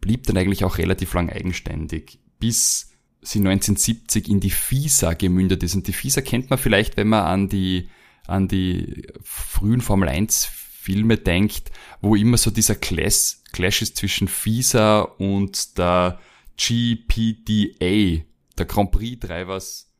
blieb 0.00 0.26
dann 0.26 0.36
eigentlich 0.36 0.64
auch 0.64 0.78
relativ 0.78 1.14
lang 1.14 1.30
eigenständig, 1.30 2.18
bis 2.38 2.90
sie 3.22 3.38
1970 3.38 4.28
in 4.28 4.40
die 4.40 4.50
FISA 4.50 5.14
gemündet 5.14 5.62
ist. 5.62 5.74
Und 5.74 5.86
die 5.86 5.92
FISA 5.92 6.20
kennt 6.20 6.50
man 6.50 6.58
vielleicht, 6.58 6.96
wenn 6.96 7.08
man 7.08 7.24
an 7.24 7.48
die, 7.48 7.88
an 8.26 8.48
die 8.48 9.06
frühen 9.22 9.80
Formel 9.80 10.08
1 10.08 10.50
Filme 10.82 11.16
denkt, 11.16 11.70
wo 12.00 12.16
immer 12.16 12.36
so 12.36 12.50
dieser 12.50 12.74
Clash, 12.74 13.36
Clash 13.52 13.82
ist 13.82 13.96
zwischen 13.96 14.26
FISA 14.26 15.02
und 15.02 15.78
der 15.78 16.18
GPDA, 16.56 18.24
der 18.58 18.66
Grand 18.66 18.90
Prix 18.90 19.20
Drivers 19.20 19.92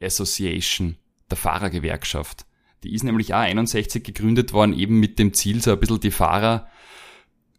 Association, 0.00 0.96
der 1.30 1.36
Fahrergewerkschaft. 1.36 2.46
Die 2.84 2.94
ist 2.94 3.04
nämlich 3.04 3.34
auch 3.34 3.40
61 3.40 4.02
gegründet 4.02 4.54
worden, 4.54 4.72
eben 4.72 4.98
mit 4.98 5.18
dem 5.18 5.34
Ziel, 5.34 5.60
so 5.60 5.72
ein 5.72 5.78
bisschen 5.78 6.00
die 6.00 6.10
Fahrer 6.10 6.68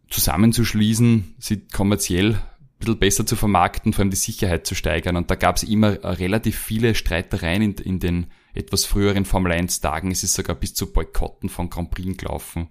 zusammenzuschließen, 0.10 1.36
sie 1.38 1.67
kommerziell 1.67 2.34
ein 2.34 2.41
bisschen 2.80 2.98
besser 2.98 3.26
zu 3.28 3.36
vermarkten, 3.36 3.94
vor 3.94 4.02
allem 4.02 4.10
die 4.10 4.17
Sicherheit 4.17 4.65
zu 4.65 4.74
steigern. 4.74 5.17
Und 5.17 5.30
da 5.30 5.36
gab 5.36 5.58
es 5.58 5.63
immer 5.63 6.04
relativ 6.04 6.58
viele 6.58 6.96
Streitereien 6.96 7.62
in, 7.62 7.74
in 7.76 8.00
den 8.00 8.32
etwas 8.53 8.85
früheren 8.85 9.25
Formel 9.25 9.51
1 9.51 9.81
Tagen. 9.81 10.11
Es 10.11 10.23
ist 10.23 10.33
sogar 10.33 10.55
bis 10.55 10.73
zu 10.73 10.91
Boykotten 10.91 11.49
von 11.49 11.69
Grand 11.69 11.91
Prix 11.91 12.17
gelaufen. 12.17 12.69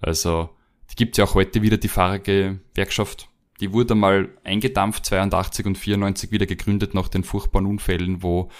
Also, 0.00 0.50
die 0.90 0.96
gibt's 0.96 1.18
ja 1.18 1.24
auch 1.24 1.34
heute 1.34 1.62
wieder, 1.62 1.78
die 1.78 1.88
Fahrergewerkschaft. 1.88 3.28
Die 3.60 3.72
wurde 3.72 3.94
mal 3.94 4.28
eingedampft, 4.44 5.06
82 5.06 5.66
und 5.66 5.78
94 5.78 6.30
wieder 6.30 6.46
gegründet 6.46 6.94
nach 6.94 7.08
den 7.08 7.24
furchtbaren 7.24 7.66
Unfällen, 7.66 8.22
wo 8.22 8.50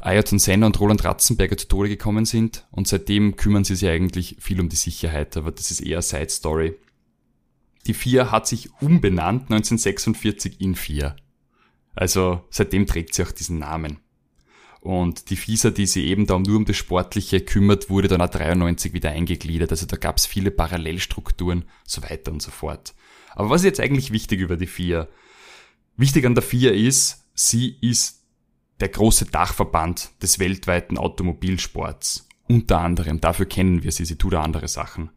Ayrton 0.00 0.38
Senna 0.38 0.66
und 0.66 0.78
Roland 0.80 1.04
Ratzenberger 1.04 1.56
zu 1.56 1.68
Tode 1.68 1.88
gekommen 1.88 2.24
sind. 2.24 2.66
Und 2.70 2.88
seitdem 2.88 3.36
kümmern 3.36 3.64
sie 3.64 3.76
sich 3.76 3.88
eigentlich 3.88 4.36
viel 4.40 4.60
um 4.60 4.68
die 4.68 4.76
Sicherheit, 4.76 5.36
aber 5.36 5.52
das 5.52 5.70
ist 5.70 5.80
eher 5.80 6.02
Side 6.02 6.30
Story. 6.30 6.76
Die 7.86 7.94
FIA 7.94 8.30
hat 8.30 8.46
sich 8.46 8.70
umbenannt 8.80 9.42
1946 9.50 10.60
in 10.60 10.74
FIA. 10.74 11.16
Also 11.94 12.42
seitdem 12.50 12.86
trägt 12.86 13.14
sie 13.14 13.22
auch 13.22 13.30
diesen 13.30 13.58
Namen. 13.58 13.98
Und 14.84 15.30
die 15.30 15.36
FISA, 15.36 15.70
die 15.70 15.86
sich 15.86 16.04
eben 16.04 16.26
da 16.26 16.38
nur 16.38 16.58
um 16.58 16.66
das 16.66 16.76
Sportliche 16.76 17.40
kümmert, 17.40 17.88
wurde 17.88 18.06
dann 18.06 18.20
auch 18.20 18.28
93 18.28 18.92
wieder 18.92 19.12
eingegliedert. 19.12 19.70
Also 19.70 19.86
da 19.86 19.96
gab 19.96 20.18
es 20.18 20.26
viele 20.26 20.50
Parallelstrukturen, 20.50 21.64
so 21.86 22.02
weiter 22.02 22.30
und 22.30 22.42
so 22.42 22.50
fort. 22.50 22.94
Aber 23.34 23.48
was 23.48 23.62
ist 23.62 23.64
jetzt 23.64 23.80
eigentlich 23.80 24.12
wichtig 24.12 24.40
über 24.40 24.58
die 24.58 24.66
FIA? 24.66 25.08
Wichtig 25.96 26.26
an 26.26 26.34
der 26.34 26.42
FIA 26.42 26.72
ist, 26.72 27.24
sie 27.32 27.78
ist 27.80 28.24
der 28.80 28.90
große 28.90 29.24
Dachverband 29.24 30.10
des 30.22 30.38
weltweiten 30.38 30.98
Automobilsports. 30.98 32.28
Unter 32.46 32.82
anderem, 32.82 33.22
dafür 33.22 33.46
kennen 33.46 33.84
wir 33.84 33.90
sie, 33.90 34.04
sie 34.04 34.18
tut 34.18 34.34
auch 34.34 34.44
andere 34.44 34.68
Sachen. 34.68 35.08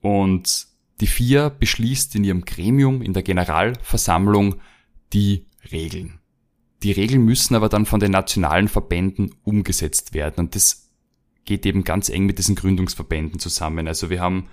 Und 0.00 0.68
die 1.00 1.08
FIA 1.08 1.48
beschließt 1.48 2.14
in 2.14 2.22
ihrem 2.22 2.44
Gremium, 2.44 3.02
in 3.02 3.14
der 3.14 3.24
Generalversammlung, 3.24 4.60
die 5.12 5.46
Regeln. 5.72 6.20
Die 6.82 6.92
Regeln 6.92 7.24
müssen 7.24 7.54
aber 7.54 7.68
dann 7.68 7.86
von 7.86 8.00
den 8.00 8.12
nationalen 8.12 8.68
Verbänden 8.68 9.34
umgesetzt 9.42 10.14
werden 10.14 10.38
und 10.38 10.54
das 10.54 10.88
geht 11.44 11.66
eben 11.66 11.82
ganz 11.82 12.08
eng 12.08 12.26
mit 12.26 12.38
diesen 12.38 12.54
Gründungsverbänden 12.54 13.40
zusammen. 13.40 13.88
Also 13.88 14.10
wir 14.10 14.20
haben 14.20 14.48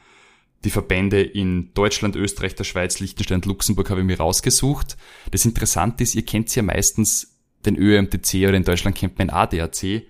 die 0.64 0.70
Verbände 0.70 1.22
in 1.22 1.74
Deutschland, 1.74 2.16
Österreich, 2.16 2.56
der 2.56 2.64
Schweiz, 2.64 3.00
Liechtenstein 3.00 3.42
Luxemburg 3.42 3.90
habe 3.90 4.00
ich 4.00 4.08
mir 4.08 4.18
rausgesucht. 4.18 4.98
Das 5.30 5.46
Interessante 5.46 6.04
ist, 6.04 6.16
ihr 6.16 6.26
kennt 6.26 6.56
ja 6.56 6.64
meistens 6.64 7.38
den 7.66 7.78
ÖMTC 7.78 8.36
oder 8.48 8.54
in 8.54 8.64
Deutschland 8.64 8.98
kennt 8.98 9.20
man 9.20 9.30
ADAC. 9.30 10.04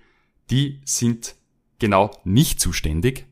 Die 0.50 0.80
sind 0.84 1.34
genau 1.78 2.10
nicht 2.24 2.60
zuständig, 2.60 3.26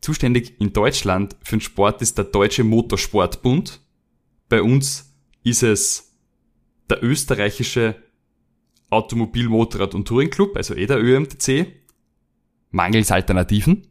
zuständig 0.00 0.60
in 0.60 0.72
Deutschland 0.72 1.36
für 1.42 1.56
den 1.56 1.60
Sport 1.60 2.02
ist 2.02 2.18
der 2.18 2.24
Deutsche 2.24 2.64
Motorsportbund. 2.64 3.80
Bei 4.48 4.62
uns 4.62 5.12
ist 5.44 5.62
es 5.62 6.07
der 6.90 7.02
österreichische 7.02 7.96
Automobil, 8.90 9.48
Motorrad 9.48 9.94
und 9.94 10.06
Touring 10.06 10.30
Club, 10.30 10.56
also 10.56 10.74
eh 10.74 10.86
der 10.86 11.02
ÖMTC. 11.02 11.74
Mangels 12.70 13.10
Alternativen. 13.10 13.86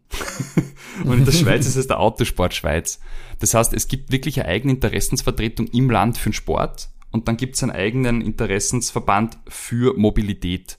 und 1.04 1.20
in 1.20 1.26
der 1.26 1.32
Schweiz 1.32 1.66
ist 1.66 1.76
es 1.76 1.88
der 1.88 2.00
Autosport 2.00 2.54
Schweiz. 2.54 3.00
Das 3.40 3.54
heißt, 3.54 3.74
es 3.74 3.88
gibt 3.88 4.12
wirklich 4.12 4.40
eine 4.40 4.50
eigene 4.50 4.74
Interessensvertretung 4.74 5.68
im 5.68 5.90
Land 5.90 6.18
für 6.18 6.30
den 6.30 6.34
Sport 6.34 6.90
und 7.12 7.28
dann 7.28 7.38
gibt 7.38 7.56
es 7.56 7.64
einen 7.64 7.72
eigenen 7.72 8.22
Interessensverband 8.22 9.38
für 9.48 9.98
Mobilität. 9.98 10.78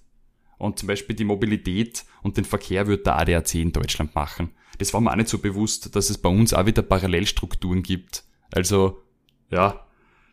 Und 0.59 0.79
zum 0.79 0.89
Beispiel 0.89 1.17
die 1.17 1.25
Mobilität 1.25 2.05
und 2.23 2.37
den 2.37 2.45
Verkehr 2.45 2.87
wird 2.87 3.07
der 3.07 3.19
ADAC 3.19 3.55
in 3.57 3.73
Deutschland 3.73 4.15
machen 4.15 4.51
das 4.79 4.95
war 4.95 5.01
mir 5.01 5.11
auch 5.11 5.17
nicht 5.17 5.29
so 5.29 5.39
bewusst, 5.39 5.95
dass 5.95 6.09
es 6.09 6.19
bei 6.19 6.29
uns 6.29 6.55
auch 6.55 6.67
wieder 6.67 6.83
Parallelstrukturen 6.83 7.83
gibt. 7.83 8.25
Also, 8.53 9.03
ja, 9.51 9.85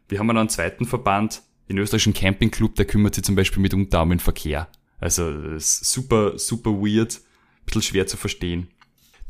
wir 0.08 0.20
haben 0.20 0.30
einen 0.30 0.50
zweiten 0.50 0.86
Verband, 0.86 1.42
den 1.70 1.78
österreichischen 1.78 2.14
Campingclub, 2.14 2.76
der 2.76 2.86
kümmert 2.86 3.16
sich 3.16 3.24
zum 3.24 3.36
Beispiel 3.36 3.62
mitunter 3.62 4.02
um 4.02 4.10
den 4.10 4.20
Verkehr. 4.20 4.68
Also, 5.00 5.58
super, 5.58 6.38
super 6.38 6.72
weird, 6.72 7.16
ein 7.16 7.66
bisschen 7.66 7.82
schwer 7.82 8.08
zu 8.08 8.18
verstehen. 8.18 8.70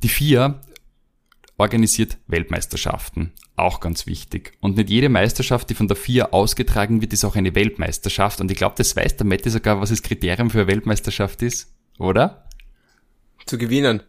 Die 0.04 0.10
FIA 0.10 0.62
organisiert 1.58 2.17
Weltmeisterschaften, 2.28 3.32
auch 3.56 3.80
ganz 3.80 4.06
wichtig. 4.06 4.54
Und 4.60 4.76
nicht 4.78 4.89
jede 4.89 5.10
Meisterschaft, 5.10 5.69
die 5.69 5.74
von 5.74 5.88
der 5.88 5.95
FIA 5.95 6.26
ausgetragen 6.32 7.02
wird, 7.02 7.13
ist 7.13 7.24
auch 7.24 7.36
eine 7.36 7.56
Weltmeisterschaft. 7.56 8.41
Und 8.41 8.52
ich 8.52 8.58
glaube, 8.58 8.76
das 8.78 8.95
weiß 8.95 9.17
der 9.17 9.26
Mette 9.26 9.50
sogar, 9.50 9.80
was 9.80 9.89
das 9.89 10.04
Kriterium 10.04 10.50
für 10.50 10.60
eine 10.60 10.67
Weltmeisterschaft 10.67 11.41
ist, 11.41 11.74
oder? 11.98 12.48
Zu 13.45 13.58
gewinnen. 13.58 14.04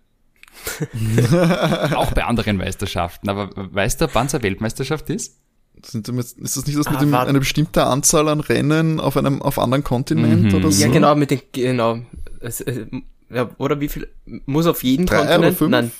auch 1.94 2.12
bei 2.12 2.24
anderen 2.24 2.56
Meisterschaften. 2.56 3.28
Aber 3.28 3.50
weißt 3.54 4.00
du, 4.00 4.14
wann 4.14 4.26
es 4.26 4.34
eine 4.34 4.42
Weltmeisterschaft 4.42 5.10
ist? 5.10 5.40
Ist 5.82 5.94
das 6.56 6.66
nicht 6.66 6.78
das 6.78 6.90
mit 6.90 6.96
ah, 6.96 7.00
dem, 7.00 7.14
eine 7.14 7.38
bestimmte 7.38 7.84
Anzahl 7.84 8.28
an 8.28 8.40
Rennen 8.40 8.98
auf 9.00 9.16
einem 9.16 9.42
auf 9.42 9.58
anderen 9.58 9.84
Kontinent 9.84 10.52
mhm. 10.52 10.54
oder 10.54 10.72
so? 10.72 10.82
Ja, 10.82 10.90
genau, 10.90 11.14
mit 11.14 11.30
den, 11.30 11.40
genau. 11.52 11.98
Es, 12.40 12.60
äh, 12.60 12.86
ja, 13.30 13.50
oder 13.58 13.80
wie 13.80 13.88
viel, 13.88 14.08
muss 14.46 14.66
auf 14.66 14.82
jeden 14.82 15.06
Drei 15.06 15.18
Kontinent? 15.18 15.40
Oder 15.40 15.52
fünf? 15.52 15.70
Nein, 15.70 15.90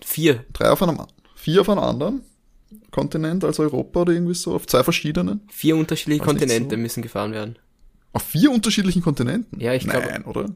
vier. 0.00 0.44
Drei 0.52 0.70
auf 0.70 0.82
einem, 0.82 0.98
vier 1.34 1.60
auf 1.60 1.70
einem 1.70 1.80
anderen 1.80 2.22
Kontinent 2.90 3.44
als 3.44 3.58
Europa 3.58 4.00
oder 4.00 4.12
irgendwie 4.12 4.34
so, 4.34 4.54
auf 4.54 4.66
zwei 4.66 4.82
verschiedenen? 4.82 5.42
Vier 5.50 5.76
unterschiedliche 5.76 6.22
Kontinente 6.22 6.76
so. 6.76 6.80
müssen 6.80 7.02
gefahren 7.02 7.32
werden. 7.32 7.56
Auf 8.12 8.22
vier 8.22 8.50
unterschiedlichen 8.50 9.02
Kontinenten? 9.02 9.60
Ja, 9.60 9.72
ich 9.72 9.86
glaube. 9.86 10.08
Nein, 10.10 10.24
oder? 10.24 10.46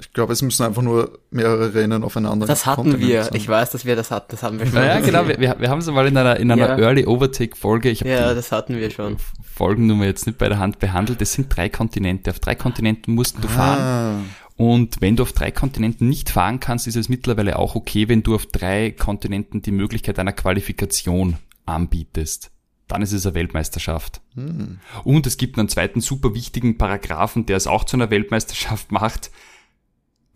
Ich 0.00 0.12
glaube, 0.12 0.32
es 0.32 0.42
müssen 0.42 0.64
einfach 0.64 0.82
nur 0.82 1.18
mehrere 1.30 1.74
Rennen 1.74 2.04
aufeinander. 2.04 2.46
Das 2.46 2.66
hatten 2.66 2.82
Kontinent 2.82 3.08
wir. 3.08 3.24
Sein. 3.24 3.34
Ich 3.34 3.48
weiß, 3.48 3.70
dass 3.70 3.84
wir 3.84 3.96
das 3.96 4.12
hatten. 4.12 4.28
Das 4.30 4.44
haben 4.44 4.60
wir 4.60 4.66
schon. 4.66 4.76
Ja, 4.76 5.00
genau. 5.00 5.26
Wir, 5.26 5.56
wir 5.58 5.68
haben 5.68 5.80
es 5.80 5.86
mal 5.88 6.06
in 6.06 6.16
einer, 6.16 6.36
in 6.36 6.52
einer 6.52 6.68
ja. 6.68 6.78
Early 6.78 7.04
Overtake 7.04 7.56
Folge. 7.56 7.90
Ich 7.90 8.00
ja, 8.00 8.32
das 8.32 8.52
hatten 8.52 8.76
wir 8.76 8.90
schon. 8.92 9.16
Folgennummer 9.56 10.04
jetzt 10.04 10.26
nicht 10.26 10.38
bei 10.38 10.48
der 10.48 10.60
Hand 10.60 10.78
behandelt. 10.78 11.20
Es 11.20 11.32
sind 11.32 11.48
drei 11.54 11.68
Kontinente. 11.68 12.30
Auf 12.30 12.38
drei 12.38 12.54
Kontinenten 12.54 13.14
musst 13.14 13.42
du 13.42 13.48
ah. 13.48 13.50
fahren. 13.50 14.30
Und 14.54 15.00
wenn 15.00 15.16
du 15.16 15.24
auf 15.24 15.32
drei 15.32 15.50
Kontinenten 15.50 16.08
nicht 16.08 16.30
fahren 16.30 16.60
kannst, 16.60 16.86
ist 16.86 16.96
es 16.96 17.08
mittlerweile 17.08 17.58
auch 17.58 17.74
okay, 17.74 18.08
wenn 18.08 18.22
du 18.22 18.36
auf 18.36 18.46
drei 18.46 18.92
Kontinenten 18.92 19.62
die 19.62 19.72
Möglichkeit 19.72 20.20
einer 20.20 20.32
Qualifikation 20.32 21.38
anbietest. 21.66 22.52
Dann 22.86 23.02
ist 23.02 23.12
es 23.12 23.26
eine 23.26 23.34
Weltmeisterschaft. 23.34 24.20
Hm. 24.34 24.78
Und 25.02 25.26
es 25.26 25.36
gibt 25.38 25.58
einen 25.58 25.68
zweiten 25.68 26.00
super 26.00 26.34
wichtigen 26.34 26.78
Paragraphen, 26.78 27.46
der 27.46 27.56
es 27.56 27.66
auch 27.66 27.82
zu 27.82 27.96
einer 27.96 28.10
Weltmeisterschaft 28.10 28.92
macht 28.92 29.30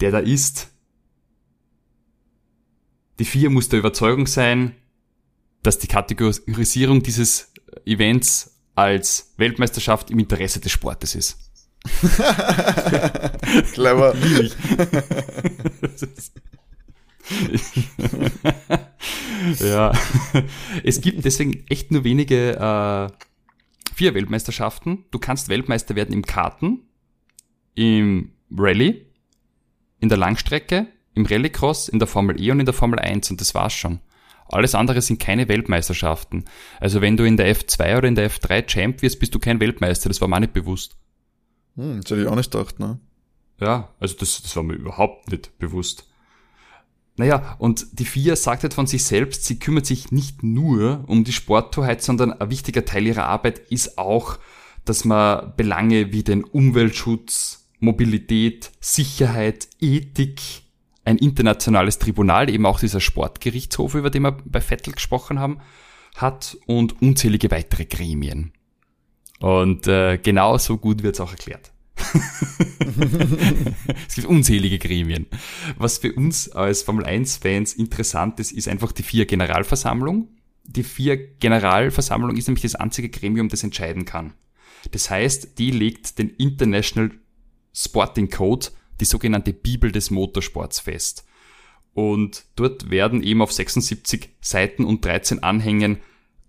der 0.01 0.11
da 0.11 0.18
ist. 0.18 0.68
Die 3.18 3.24
vier 3.24 3.51
muss 3.51 3.68
der 3.68 3.78
Überzeugung 3.78 4.26
sein, 4.26 4.74
dass 5.62 5.78
die 5.78 5.86
Kategorisierung 5.86 7.03
dieses 7.03 7.53
Events 7.84 8.59
als 8.74 9.34
Weltmeisterschaft 9.36 10.11
im 10.11 10.18
Interesse 10.18 10.61
des 10.61 10.72
Sportes 10.72 11.14
ist. 11.14 11.38
Clever. 13.72 14.14
ja. 19.59 19.93
Es 20.84 21.01
gibt 21.01 21.24
deswegen 21.24 21.64
echt 21.68 21.90
nur 21.90 22.05
wenige 22.05 22.53
äh, 22.57 23.09
vier 23.95 24.14
Weltmeisterschaften. 24.14 25.05
Du 25.11 25.18
kannst 25.18 25.49
Weltmeister 25.49 25.97
werden 25.97 26.12
im 26.12 26.22
Karten, 26.24 26.80
im 27.74 28.32
Rallye, 28.57 29.07
in 30.03 30.09
der 30.09 30.18
Langstrecke, 30.18 30.88
im 31.14 31.24
Rallycross, 31.24 31.88
in 31.88 31.98
der 31.98 32.09
Formel 32.09 32.40
E 32.40 32.50
und 32.50 32.61
in 32.61 32.66
der 32.66 32.74
Formel 32.74 32.98
1 32.98 33.30
und 33.30 33.40
das 33.40 33.55
war's 33.55 33.72
schon. 33.72 34.00
Alles 34.48 34.74
andere 34.74 35.00
sind 35.00 35.20
keine 35.20 35.48
Weltmeisterschaften. 35.48 36.44
Also 36.80 37.00
wenn 37.00 37.16
du 37.16 37.24
in 37.24 37.36
der 37.36 37.55
F2 37.55 37.98
oder 37.98 38.09
in 38.09 38.16
der 38.16 38.30
F3 38.30 38.66
Champ 38.66 39.00
wirst, 39.00 39.20
bist 39.20 39.34
du 39.34 39.38
kein 39.38 39.61
Weltmeister. 39.61 40.11
Das 40.11 40.20
war 40.20 40.28
mir 40.28 40.40
nicht 40.40 40.53
bewusst. 40.53 40.96
Hm, 41.76 42.00
das 42.03 42.11
hätte 42.11 42.22
ich 42.22 42.28
auch 42.28 42.34
nicht 42.34 42.50
gedacht, 42.50 42.80
ne? 42.80 42.98
Ja, 43.61 43.90
also 44.00 44.16
das, 44.18 44.42
das 44.42 44.57
war 44.57 44.64
mir 44.64 44.74
überhaupt 44.74 45.30
nicht 45.30 45.57
bewusst. 45.59 46.09
Naja, 47.16 47.55
und 47.59 47.86
die 47.92 48.05
FIA 48.05 48.34
sagt 48.36 48.64
halt 48.64 48.74
von 48.74 48.86
sich 48.86 49.05
selbst, 49.05 49.44
sie 49.44 49.59
kümmert 49.59 49.86
sich 49.86 50.11
nicht 50.11 50.42
nur 50.42 51.05
um 51.07 51.24
die 51.24 51.32
Sporttorheit, 51.32 52.03
sondern 52.03 52.32
ein 52.32 52.50
wichtiger 52.50 52.84
Teil 52.84 53.07
ihrer 53.07 53.26
Arbeit 53.26 53.61
ist 53.70 53.98
auch, 53.98 54.38
dass 54.84 55.05
man 55.05 55.55
Belange 55.57 56.12
wie 56.12 56.24
den 56.24 56.42
Umweltschutz, 56.42 57.61
Mobilität, 57.83 58.70
Sicherheit, 58.80 59.68
Ethik, 59.80 60.41
ein 61.05 61.18
internationales 61.18 61.99
Tribunal, 61.99 62.49
eben 62.49 62.64
auch 62.64 62.78
dieser 62.78 63.01
Sportgerichtshof, 63.01 63.97
über 63.97 64.09
den 64.09 64.22
wir 64.22 64.39
bei 64.45 64.61
Vettel 64.61 64.93
gesprochen 64.93 65.41
haben, 65.41 65.59
hat 66.14 66.57
und 66.66 67.03
unzählige 67.03 67.51
weitere 67.51 67.87
Gremien. 67.87 68.53
Und 69.41 69.89
äh, 69.89 70.18
genau 70.18 70.59
so 70.59 70.78
gut 70.78 71.03
wird's 71.03 71.18
auch 71.18 71.33
erklärt. 71.33 71.72
es 74.09 74.14
gibt 74.14 74.28
unzählige 74.28 74.78
Gremien. 74.78 75.26
Was 75.76 75.99
für 75.99 76.12
uns 76.12 76.51
als 76.51 76.83
Formel 76.83 77.05
1-Fans 77.05 77.72
interessant 77.74 78.39
ist, 78.39 78.53
ist 78.53 78.68
einfach 78.68 78.93
die 78.93 79.03
vier 79.03 79.26
Generalversammlung. 79.26 80.28
Die 80.62 80.85
vier 80.85 81.16
Generalversammlung 81.16 82.37
ist 82.37 82.47
nämlich 82.47 82.62
das 82.62 82.76
einzige 82.76 83.09
Gremium, 83.09 83.49
das 83.49 83.64
entscheiden 83.64 84.05
kann. 84.05 84.35
Das 84.93 85.11
heißt, 85.11 85.59
die 85.59 85.72
legt 85.72 86.18
den 86.18 86.30
International 86.30 87.11
Sporting 87.73 88.31
Code, 88.31 88.68
die 89.01 89.05
sogenannte 89.05 89.53
Bibel 89.53 89.93
des 89.93 90.11
Motorsports 90.11 90.81
fest. 90.81 91.25
Und 91.95 92.45
dort 92.57 92.91
werden 92.91 93.23
eben 93.23 93.43
auf 93.43 93.53
76 93.53 94.31
Seiten 94.41 94.85
und 94.85 95.05
13 95.05 95.43
Anhängen 95.43 95.99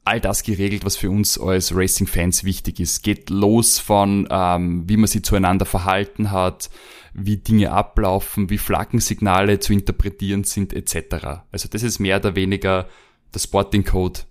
all 0.06 0.20
das 0.20 0.44
geregelt, 0.44 0.86
was 0.86 0.98
für 0.98 1.10
uns 1.10 1.40
als 1.40 1.76
Racing-Fans 1.76 2.44
wichtig 2.44 2.80
ist. 2.80 3.04
Geht 3.04 3.30
los 3.30 3.80
von, 3.80 4.28
ähm, 4.30 4.84
wie 4.88 4.98
man 4.98 5.08
sich 5.08 5.24
zueinander 5.24 5.66
verhalten 5.66 6.32
hat, 6.32 6.70
wie 7.14 7.38
Dinge 7.38 7.72
ablaufen, 7.72 8.50
wie 8.50 8.58
Flaggensignale 8.58 9.60
zu 9.60 9.72
interpretieren 9.72 10.44
sind, 10.44 10.74
etc. 10.74 11.44
Also 11.52 11.70
das 11.70 11.84
ist 11.84 12.00
mehr 12.00 12.18
oder 12.18 12.36
weniger 12.36 12.88
der 13.34 13.40
Sporting 13.40 13.86
Code, 13.86 14.22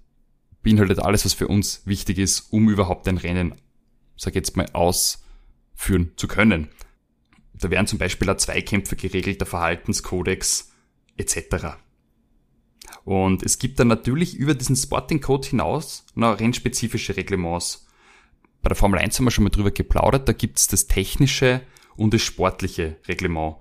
beinhaltet 0.63 0.99
alles, 0.99 1.25
was 1.25 1.33
für 1.33 1.49
uns 1.49 1.83
wichtig 1.87 2.19
ist, 2.19 2.53
um 2.53 2.69
überhaupt 2.69 3.09
ein 3.09 3.19
Rennen, 3.19 3.55
sag 4.17 4.35
jetzt 4.35 4.57
mal, 4.57 4.69
ausführen 5.83 6.13
zu 6.17 6.29
können. 6.29 6.69
Da 7.55 7.71
werden 7.71 7.87
zum 7.87 7.99
Beispiel 7.99 8.31
auch 8.31 8.37
Zweikämpfe 8.37 8.97
geregelt, 8.97 9.41
der 9.41 9.47
Verhaltenskodex, 9.47 10.73
etc. 11.17 11.77
Und 13.05 13.43
es 13.43 13.59
gibt 13.59 13.79
dann 13.79 13.89
natürlich 13.89 14.37
über 14.37 14.55
diesen 14.55 14.77
Sporting 14.77 15.21
Code 15.21 15.49
hinaus 15.49 16.07
noch 16.15 16.39
rennspezifische 16.39 17.17
Reglements. 17.17 17.87
Bei 18.63 18.69
der 18.69 18.77
Formel 18.77 19.01
1 19.01 19.19
haben 19.19 19.27
wir 19.27 19.31
schon 19.31 19.45
mal 19.45 19.51
drüber 19.51 19.71
geplaudert, 19.71 20.29
da 20.29 20.33
gibt's 20.33 20.69
das 20.69 20.87
technische 20.87 21.63
und 21.97 22.15
das 22.15 22.23
sportliche 22.23 22.97
Reglement. 23.09 23.57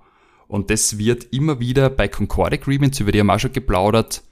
Und 0.46 0.70
das 0.70 0.98
wird 0.98 1.32
immer 1.32 1.60
wieder 1.60 1.90
bei 1.90 2.08
Concord 2.08 2.52
Agreements, 2.52 3.00
über 3.00 3.10
die 3.10 3.20
haben 3.20 3.26
wir 3.26 3.34
auch 3.34 3.40
schon 3.40 3.52
geplaudert, 3.52 4.22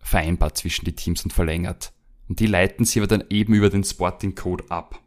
vereinbart 0.00 0.56
zwischen 0.56 0.84
die 0.84 0.94
Teams 0.94 1.22
und 1.24 1.32
verlängert. 1.32 1.92
Und 2.28 2.40
die 2.40 2.46
leiten 2.46 2.84
sie 2.84 3.00
aber 3.00 3.06
dann 3.06 3.24
eben 3.30 3.54
über 3.54 3.70
den 3.70 3.84
Sporting 3.84 4.34
Code 4.34 4.64
ab. 4.68 5.00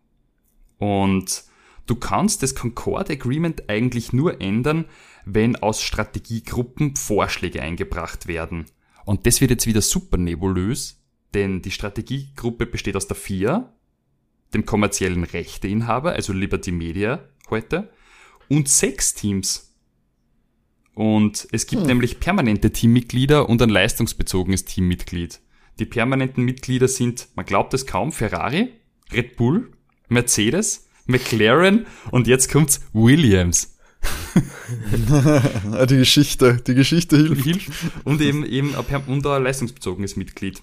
Und 0.77 1.48
du 1.89 1.95
kannst 1.95 2.43
das 2.43 2.55
Concord 2.55 3.09
Agreement 3.09 3.69
eigentlich 3.69 4.13
nur 4.13 4.41
ändern, 4.41 4.85
wenn 5.25 5.55
aus 5.55 5.81
Strategiegruppen 5.81 6.95
Vorschläge 6.95 7.61
eingebracht 7.61 8.27
werden. 8.27 8.65
Und 9.05 9.25
das 9.25 9.41
wird 9.41 9.51
jetzt 9.51 9.65
wieder 9.65 9.81
super 9.81 10.17
nebulös, 10.17 11.01
denn 11.33 11.61
die 11.61 11.71
Strategiegruppe 11.71 12.65
besteht 12.65 12.95
aus 12.95 13.07
der 13.07 13.15
FIA, 13.15 13.73
dem 14.53 14.65
kommerziellen 14.65 15.23
Rechteinhaber, 15.23 16.13
also 16.13 16.33
Liberty 16.33 16.71
Media 16.71 17.27
heute, 17.49 17.89
und 18.47 18.69
sechs 18.69 19.13
Teams. 19.13 19.75
Und 20.93 21.47
es 21.51 21.65
gibt 21.65 21.83
hm. 21.83 21.87
nämlich 21.87 22.19
permanente 22.19 22.71
Teammitglieder 22.71 23.47
und 23.47 23.61
ein 23.61 23.69
leistungsbezogenes 23.69 24.65
Teammitglied. 24.65 25.39
Die 25.79 25.85
permanenten 25.85 26.43
Mitglieder 26.43 26.87
sind, 26.87 27.29
man 27.35 27.45
glaubt 27.45 27.73
es 27.73 27.85
kaum, 27.85 28.11
Ferrari, 28.11 28.73
Red 29.11 29.37
Bull, 29.37 29.71
Mercedes, 30.09 30.88
McLaren 31.09 31.85
und 32.11 32.27
jetzt 32.27 32.51
kommt's 32.51 32.81
Williams. 32.93 33.75
die 35.89 35.97
Geschichte, 35.97 36.61
die 36.65 36.75
Geschichte 36.75 37.17
hilft. 37.17 37.43
hilft. 37.43 37.71
Und 38.05 38.21
eben, 38.21 38.45
eben 38.45 38.75
und 38.75 39.27
ein 39.27 39.43
leistungsbezogenes 39.43 40.15
Mitglied. 40.15 40.61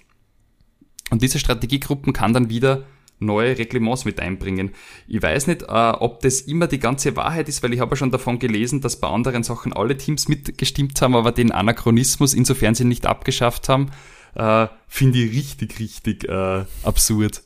Und 1.11 1.21
diese 1.21 1.39
Strategiegruppen 1.39 2.13
kann 2.13 2.33
dann 2.33 2.49
wieder 2.49 2.85
neue 3.19 3.57
Reglements 3.57 4.05
mit 4.05 4.19
einbringen. 4.19 4.71
Ich 5.07 5.21
weiß 5.21 5.47
nicht, 5.47 5.63
äh, 5.63 5.65
ob 5.65 6.21
das 6.21 6.41
immer 6.41 6.67
die 6.67 6.79
ganze 6.79 7.15
Wahrheit 7.15 7.49
ist, 7.49 7.63
weil 7.63 7.73
ich 7.73 7.79
habe 7.79 7.91
ja 7.91 7.95
schon 7.97 8.11
davon 8.11 8.39
gelesen, 8.39 8.81
dass 8.81 8.99
bei 8.99 9.07
anderen 9.07 9.43
Sachen 9.43 9.73
alle 9.73 9.97
Teams 9.97 10.27
mitgestimmt 10.27 11.01
haben, 11.01 11.15
aber 11.15 11.31
den 11.31 11.51
Anachronismus, 11.51 12.33
insofern 12.33 12.75
sie 12.75 12.85
nicht 12.85 13.05
abgeschafft 13.05 13.69
haben, 13.69 13.91
äh, 14.35 14.67
finde 14.87 15.19
ich 15.19 15.35
richtig, 15.35 15.79
richtig 15.79 16.25
äh, 16.25 16.65
absurd. 16.83 17.41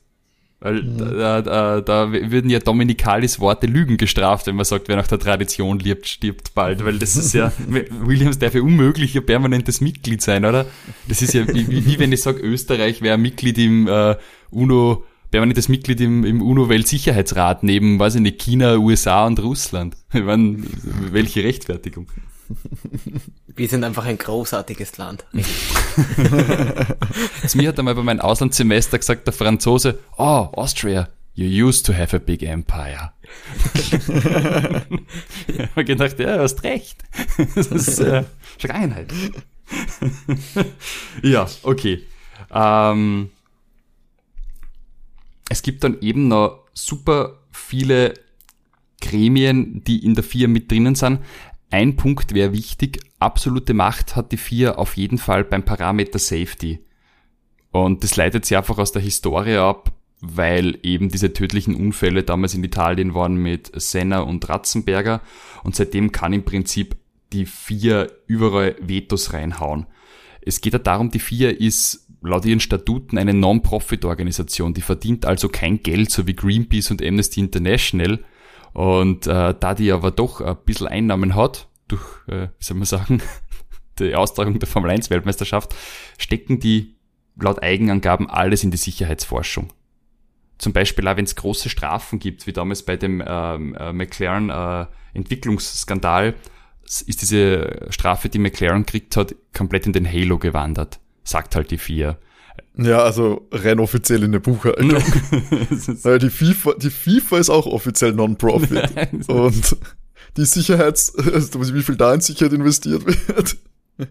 Weil 0.64 0.84
mhm. 0.84 0.97
da, 0.97 1.41
da, 1.41 1.82
da 1.82 2.12
würden 2.12 2.51
ja 2.51 2.59
Dominikalis 2.59 3.39
Worte 3.39 3.66
Lügen 3.66 3.97
gestraft, 3.97 4.45
wenn 4.45 4.55
man 4.55 4.64
sagt, 4.64 4.88
wer 4.88 4.95
nach 4.95 5.07
der 5.07 5.18
Tradition 5.18 5.80
lebt, 5.80 6.07
stirbt 6.07 6.53
bald. 6.53 6.86
Weil 6.86 6.99
das 6.99 7.16
ist 7.16 7.34
ja, 7.34 7.51
Williams 8.03 8.38
darf 8.38 8.53
ja 8.53 8.62
unmöglich 8.62 9.18
ein 9.18 9.26
permanentes 9.26 9.82
Mitglied 9.82 10.22
sein, 10.22 10.45
oder? 10.45 10.68
Das 11.07 11.24
ist 11.24 11.34
ja 11.34 11.47
wie, 11.47 11.68
wie 11.68 11.97
wenn 11.97 12.12
ich 12.12 12.22
sage, 12.22 12.41
Österreich 12.41 13.01
wäre 13.01 13.18
Mitglied 13.18 13.57
im 13.57 13.88
äh, 13.88 14.16
UNO, 14.51 15.03
permanentes 15.32 15.68
Mitglied 15.68 15.99
im, 15.99 16.24
im 16.26 16.43
UNO-Weltsicherheitsrat 16.43 17.64
neben, 17.64 17.97
weiß 17.97 18.16
ich 18.16 18.22
nicht, 18.22 18.39
China, 18.39 18.78
USA 18.78 19.26
und 19.26 19.41
Russland. 19.41 19.97
Ich 20.14 20.24
meine, 20.24 20.57
welche 21.12 21.43
Rechtfertigung? 21.43 22.07
Wir 23.62 23.70
sind 23.70 23.84
einfach 23.84 24.05
ein 24.05 24.18
großartiges 24.18 24.97
Land. 24.97 25.24
Mir 27.53 27.68
hat 27.68 27.78
einmal 27.78 27.93
bei 27.93 28.01
meinem 28.01 28.22
Auslandssemester 28.22 28.97
gesagt, 28.97 29.28
der 29.28 29.36
Franzose, 29.36 29.99
oh, 30.18 30.49
Austria, 30.51 31.09
you 31.36 31.68
used 31.68 31.86
to 31.86 31.93
have 31.93 32.16
a 32.16 32.20
big 32.20 32.41
empire. 32.41 33.12
ich 35.45 35.59
habe 35.59 35.86
gedacht, 35.86 36.18
ja, 36.20 36.38
du 36.38 36.41
hast 36.41 36.64
recht. 36.64 37.03
Das 37.53 37.68
ist 37.68 37.99
äh, 37.99 38.24
Vergangenheit. 38.57 39.14
ja, 41.22 41.47
okay. 41.62 42.07
Ähm, 42.49 43.30
es 45.49 45.62
gibt 45.62 45.84
dann 45.84 46.01
eben 46.01 46.30
noch 46.30 46.66
super 46.74 47.38
viele 47.51 48.16
Gremien, 49.01 49.84
die 49.84 50.03
in 50.03 50.16
der 50.16 50.24
FIA 50.24 50.47
mit 50.47 50.72
drinnen 50.72 50.95
sind. 50.95 51.20
Ein 51.70 51.95
Punkt 51.95 52.34
wäre 52.34 52.53
wichtig, 52.53 53.11
absolute 53.22 53.74
Macht 53.74 54.15
hat 54.15 54.32
die 54.32 54.38
FIA 54.38 54.76
auf 54.76 54.97
jeden 54.97 55.17
Fall 55.17 55.43
beim 55.43 55.63
Parameter 55.63 56.19
Safety. 56.19 56.80
Und 57.72 58.03
das 58.03 58.15
leitet 58.15 58.45
sie 58.45 58.57
einfach 58.57 58.78
aus 58.78 58.91
der 58.91 59.01
Historie 59.01 59.55
ab, 59.55 59.91
weil 60.19 60.78
eben 60.84 61.09
diese 61.09 61.34
tödlichen 61.34 61.76
Unfälle 61.76 62.24
damals 62.24 62.53
in 62.53 62.63
Italien 62.63 63.13
waren 63.13 63.36
mit 63.36 63.72
Senna 63.74 64.19
und 64.19 64.47
Ratzenberger 64.47 65.22
und 65.63 65.76
seitdem 65.76 66.11
kann 66.11 66.34
im 66.34 66.43
Prinzip 66.43 66.95
die 67.34 67.45
FIA 67.45 68.07
überall 68.28 68.76
Vetos 68.82 69.34
reinhauen. 69.34 69.88
Es 70.41 70.61
geht 70.61 70.74
ja 70.74 70.80
darum, 70.80 71.11
die 71.11 71.19
FIA 71.19 71.49
ist 71.49 72.07
laut 72.22 72.45
ihren 72.45 72.59
Statuten 72.59 73.17
eine 73.17 73.34
Non-Profit-Organisation, 73.34 74.74
die 74.74 74.82
verdient 74.82 75.26
also 75.26 75.49
kein 75.49 75.82
Geld, 75.82 76.11
so 76.11 76.28
wie 76.28 76.36
Greenpeace 76.36 76.91
und 76.91 77.01
Amnesty 77.01 77.39
International, 77.39 78.19
und 78.74 79.28
äh, 79.28 79.53
da 79.59 79.74
die 79.74 79.91
aber 79.91 80.11
doch 80.11 80.39
ein 80.39 80.57
bisschen 80.65 80.88
Einnahmen 80.88 81.36
hat, 81.36 81.67
durch, 81.92 82.04
äh, 82.28 82.48
wie 82.58 82.64
soll 82.64 82.78
man 82.78 82.86
sagen, 82.86 83.22
die 84.00 84.16
Austragung 84.16 84.60
der 84.60 84.68
Formel 84.68 84.92
1 84.92 85.10
Weltmeisterschaft, 85.10 85.76
stecken 86.18 86.60
die 86.60 86.96
laut 87.39 87.62
Eigenangaben 87.62 88.30
alles 88.30 88.64
in 88.64 88.72
die 88.72 88.78
Sicherheitsforschung. 88.78 89.74
Zum 90.58 90.74
Beispiel 90.74 91.08
auch 91.08 91.18
wenn 91.18 91.26
es 91.26 91.36
große 91.36 91.70
Strafen 91.70 92.20
gibt, 92.20 92.46
wie 92.46 92.54
damals 92.54 92.84
bei 92.84 92.96
dem 92.96 93.24
ähm, 93.26 93.76
äh, 93.76 93.92
McLaren 93.94 94.50
äh, 94.50 94.86
Entwicklungsskandal, 95.14 96.36
ist 96.84 97.22
diese 97.22 97.88
Strafe, 97.89 98.30
die 98.30 98.39
McLaren 98.39 98.86
kriegt 98.86 99.16
hat, 99.18 99.36
komplett 99.54 99.86
in 99.88 99.94
den 99.94 100.12
Halo 100.12 100.38
gewandert, 100.38 101.00
sagt 101.24 101.56
halt 101.56 101.72
die 101.72 101.78
vier. 101.78 102.20
Ja, 102.78 103.00
also 103.00 103.48
renn 103.52 103.80
offiziell 103.80 104.24
in 104.24 104.32
der 104.32 104.39
Buchhaltung. 104.39 104.92
Weil 106.04 106.20
die 106.20 106.30
FIFA, 106.30 106.74
die 106.74 106.89
FIFA 106.89 107.38
ist 107.38 107.50
auch 107.50 107.66
offiziell 107.66 108.14
Non-Profit. 108.14 109.28
Und 109.28 109.78
die 110.38 110.45
Sicherheits, 110.45 111.15
also 111.34 111.73
wie 111.73 111.84
viel 111.84 111.95
da 111.95 112.13
in 112.13 112.21
Sicherheit 112.21 112.53
investiert 112.53 113.05
wird, 113.05 113.57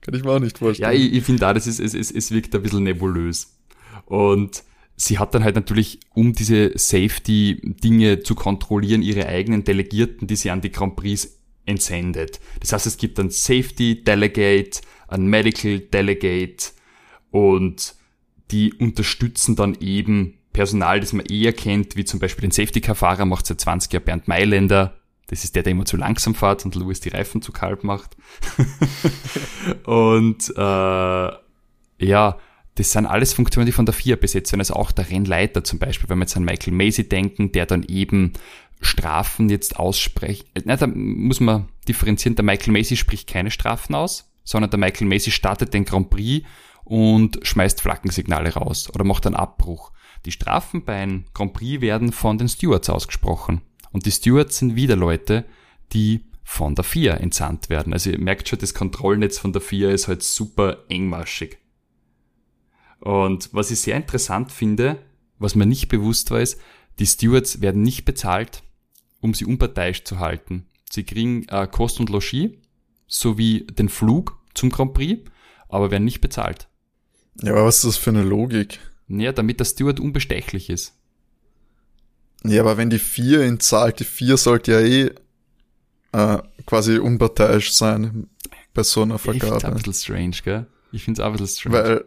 kann 0.00 0.14
ich 0.14 0.24
mir 0.24 0.30
auch 0.30 0.40
nicht 0.40 0.58
vorstellen. 0.58 0.92
Ja, 0.92 0.98
ich, 0.98 1.12
ich 1.12 1.24
finde 1.24 1.40
da, 1.40 1.54
das 1.54 1.66
ist, 1.66 1.80
es, 1.80 1.94
es, 1.94 2.10
es 2.10 2.30
wirkt 2.30 2.54
ein 2.54 2.62
bisschen 2.62 2.82
nebulös. 2.82 3.54
Und 4.06 4.64
sie 4.96 5.18
hat 5.18 5.34
dann 5.34 5.44
halt 5.44 5.54
natürlich, 5.54 6.00
um 6.14 6.32
diese 6.32 6.72
Safety-Dinge 6.76 8.20
zu 8.20 8.34
kontrollieren, 8.34 9.02
ihre 9.02 9.26
eigenen 9.26 9.64
Delegierten, 9.64 10.26
die 10.26 10.36
sie 10.36 10.50
an 10.50 10.60
die 10.60 10.70
Grand 10.70 10.96
Prix 10.96 11.38
entsendet. 11.66 12.40
Das 12.60 12.72
heißt, 12.72 12.86
es 12.86 12.96
gibt 12.96 13.18
einen 13.18 13.30
Safety 13.30 14.04
Delegate, 14.04 14.80
ein 15.08 15.26
Medical 15.26 15.80
Delegate 15.80 16.72
und 17.30 17.94
die 18.50 18.74
unterstützen 18.74 19.56
dann 19.56 19.76
eben 19.80 20.34
Personal, 20.52 21.00
das 21.00 21.12
man 21.12 21.26
eher 21.26 21.52
kennt, 21.52 21.96
wie 21.96 22.04
zum 22.04 22.20
Beispiel 22.20 22.42
den 22.42 22.52
Safety-Car-Fahrer, 22.52 23.24
macht 23.24 23.46
seit 23.46 23.60
20 23.60 23.92
Jahren 23.92 24.04
Bernd 24.04 24.28
Mailänder. 24.28 24.96
Das 25.28 25.44
ist 25.44 25.54
der, 25.54 25.62
der 25.62 25.72
immer 25.72 25.84
zu 25.84 25.96
langsam 25.96 26.34
fährt 26.34 26.64
und 26.64 26.74
Louis 26.74 27.00
die 27.00 27.08
Reifen 27.08 27.42
zu 27.42 27.52
kalt 27.52 27.84
macht. 27.84 28.16
und 29.84 30.50
äh, 30.56 31.30
ja, 31.98 32.38
das 32.74 32.92
sind 32.92 33.06
alles 33.06 33.32
Funktionen, 33.32 33.66
die 33.66 33.72
von 33.72 33.86
der 33.86 33.94
FIA 33.94 34.16
besetzt 34.16 34.52
werden. 34.52 34.60
Also 34.60 34.74
auch 34.74 34.92
der 34.92 35.08
Rennleiter 35.08 35.64
zum 35.64 35.78
Beispiel, 35.78 36.08
wenn 36.08 36.18
wir 36.18 36.24
jetzt 36.24 36.36
an 36.36 36.44
Michael 36.44 36.74
Macy 36.74 37.08
denken, 37.08 37.52
der 37.52 37.66
dann 37.66 37.84
eben 37.84 38.32
Strafen 38.80 39.48
jetzt 39.48 39.78
ausspricht. 39.78 40.48
Na, 40.64 40.76
da 40.76 40.86
muss 40.86 41.40
man 41.40 41.68
differenzieren. 41.88 42.36
Der 42.36 42.44
Michael 42.44 42.72
Macy 42.72 42.96
spricht 42.96 43.28
keine 43.28 43.50
Strafen 43.50 43.94
aus, 43.94 44.30
sondern 44.42 44.70
der 44.70 44.80
Michael 44.80 45.06
Macy 45.06 45.30
startet 45.30 45.72
den 45.72 45.84
Grand 45.84 46.10
Prix 46.10 46.46
und 46.84 47.38
schmeißt 47.42 47.80
Flaggensignale 47.80 48.54
raus 48.54 48.90
oder 48.92 49.04
macht 49.04 49.26
einen 49.26 49.36
Abbruch. 49.36 49.92
Die 50.26 50.32
Strafen 50.32 50.84
bei 50.84 50.94
einem 50.96 51.24
Grand 51.32 51.54
Prix 51.54 51.80
werden 51.80 52.12
von 52.12 52.38
den 52.38 52.48
Stewards 52.48 52.90
ausgesprochen. 52.90 53.62
Und 53.94 54.06
die 54.06 54.10
Stewards 54.10 54.58
sind 54.58 54.74
wieder 54.74 54.96
Leute, 54.96 55.44
die 55.92 56.24
von 56.42 56.74
der 56.74 56.82
FIA 56.82 57.14
entsandt 57.14 57.70
werden. 57.70 57.92
Also 57.92 58.10
ihr 58.10 58.18
merkt 58.18 58.48
schon, 58.48 58.58
das 58.58 58.74
Kontrollnetz 58.74 59.38
von 59.38 59.52
der 59.52 59.62
FIA 59.62 59.92
ist 59.92 60.08
halt 60.08 60.24
super 60.24 60.78
engmaschig. 60.88 61.58
Und 62.98 63.50
was 63.52 63.70
ich 63.70 63.78
sehr 63.80 63.96
interessant 63.96 64.50
finde, 64.50 64.98
was 65.38 65.54
mir 65.54 65.64
nicht 65.64 65.86
bewusst 65.86 66.32
war, 66.32 66.40
ist, 66.40 66.60
die 66.98 67.06
Stewards 67.06 67.60
werden 67.60 67.82
nicht 67.82 68.04
bezahlt, 68.04 68.64
um 69.20 69.32
sie 69.32 69.44
unparteiisch 69.44 70.02
zu 70.02 70.18
halten. 70.18 70.66
Sie 70.90 71.04
kriegen 71.04 71.46
äh, 71.48 71.68
Kost 71.70 72.00
und 72.00 72.10
Logis 72.10 72.50
sowie 73.06 73.64
den 73.64 73.88
Flug 73.88 74.40
zum 74.54 74.70
Grand 74.70 74.94
Prix, 74.94 75.30
aber 75.68 75.92
werden 75.92 76.04
nicht 76.04 76.20
bezahlt. 76.20 76.68
Ja, 77.40 77.52
aber 77.52 77.66
was 77.66 77.76
ist 77.76 77.84
das 77.84 77.96
für 77.96 78.10
eine 78.10 78.24
Logik? 78.24 78.80
Ja, 79.06 79.30
damit 79.30 79.60
der 79.60 79.66
Steward 79.66 80.00
unbestechlich 80.00 80.68
ist. 80.68 80.98
Ja, 82.46 82.60
aber 82.60 82.76
wenn 82.76 82.90
die 82.90 82.98
vier 82.98 83.44
ihn 83.44 83.60
zahlt, 83.60 84.00
die 84.00 84.04
vier 84.04 84.36
sollte 84.36 84.72
ja 84.72 84.80
eh 84.80 85.10
äh, 86.12 86.42
quasi 86.66 86.98
unparteiisch 86.98 87.72
sein 87.72 88.28
bei 88.74 88.82
so 88.82 89.02
einer 89.02 89.18
Vergabe. 89.18 89.46
Ich 89.46 89.50
find's 89.50 89.64
ein 89.64 89.74
bisschen 89.74 89.94
strange, 89.94 90.36
gell? 90.44 90.66
Ich 90.92 91.04
find's 91.04 91.20
auch 91.20 91.26
ein 91.26 91.32
bisschen 91.32 91.48
strange. 91.48 91.76
Weil 91.76 92.04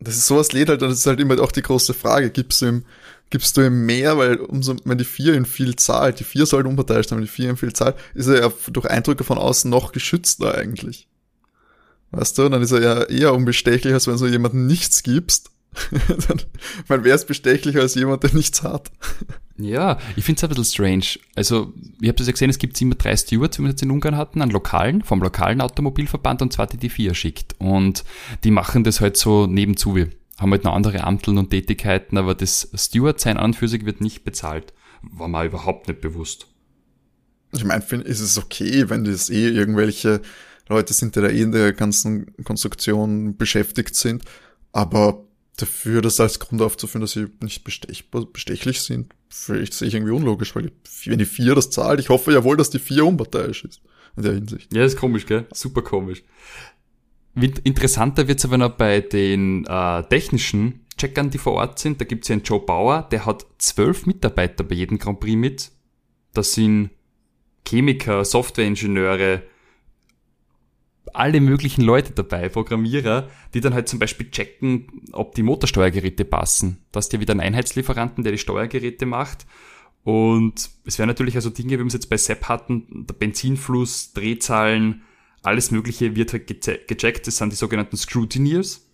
das 0.00 0.16
ist 0.16 0.26
sowas 0.26 0.52
lädt 0.52 0.68
halt, 0.68 0.82
das 0.82 0.94
ist 0.94 1.06
halt 1.06 1.20
immer 1.20 1.40
auch 1.40 1.52
die 1.52 1.62
große 1.62 1.94
Frage, 1.94 2.30
gibst 2.30 2.62
du 2.62 2.66
ihm, 2.66 2.84
gibst 3.30 3.56
du 3.56 3.62
ihm 3.62 3.86
mehr, 3.86 4.18
weil 4.18 4.36
umso, 4.36 4.74
wenn 4.84 4.98
die 4.98 5.04
vier 5.04 5.34
ihn 5.34 5.46
viel 5.46 5.76
zahlt, 5.76 6.18
die 6.18 6.24
vier 6.24 6.46
sollten 6.46 6.68
unparteiisch 6.68 7.08
sein, 7.08 7.18
wenn 7.18 7.24
die 7.24 7.30
vier 7.30 7.50
ihm 7.50 7.56
viel 7.56 7.72
zahlt, 7.72 7.96
ist 8.14 8.26
er 8.26 8.40
ja 8.40 8.52
durch 8.70 8.86
Eindrücke 8.86 9.22
von 9.22 9.38
außen 9.38 9.70
noch 9.70 9.92
geschützter 9.92 10.56
eigentlich. 10.56 11.06
Weißt 12.10 12.36
du, 12.36 12.48
dann 12.48 12.62
ist 12.62 12.72
er 12.72 12.82
ja 12.82 13.02
eher 13.04 13.32
unbestechlich, 13.32 13.94
als 13.94 14.06
wenn 14.06 14.18
du 14.18 14.26
jemandem 14.26 14.66
nichts 14.66 15.02
gibst. 15.02 15.50
dann, 16.28 16.42
man 16.88 17.04
wäre 17.04 17.16
es 17.16 17.26
bestechlicher 17.26 17.80
als 17.80 17.94
jemand, 17.94 18.22
der 18.22 18.34
nichts 18.34 18.62
hat. 18.62 18.90
Ja, 19.58 19.98
ich 20.16 20.24
finde 20.24 20.38
es 20.38 20.44
ein 20.44 20.48
bisschen 20.48 20.64
strange. 20.64 21.24
Also, 21.34 21.72
ihr 22.00 22.08
habt 22.08 22.20
es 22.20 22.26
ja 22.26 22.32
gesehen, 22.32 22.50
es 22.50 22.58
gibt 22.58 22.80
immer 22.80 22.94
drei 22.94 23.16
Stewards, 23.16 23.58
wie 23.58 23.62
wir 23.62 23.70
jetzt 23.70 23.82
in 23.82 23.90
Ungarn 23.90 24.16
hatten, 24.16 24.42
an 24.42 24.50
lokalen, 24.50 25.02
vom 25.02 25.22
lokalen 25.22 25.60
Automobilverband 25.60 26.42
und 26.42 26.52
zwei, 26.52 26.66
die 26.66 26.78
die 26.78 26.88
vier 26.88 27.14
schickt. 27.14 27.54
Und 27.58 28.04
die 28.44 28.50
machen 28.50 28.84
das 28.84 29.00
halt 29.00 29.16
so 29.16 29.46
nebenzu. 29.46 29.94
Wir 29.94 30.10
haben 30.38 30.50
halt 30.50 30.64
noch 30.64 30.74
andere 30.74 31.04
Amteln 31.04 31.38
und 31.38 31.50
Tätigkeiten, 31.50 32.16
aber 32.16 32.34
das 32.34 32.70
Steward 32.74 33.20
sein 33.20 33.36
an 33.36 33.54
für 33.54 33.68
sich 33.68 33.84
wird 33.84 34.00
nicht 34.00 34.24
bezahlt. 34.24 34.72
War 35.02 35.28
mir 35.28 35.44
überhaupt 35.44 35.88
nicht 35.88 36.00
bewusst. 36.00 36.46
Ich 37.52 37.64
meine, 37.64 37.82
ist 37.82 38.20
es 38.20 38.38
okay, 38.38 38.88
wenn 38.88 39.04
das 39.04 39.28
eh 39.28 39.48
irgendwelche 39.48 40.22
Leute 40.68 40.94
sind, 40.94 41.14
die 41.16 41.20
da 41.20 41.28
eh 41.28 41.42
in 41.42 41.52
der 41.52 41.72
ganzen 41.72 42.34
Konstruktion 42.44 43.36
beschäftigt 43.36 43.94
sind. 43.94 44.24
Aber 44.72 45.26
dafür, 45.56 46.02
das 46.02 46.20
als 46.20 46.40
Grund 46.40 46.62
aufzuführen, 46.62 47.02
dass 47.02 47.12
sie 47.12 47.26
nicht 47.40 47.64
bestechlich 47.64 48.80
sind, 48.80 49.14
vielleicht 49.28 49.74
sehe 49.74 49.88
ich 49.88 49.94
irgendwie 49.94 50.12
unlogisch, 50.12 50.54
weil 50.54 50.72
wenn 51.04 51.18
die 51.18 51.24
vier 51.24 51.54
das 51.54 51.70
zahlt, 51.70 52.00
ich 52.00 52.08
hoffe 52.08 52.32
ja 52.32 52.44
wohl, 52.44 52.56
dass 52.56 52.70
die 52.70 52.78
vier 52.78 53.04
unparteiisch 53.04 53.64
ist. 53.64 53.82
In 54.16 54.22
der 54.24 54.34
Hinsicht. 54.34 54.74
Ja, 54.74 54.84
ist 54.84 54.98
komisch, 54.98 55.26
gell? 55.26 55.46
Super 55.52 55.82
komisch. 55.82 56.22
Interessanter 57.34 58.28
wird's 58.28 58.44
aber 58.44 58.58
noch 58.58 58.72
bei 58.76 59.00
den 59.00 59.64
äh, 59.66 60.02
technischen 60.04 60.84
Checkern, 60.98 61.30
die 61.30 61.38
vor 61.38 61.54
Ort 61.54 61.78
sind. 61.78 61.98
Da 61.98 62.04
gibt's 62.04 62.28
ja 62.28 62.34
einen 62.34 62.42
Joe 62.42 62.60
Bauer, 62.60 63.08
der 63.10 63.24
hat 63.24 63.46
zwölf 63.56 64.04
Mitarbeiter 64.04 64.64
bei 64.64 64.74
jedem 64.74 64.98
Grand 64.98 65.20
Prix 65.20 65.36
mit. 65.36 65.70
Das 66.34 66.52
sind 66.52 66.90
Chemiker, 67.66 68.24
Softwareingenieure, 68.24 69.42
alle 71.12 71.40
möglichen 71.40 71.82
Leute 71.82 72.12
dabei, 72.12 72.48
Programmierer, 72.48 73.28
die 73.54 73.60
dann 73.60 73.74
halt 73.74 73.88
zum 73.88 73.98
Beispiel 73.98 74.30
checken, 74.30 75.02
ob 75.12 75.34
die 75.34 75.42
Motorsteuergeräte 75.42 76.24
passen. 76.24 76.78
Da 76.92 76.98
hast 76.98 77.12
ja 77.12 77.20
wieder 77.20 77.32
einen 77.32 77.40
Einheitslieferanten, 77.40 78.24
der 78.24 78.32
die 78.32 78.38
Steuergeräte 78.38 79.06
macht. 79.06 79.46
Und 80.04 80.70
es 80.84 80.98
wären 80.98 81.08
natürlich 81.08 81.36
also 81.36 81.50
Dinge, 81.50 81.72
wie 81.72 81.78
wir 81.78 81.86
es 81.86 81.92
jetzt 81.92 82.10
bei 82.10 82.16
Sepp 82.16 82.48
hatten, 82.48 83.06
der 83.06 83.14
Benzinfluss, 83.14 84.12
Drehzahlen, 84.12 85.02
alles 85.42 85.70
Mögliche 85.70 86.16
wird 86.16 86.32
halt 86.32 86.46
gecheckt. 86.46 87.26
Das 87.26 87.36
sind 87.36 87.52
die 87.52 87.56
sogenannten 87.56 87.96
Scrutineers. 87.96 88.86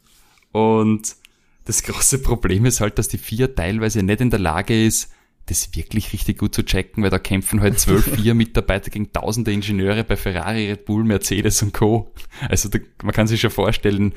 Und 0.53 1.17
das 1.65 1.83
große 1.83 2.23
Problem 2.23 2.65
ist 2.65 2.81
halt, 2.81 2.99
dass 2.99 3.09
die 3.09 3.19
vier 3.19 3.55
teilweise 3.55 4.03
nicht 4.03 4.21
in 4.21 4.31
der 4.31 4.39
Lage 4.39 4.87
ist, 4.87 5.13
das 5.49 5.75
wirklich 5.75 6.13
richtig 6.13 6.39
gut 6.39 6.55
zu 6.55 6.65
checken, 6.65 7.03
weil 7.03 7.11
da 7.11 7.19
kämpfen 7.19 7.61
halt 7.61 7.79
zwölf 7.79 8.05
vier 8.17 8.35
Mitarbeiter 8.35 8.91
gegen 8.91 9.13
tausende 9.13 9.53
Ingenieure 9.53 10.05
bei 10.05 10.17
Ferrari, 10.17 10.71
Red 10.71 10.85
Bull, 10.85 11.05
Mercedes 11.05 11.63
und 11.63 11.73
Co. 11.73 12.13
Also 12.49 12.69
da, 12.69 12.79
man 13.03 13.13
kann 13.13 13.27
sich 13.27 13.41
schon 13.41 13.51
vorstellen, 13.51 14.15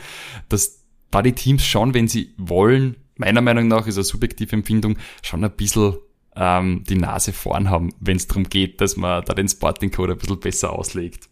dass 0.49 0.84
da 1.09 1.21
die 1.21 1.34
Teams 1.34 1.65
schon, 1.65 1.93
wenn 1.93 2.07
sie 2.07 2.34
wollen, 2.38 2.95
meiner 3.15 3.41
Meinung 3.41 3.67
nach 3.67 3.88
ist 3.88 3.97
eine 3.97 4.03
subjektive 4.03 4.55
Empfindung, 4.55 4.97
schon 5.21 5.43
ein 5.43 5.51
bisschen 5.51 5.95
ähm, 6.36 6.84
die 6.88 6.95
Nase 6.95 7.34
vorn 7.34 7.69
haben, 7.69 7.93
wenn 7.99 8.17
es 8.17 8.27
darum 8.27 8.45
geht, 8.45 8.82
dass 8.82 8.95
man 8.97 9.23
da 9.25 9.34
den 9.34 9.49
Sporting 9.49 9.91
Code 9.91 10.13
ein 10.13 10.17
bisschen 10.17 10.39
besser 10.39 10.73
auslegt 10.73 11.29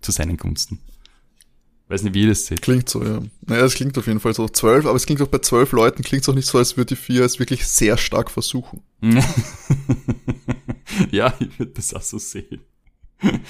zu 0.00 0.10
seinen 0.10 0.36
Gunsten. 0.36 0.80
Weiß 1.88 2.02
nicht, 2.02 2.14
wie 2.14 2.22
ihr 2.22 2.28
das 2.28 2.46
seht. 2.46 2.60
Klingt 2.60 2.88
so, 2.88 3.02
ja. 3.02 3.22
Naja, 3.46 3.64
es 3.64 3.74
klingt 3.74 3.96
auf 3.96 4.06
jeden 4.06 4.20
Fall 4.20 4.34
so. 4.34 4.46
Zwölf, 4.48 4.84
aber 4.84 4.96
es 4.96 5.06
klingt 5.06 5.22
auch 5.22 5.28
bei 5.28 5.38
zwölf 5.38 5.72
Leuten, 5.72 6.02
klingt 6.02 6.22
es 6.22 6.28
auch 6.28 6.34
nicht 6.34 6.46
so, 6.46 6.58
als 6.58 6.76
würde 6.76 6.94
die 6.94 7.00
vier 7.00 7.24
es 7.24 7.38
wirklich 7.38 7.66
sehr 7.66 7.96
stark 7.96 8.30
versuchen. 8.30 8.82
ja, 11.10 11.32
ich 11.40 11.58
würde 11.58 11.72
das 11.72 11.94
auch 11.94 12.02
so 12.02 12.18
sehen. 12.18 12.60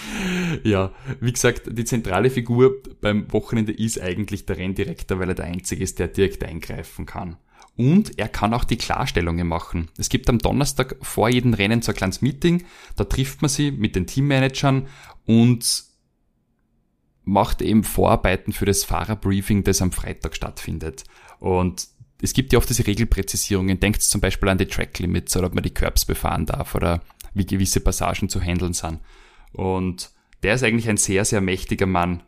ja, 0.63 0.93
wie 1.21 1.33
gesagt, 1.33 1.63
die 1.71 1.85
zentrale 1.85 2.31
Figur 2.31 2.77
beim 3.01 3.31
Wochenende 3.33 3.73
ist 3.73 4.01
eigentlich 4.01 4.47
der 4.47 4.57
Renndirektor, 4.57 5.19
weil 5.19 5.31
er 5.31 5.35
der 5.35 5.45
Einzige 5.47 5.83
ist, 5.83 5.99
der 5.99 6.09
direkt 6.09 6.45
eingreifen 6.45 7.07
kann. 7.07 7.37
Und 7.77 8.19
er 8.19 8.29
kann 8.29 8.55
auch 8.55 8.65
die 8.65 8.77
Klarstellungen 8.77 9.47
machen. 9.47 9.89
Es 9.99 10.09
gibt 10.09 10.29
am 10.29 10.39
Donnerstag 10.39 10.97
vor 11.01 11.29
jedem 11.29 11.55
Rennen 11.55 11.83
so 11.83 11.93
ein 11.93 11.97
kleines 11.97 12.23
Meeting, 12.23 12.65
da 12.97 13.05
trifft 13.05 13.43
man 13.43 13.49
sie 13.49 13.71
mit 13.71 13.95
den 13.95 14.07
Teammanagern 14.07 14.87
und 15.27 15.88
macht 17.29 17.61
eben 17.61 17.85
Vorarbeiten 17.85 18.53
für 18.53 18.65
das 18.65 18.85
Fahrerbriefing, 18.85 19.63
das 19.63 19.83
am 19.83 19.93
Freitag 19.93 20.35
stattfindet. 20.35 21.05
Und 21.39 21.89
es 22.23 22.33
gibt 22.33 22.53
ja 22.53 22.59
oft 22.59 22.69
diese 22.69 22.87
Regelpräzisierungen. 22.87 23.79
Denkt 23.79 24.03
zum 24.03 24.21
Beispiel 24.21 24.49
an 24.49 24.59
die 24.59 24.67
Track 24.67 24.99
Limits 24.99 25.37
oder 25.37 25.47
ob 25.47 25.55
man 25.55 25.63
die 25.63 25.75
Curbs 25.75 26.05
befahren 26.05 26.47
darf 26.47 26.75
oder 26.75 27.03
wie 27.35 27.47
gewisse 27.47 27.81
Passagen 27.81 28.29
zu 28.29 28.41
handeln 28.41 28.73
sind. 28.73 29.01
Und 29.53 30.11
der 30.43 30.55
ist 30.55 30.65
eigentlich 30.65 30.89
ein 30.89 30.97
sehr, 30.97 31.25
sehr 31.25 31.41
mächtiger 31.41 31.87
Mann. 31.87 32.23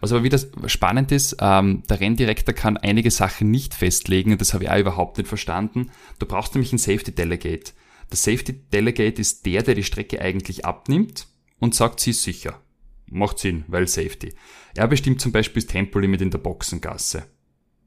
Was 0.00 0.12
aber 0.12 0.24
wieder 0.24 0.38
spannend 0.66 1.12
ist, 1.12 1.36
ähm, 1.40 1.82
der 1.88 2.00
Renndirektor 2.00 2.54
kann 2.54 2.76
einige 2.76 3.10
Sachen 3.10 3.50
nicht 3.50 3.72
festlegen 3.72 4.32
und 4.32 4.40
das 4.40 4.52
habe 4.52 4.64
ich 4.64 4.70
auch 4.70 4.78
überhaupt 4.78 5.16
nicht 5.16 5.28
verstanden. 5.28 5.90
Du 6.18 6.26
brauchst 6.26 6.54
nämlich 6.54 6.72
einen 6.72 6.78
Safety 6.78 7.12
Delegate. 7.12 7.72
Der 8.10 8.16
Safety 8.16 8.52
Delegate 8.52 9.20
ist 9.20 9.46
der, 9.46 9.62
der 9.62 9.74
die 9.74 9.84
Strecke 9.84 10.20
eigentlich 10.20 10.64
abnimmt 10.64 11.28
und 11.58 11.74
sagt, 11.74 12.00
sie 12.00 12.10
ist 12.10 12.22
sicher. 12.22 12.60
Macht 13.08 13.38
Sinn, 13.38 13.64
weil 13.68 13.86
Safety. 13.86 14.34
Er 14.74 14.88
bestimmt 14.88 15.20
zum 15.20 15.32
Beispiel 15.32 15.62
das 15.62 15.70
Tempolimit 15.70 16.20
in 16.20 16.30
der 16.30 16.38
Boxengasse, 16.38 17.24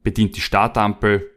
bedient 0.02 0.36
die 0.36 0.40
Startampel 0.40 1.30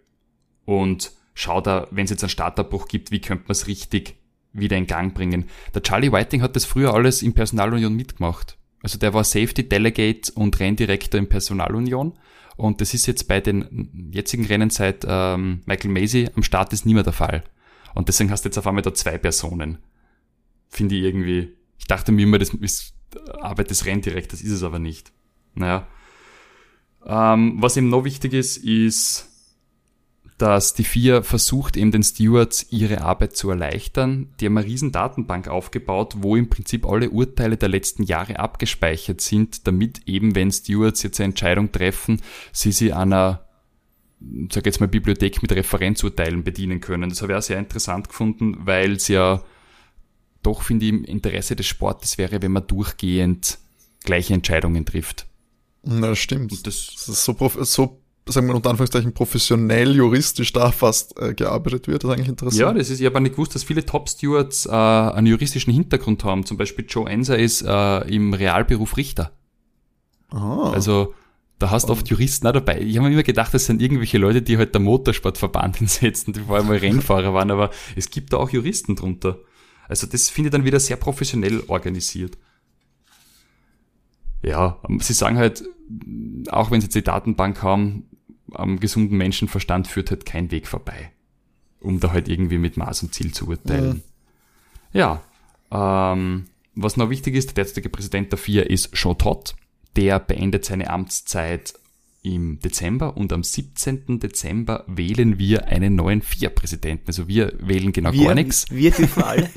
und 0.65 1.11
schaut 1.33 1.67
da, 1.67 1.87
wenn 1.91 2.05
es 2.05 2.11
jetzt 2.11 2.23
einen 2.23 2.29
Startabbruch 2.29 2.87
gibt, 2.87 3.11
wie 3.11 3.21
könnte 3.21 3.43
man 3.43 3.51
es 3.51 3.67
richtig 3.67 4.15
wieder 4.53 4.77
in 4.77 4.87
Gang 4.87 5.13
bringen. 5.13 5.45
Der 5.73 5.81
Charlie 5.81 6.11
Whiting 6.11 6.41
hat 6.41 6.55
das 6.55 6.65
früher 6.65 6.93
alles 6.93 7.21
in 7.21 7.33
Personalunion 7.33 7.95
mitgemacht. 7.95 8.57
Also 8.81 8.99
der 8.99 9.13
war 9.13 9.23
Safety 9.23 9.67
Delegate 9.67 10.31
und 10.33 10.59
Renndirektor 10.59 11.19
in 11.19 11.27
Personalunion. 11.27 12.13
Und 12.55 12.81
das 12.81 12.93
ist 12.93 13.07
jetzt 13.07 13.27
bei 13.27 13.41
den 13.41 14.11
jetzigen 14.11 14.45
Rennen 14.45 14.69
seit 14.69 15.05
ähm, 15.07 15.61
Michael 15.65 15.91
Macy 15.91 16.29
am 16.35 16.43
Start 16.43 16.71
ist 16.71 16.85
nie 16.85 16.93
mehr 16.93 17.03
der 17.03 17.13
Fall. 17.13 17.43
Und 17.95 18.09
deswegen 18.09 18.29
hast 18.29 18.45
du 18.45 18.49
jetzt 18.49 18.57
auf 18.57 18.67
einmal 18.67 18.83
da 18.83 18.93
zwei 18.93 19.17
Personen. 19.17 19.79
Finde 20.69 20.95
ich 20.95 21.03
irgendwie. 21.03 21.55
Ich 21.79 21.87
dachte 21.87 22.11
mir 22.11 22.23
immer, 22.23 22.37
das 22.37 22.49
ist 22.49 22.93
Arbeit 23.39 23.69
des 23.69 23.85
Renndirektors, 23.85 24.41
ist 24.41 24.51
es 24.51 24.63
aber 24.63 24.79
nicht. 24.79 25.11
Naja. 25.55 25.87
Ähm, 27.05 27.57
was 27.59 27.77
eben 27.77 27.89
noch 27.89 28.05
wichtig 28.05 28.33
ist, 28.33 28.57
ist, 28.57 29.29
dass 30.37 30.73
die 30.73 30.83
vier 30.83 31.23
versucht, 31.23 31.77
eben 31.77 31.91
den 31.91 32.03
Stewards 32.03 32.67
ihre 32.71 33.01
Arbeit 33.01 33.35
zu 33.35 33.49
erleichtern. 33.49 34.33
Die 34.39 34.45
haben 34.45 34.57
eine 34.57 34.65
riesen 34.65 34.91
Datenbank 34.91 35.47
aufgebaut, 35.47 36.15
wo 36.17 36.35
im 36.35 36.49
Prinzip 36.49 36.85
alle 36.85 37.09
Urteile 37.09 37.57
der 37.57 37.69
letzten 37.69 38.03
Jahre 38.03 38.39
abgespeichert 38.39 39.21
sind, 39.21 39.67
damit 39.67 40.07
eben, 40.07 40.35
wenn 40.35 40.51
Stewards 40.51 41.03
jetzt 41.03 41.19
eine 41.19 41.29
Entscheidung 41.31 41.71
treffen, 41.71 42.21
sie 42.51 42.71
sie 42.71 42.93
einer 42.93 43.45
sag 44.51 44.65
jetzt 44.65 44.79
mal 44.79 44.87
Bibliothek 44.87 45.41
mit 45.41 45.51
Referenzurteilen 45.51 46.43
bedienen 46.43 46.79
können. 46.79 47.09
Das 47.09 47.21
habe 47.21 47.33
ich 47.33 47.37
auch 47.37 47.43
sehr 47.43 47.59
interessant 47.59 48.07
gefunden, 48.07 48.57
weil 48.59 48.93
es 48.93 49.07
ja 49.07 49.43
doch, 50.43 50.61
finde 50.61 50.85
ich, 50.85 50.91
im 50.91 51.03
Interesse 51.03 51.55
des 51.55 51.65
Sportes 51.65 52.17
wäre, 52.17 52.41
wenn 52.41 52.51
man 52.51 52.67
durchgehend 52.67 53.57
gleiche 54.03 54.33
Entscheidungen 54.33 54.85
trifft. 54.85 55.25
Na, 55.83 56.07
das 56.07 56.19
stimmt. 56.19 56.51
Und 56.51 56.67
das, 56.67 56.87
das 56.95 57.09
ist 57.09 57.23
so, 57.25 57.35
so 57.61 57.99
sagen 58.27 58.47
wir 58.47 58.55
unter 58.55 58.69
Anführungszeichen 58.69 59.13
professionell, 59.13 59.95
juristisch 59.95 60.53
da 60.53 60.71
fast 60.71 61.19
äh, 61.19 61.33
gearbeitet 61.33 61.87
wird. 61.87 62.03
Das 62.03 62.09
ist 62.09 62.15
eigentlich 62.15 62.29
interessant. 62.29 62.59
Ja, 62.59 62.73
das 62.73 62.89
ist, 62.89 62.99
ich 62.99 63.05
habe 63.05 63.19
nicht 63.21 63.33
gewusst, 63.33 63.55
dass 63.55 63.63
viele 63.63 63.85
Top-Stewards 63.85 64.65
äh, 64.65 64.71
einen 64.71 65.27
juristischen 65.27 65.73
Hintergrund 65.73 66.23
haben. 66.23 66.45
Zum 66.45 66.57
Beispiel 66.57 66.85
Joe 66.87 67.09
Enser 67.09 67.37
ist 67.37 67.63
äh, 67.63 67.99
im 68.07 68.33
Realberuf 68.33 68.95
Richter. 68.97 69.31
Ah. 70.29 70.71
Also 70.71 71.13
da 71.59 71.69
hast 71.69 71.89
du 71.89 71.93
oft 71.93 72.07
Juristen 72.09 72.47
auch 72.47 72.53
dabei. 72.53 72.79
Ich 72.79 72.97
habe 72.97 73.07
mir 73.07 73.13
immer 73.13 73.23
gedacht, 73.23 73.53
das 73.53 73.65
sind 73.65 73.81
irgendwelche 73.81 74.17
Leute, 74.17 74.41
die 74.41 74.57
halt 74.57 74.73
der 74.73 74.81
Motorsportverband 74.81 75.77
hinsetzen, 75.77 76.33
die 76.33 76.41
vor 76.41 76.57
allem 76.57 76.67
mal 76.67 76.77
Rennfahrer 76.77 77.33
waren, 77.33 77.51
aber 77.51 77.71
es 77.95 78.09
gibt 78.09 78.33
da 78.33 78.37
auch 78.37 78.49
Juristen 78.49 78.95
drunter. 78.95 79.37
Also 79.87 80.07
das 80.07 80.29
finde 80.29 80.47
ich 80.49 80.51
dann 80.51 80.65
wieder 80.65 80.79
sehr 80.79 80.97
professionell 80.97 81.63
organisiert. 81.67 82.37
Ja, 84.41 84.81
sie 84.99 85.13
sagen 85.13 85.37
halt, 85.37 85.63
auch 86.49 86.71
wenn 86.71 86.81
sie 86.81 86.85
jetzt 86.85 86.95
die 86.95 87.03
Datenbank 87.03 87.61
haben, 87.63 88.09
am 88.51 88.79
gesunden 88.79 89.17
Menschenverstand 89.17 89.87
führt 89.87 90.11
halt 90.11 90.25
kein 90.25 90.51
Weg 90.51 90.67
vorbei, 90.67 91.11
um 91.79 91.99
da 91.99 92.11
halt 92.11 92.27
irgendwie 92.27 92.57
mit 92.57 92.77
Maß 92.77 93.03
und 93.03 93.13
Ziel 93.13 93.33
zu 93.33 93.47
urteilen. 93.47 94.03
Ja, 94.91 95.21
ja 95.71 96.13
ähm, 96.13 96.45
was 96.75 96.97
noch 96.97 97.09
wichtig 97.09 97.35
ist, 97.35 97.47
der 97.49 97.55
derzeitige 97.55 97.89
Präsident 97.89 98.31
der 98.31 98.39
FIA 98.39 98.63
ist 98.63 98.93
Jean 98.93 99.17
Todt. 99.17 99.55
Der 99.95 100.19
beendet 100.19 100.65
seine 100.65 100.89
Amtszeit 100.89 101.75
im 102.23 102.59
Dezember 102.59 103.17
und 103.17 103.33
am 103.33 103.43
17. 103.43 104.19
Dezember 104.19 104.85
wählen 104.87 105.37
wir 105.37 105.67
einen 105.67 105.95
neuen 105.95 106.21
FIA-Präsidenten. 106.21 107.03
Also 107.07 107.27
wir 107.27 107.51
wählen 107.59 107.91
genau 107.91 108.13
wir, 108.13 108.27
gar 108.27 108.33
nichts. 108.33 108.65
Wir 108.71 108.91
dürfen 108.91 109.23
alle. 109.23 109.49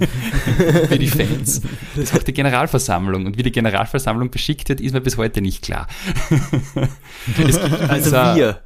Für 0.89 0.99
die 0.99 1.07
Fans. 1.07 1.63
Das 1.95 2.13
macht 2.13 2.27
die 2.27 2.33
Generalversammlung. 2.33 3.25
Und 3.25 3.39
wie 3.39 3.45
die 3.45 3.53
Generalversammlung 3.53 4.31
beschickt 4.31 4.69
wird, 4.69 4.81
ist 4.81 4.93
mir 4.93 5.01
bis 5.01 5.17
heute 5.17 5.41
nicht 5.43 5.63
klar. 5.63 5.87
also 7.89 8.11
wir. 8.11 8.61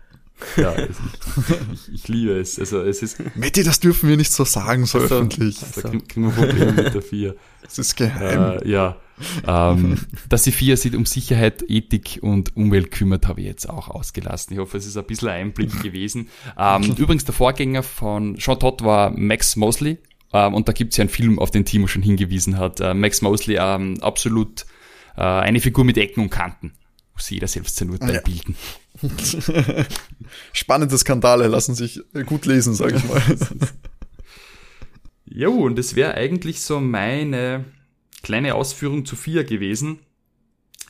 Ja, 0.56 0.74
ich, 0.78 1.94
ich, 1.94 2.08
liebe 2.08 2.38
es. 2.38 2.58
Also 2.58 2.82
es 2.82 3.02
ist. 3.02 3.18
Metti, 3.36 3.62
das 3.62 3.80
dürfen 3.80 4.08
wir 4.08 4.16
nicht 4.16 4.32
so 4.32 4.44
sagen, 4.44 4.86
so 4.86 4.98
also, 4.98 5.16
öffentlich. 5.16 5.58
Da 5.74 5.90
kriegen 5.90 6.26
wir 6.26 6.30
Probleme 6.30 6.72
mit 6.72 6.94
der 6.94 7.02
FIA. 7.02 7.34
Das 7.62 7.78
ist 7.78 7.96
geheim. 7.96 8.58
Äh, 8.62 8.68
ja. 8.68 8.96
ähm, 9.46 9.98
dass 10.28 10.42
die 10.42 10.52
FIA 10.52 10.76
sich 10.76 10.94
um 10.94 11.06
Sicherheit, 11.06 11.64
Ethik 11.68 12.18
und 12.22 12.56
Umwelt 12.56 12.90
kümmert, 12.90 13.28
habe 13.28 13.40
ich 13.40 13.46
jetzt 13.46 13.68
auch 13.68 13.88
ausgelassen. 13.88 14.54
Ich 14.54 14.58
hoffe, 14.58 14.78
es 14.78 14.86
ist 14.86 14.96
ein 14.96 15.04
bisschen 15.04 15.28
ein 15.28 15.46
Einblick 15.46 15.82
gewesen. 15.82 16.28
Ähm, 16.58 16.94
übrigens, 16.96 17.24
der 17.24 17.34
Vorgänger 17.34 17.82
von 17.82 18.36
Jean 18.36 18.58
Todt 18.58 18.82
war 18.82 19.10
Max 19.10 19.56
Mosley. 19.56 19.98
Ähm, 20.32 20.54
und 20.54 20.68
da 20.68 20.72
gibt 20.72 20.92
es 20.92 20.96
ja 20.96 21.02
einen 21.02 21.10
Film, 21.10 21.38
auf 21.38 21.50
den 21.50 21.64
Timo 21.64 21.86
schon 21.86 22.02
hingewiesen 22.02 22.58
hat. 22.58 22.80
Äh, 22.80 22.94
Max 22.94 23.22
Mosley, 23.22 23.56
ähm, 23.60 23.98
absolut 24.00 24.64
äh, 25.16 25.22
eine 25.22 25.60
Figur 25.60 25.84
mit 25.84 25.98
Ecken 25.98 26.22
und 26.22 26.30
Kanten. 26.30 26.72
Muss 27.20 27.28
jeder 27.28 27.48
selbst 27.48 27.76
sein 27.76 27.90
Urteil 27.90 28.14
ja. 28.14 28.20
bilden. 28.22 28.56
Spannende 30.54 30.96
Skandale 30.96 31.48
lassen 31.48 31.74
sich 31.74 32.00
gut 32.24 32.46
lesen, 32.46 32.72
sage 32.72 32.96
ich 32.96 33.04
mal. 33.04 33.22
jo, 35.26 35.52
und 35.52 35.76
das 35.76 35.96
wäre 35.96 36.14
eigentlich 36.14 36.62
so 36.62 36.80
meine 36.80 37.66
kleine 38.22 38.54
Ausführung 38.54 39.04
zu 39.04 39.16
FIA 39.16 39.42
gewesen. 39.42 39.98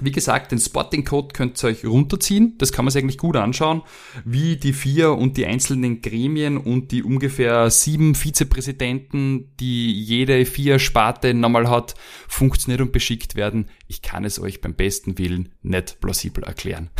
Wie 0.00 0.12
gesagt, 0.12 0.52
den 0.52 0.58
Spotting-Code 0.58 1.34
könnt 1.34 1.62
ihr 1.62 1.68
euch 1.68 1.84
runterziehen. 1.84 2.56
Das 2.58 2.72
kann 2.72 2.84
man 2.84 2.92
sich 2.92 3.02
eigentlich 3.02 3.18
gut 3.18 3.36
anschauen, 3.36 3.82
wie 4.24 4.56
die 4.56 4.72
vier 4.72 5.12
und 5.12 5.36
die 5.36 5.46
einzelnen 5.46 6.02
Gremien 6.02 6.56
und 6.56 6.92
die 6.92 7.02
ungefähr 7.02 7.70
sieben 7.70 8.14
Vizepräsidenten, 8.14 9.54
die 9.58 9.92
jede 9.92 10.44
vier 10.46 10.78
Sparte 10.78 11.34
nochmal 11.34 11.68
hat, 11.68 11.94
funktioniert 12.28 12.80
und 12.80 12.92
beschickt 12.92 13.36
werden. 13.36 13.66
Ich 13.86 14.02
kann 14.02 14.24
es 14.24 14.40
euch 14.40 14.60
beim 14.60 14.74
besten 14.74 15.18
Willen 15.18 15.50
nicht 15.62 16.00
plausibel 16.00 16.44
erklären. 16.44 16.90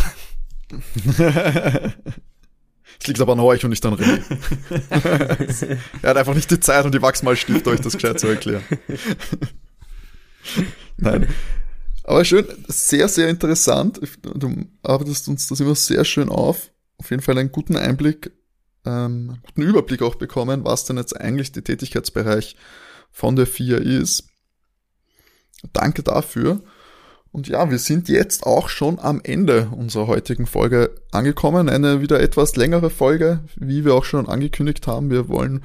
Es 2.98 3.06
liegt 3.06 3.20
aber 3.20 3.32
an 3.32 3.40
euch 3.40 3.64
und 3.64 3.70
nicht 3.70 3.84
an 3.86 3.94
René. 3.94 4.20
er 6.02 6.10
hat 6.10 6.16
einfach 6.16 6.34
nicht 6.34 6.50
die 6.50 6.60
Zeit 6.60 6.84
und 6.84 6.94
die 6.94 7.00
Wachsmalstift, 7.00 7.66
euch 7.66 7.80
das 7.80 7.94
gescheit 7.94 8.20
zu 8.20 8.26
erklären. 8.26 8.62
Nein. 10.96 11.28
Aber 12.10 12.24
schön, 12.24 12.44
sehr, 12.66 13.06
sehr 13.06 13.28
interessant. 13.28 14.00
Du 14.34 14.66
arbeitest 14.82 15.28
uns 15.28 15.46
das 15.46 15.60
immer 15.60 15.76
sehr 15.76 16.04
schön 16.04 16.28
auf. 16.28 16.72
Auf 16.96 17.08
jeden 17.10 17.22
Fall 17.22 17.38
einen 17.38 17.52
guten 17.52 17.76
Einblick, 17.76 18.32
ähm, 18.84 19.38
guten 19.46 19.62
Überblick 19.62 20.02
auch 20.02 20.16
bekommen, 20.16 20.64
was 20.64 20.84
denn 20.84 20.96
jetzt 20.96 21.16
eigentlich 21.16 21.52
der 21.52 21.62
Tätigkeitsbereich 21.62 22.56
von 23.12 23.36
der 23.36 23.46
FIA 23.46 23.76
ist. 23.76 24.24
Danke 25.72 26.02
dafür. 26.02 26.64
Und 27.32 27.46
ja, 27.46 27.70
wir 27.70 27.78
sind 27.78 28.08
jetzt 28.08 28.44
auch 28.44 28.68
schon 28.68 28.98
am 28.98 29.20
Ende 29.22 29.70
unserer 29.76 30.08
heutigen 30.08 30.46
Folge 30.46 30.90
angekommen. 31.12 31.68
Eine 31.68 32.00
wieder 32.00 32.20
etwas 32.20 32.56
längere 32.56 32.90
Folge, 32.90 33.38
wie 33.54 33.84
wir 33.84 33.94
auch 33.94 34.04
schon 34.04 34.28
angekündigt 34.28 34.88
haben. 34.88 35.10
Wir 35.10 35.28
wollen 35.28 35.62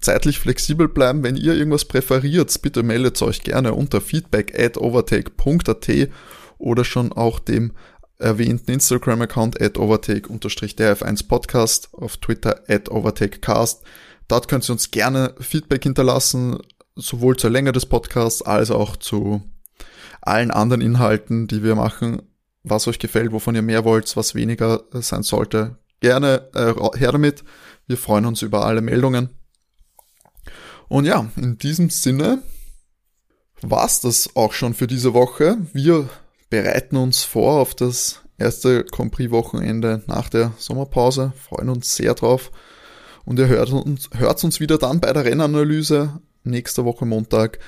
zeitlich 0.00 0.38
flexibel 0.38 0.88
bleiben. 0.88 1.22
Wenn 1.22 1.36
ihr 1.36 1.54
irgendwas 1.54 1.86
präferiert, 1.86 2.60
bitte 2.60 2.82
meldet 2.82 3.22
euch 3.22 3.42
gerne 3.42 3.72
unter 3.72 4.02
feedback 4.02 4.58
at 4.58 4.76
overtake.at 4.76 6.10
oder 6.58 6.84
schon 6.84 7.12
auch 7.12 7.38
dem 7.38 7.72
erwähnten 8.18 8.72
Instagram-Account 8.72 9.60
at 9.60 9.78
overtake-df1podcast, 9.78 11.94
auf 11.94 12.18
Twitter 12.18 12.62
at 12.68 12.90
overtakecast. 12.90 13.82
Dort 14.28 14.48
könnt 14.48 14.68
ihr 14.68 14.72
uns 14.72 14.90
gerne 14.90 15.34
Feedback 15.40 15.84
hinterlassen, 15.84 16.58
sowohl 16.94 17.36
zur 17.36 17.50
Länge 17.50 17.72
des 17.72 17.86
Podcasts 17.86 18.42
als 18.42 18.70
auch 18.70 18.96
zu 18.96 19.42
allen 20.26 20.50
anderen 20.50 20.80
Inhalten, 20.80 21.46
die 21.46 21.62
wir 21.62 21.74
machen, 21.74 22.22
was 22.62 22.88
euch 22.88 22.98
gefällt, 22.98 23.32
wovon 23.32 23.54
ihr 23.54 23.62
mehr 23.62 23.84
wollt, 23.84 24.16
was 24.16 24.34
weniger 24.34 24.84
sein 24.92 25.22
sollte. 25.22 25.78
Gerne 26.00 26.48
äh, 26.54 26.74
her 26.98 27.12
damit. 27.12 27.44
Wir 27.86 27.96
freuen 27.96 28.26
uns 28.26 28.42
über 28.42 28.64
alle 28.64 28.80
Meldungen. 28.80 29.30
Und 30.88 31.04
ja, 31.04 31.30
in 31.36 31.58
diesem 31.58 31.90
Sinne 31.90 32.42
war's 33.60 34.00
das 34.00 34.34
auch 34.34 34.52
schon 34.52 34.74
für 34.74 34.86
diese 34.86 35.14
Woche. 35.14 35.58
Wir 35.72 36.08
bereiten 36.50 36.96
uns 36.96 37.24
vor 37.24 37.60
auf 37.60 37.74
das 37.74 38.22
erste 38.38 38.84
Compris-Wochenende 38.84 40.02
nach 40.06 40.28
der 40.28 40.52
Sommerpause, 40.58 41.32
freuen 41.36 41.70
uns 41.70 41.96
sehr 41.96 42.14
drauf. 42.14 42.50
Und 43.24 43.38
ihr 43.38 43.48
hört 43.48 43.70
uns, 43.72 44.10
hört 44.14 44.44
uns 44.44 44.60
wieder 44.60 44.78
dann 44.78 45.00
bei 45.00 45.12
der 45.12 45.24
Rennanalyse 45.24 46.20
nächste 46.44 46.84
Woche 46.84 47.06
Montag 47.06 47.58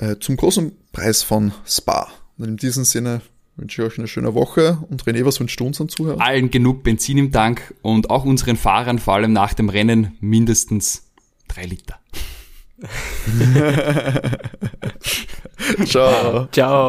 äh, 0.00 0.16
zum 0.18 0.36
großen 0.36 0.72
Preis 0.92 1.22
von 1.22 1.52
Spa. 1.66 2.08
Und 2.38 2.48
in 2.48 2.56
diesem 2.56 2.84
Sinne 2.84 3.20
wünsche 3.56 3.82
ich 3.82 3.88
euch 3.88 3.98
eine 3.98 4.08
schöne 4.08 4.34
Woche 4.34 4.78
und 4.88 5.04
René, 5.04 5.24
was 5.24 5.38
wünscht 5.38 5.60
du 5.60 5.66
unseren 5.66 5.88
Zuhörern? 5.88 6.20
Allen 6.20 6.50
genug 6.50 6.82
Benzin 6.82 7.18
im 7.18 7.30
Tank 7.30 7.74
und 7.82 8.10
auch 8.10 8.24
unseren 8.24 8.56
Fahrern, 8.56 8.98
vor 8.98 9.14
allem 9.14 9.32
nach 9.32 9.52
dem 9.54 9.68
Rennen, 9.68 10.16
mindestens 10.20 11.10
drei 11.48 11.66
Liter. 11.66 12.00
Ciao. 15.84 16.48
Ciao. 16.50 16.80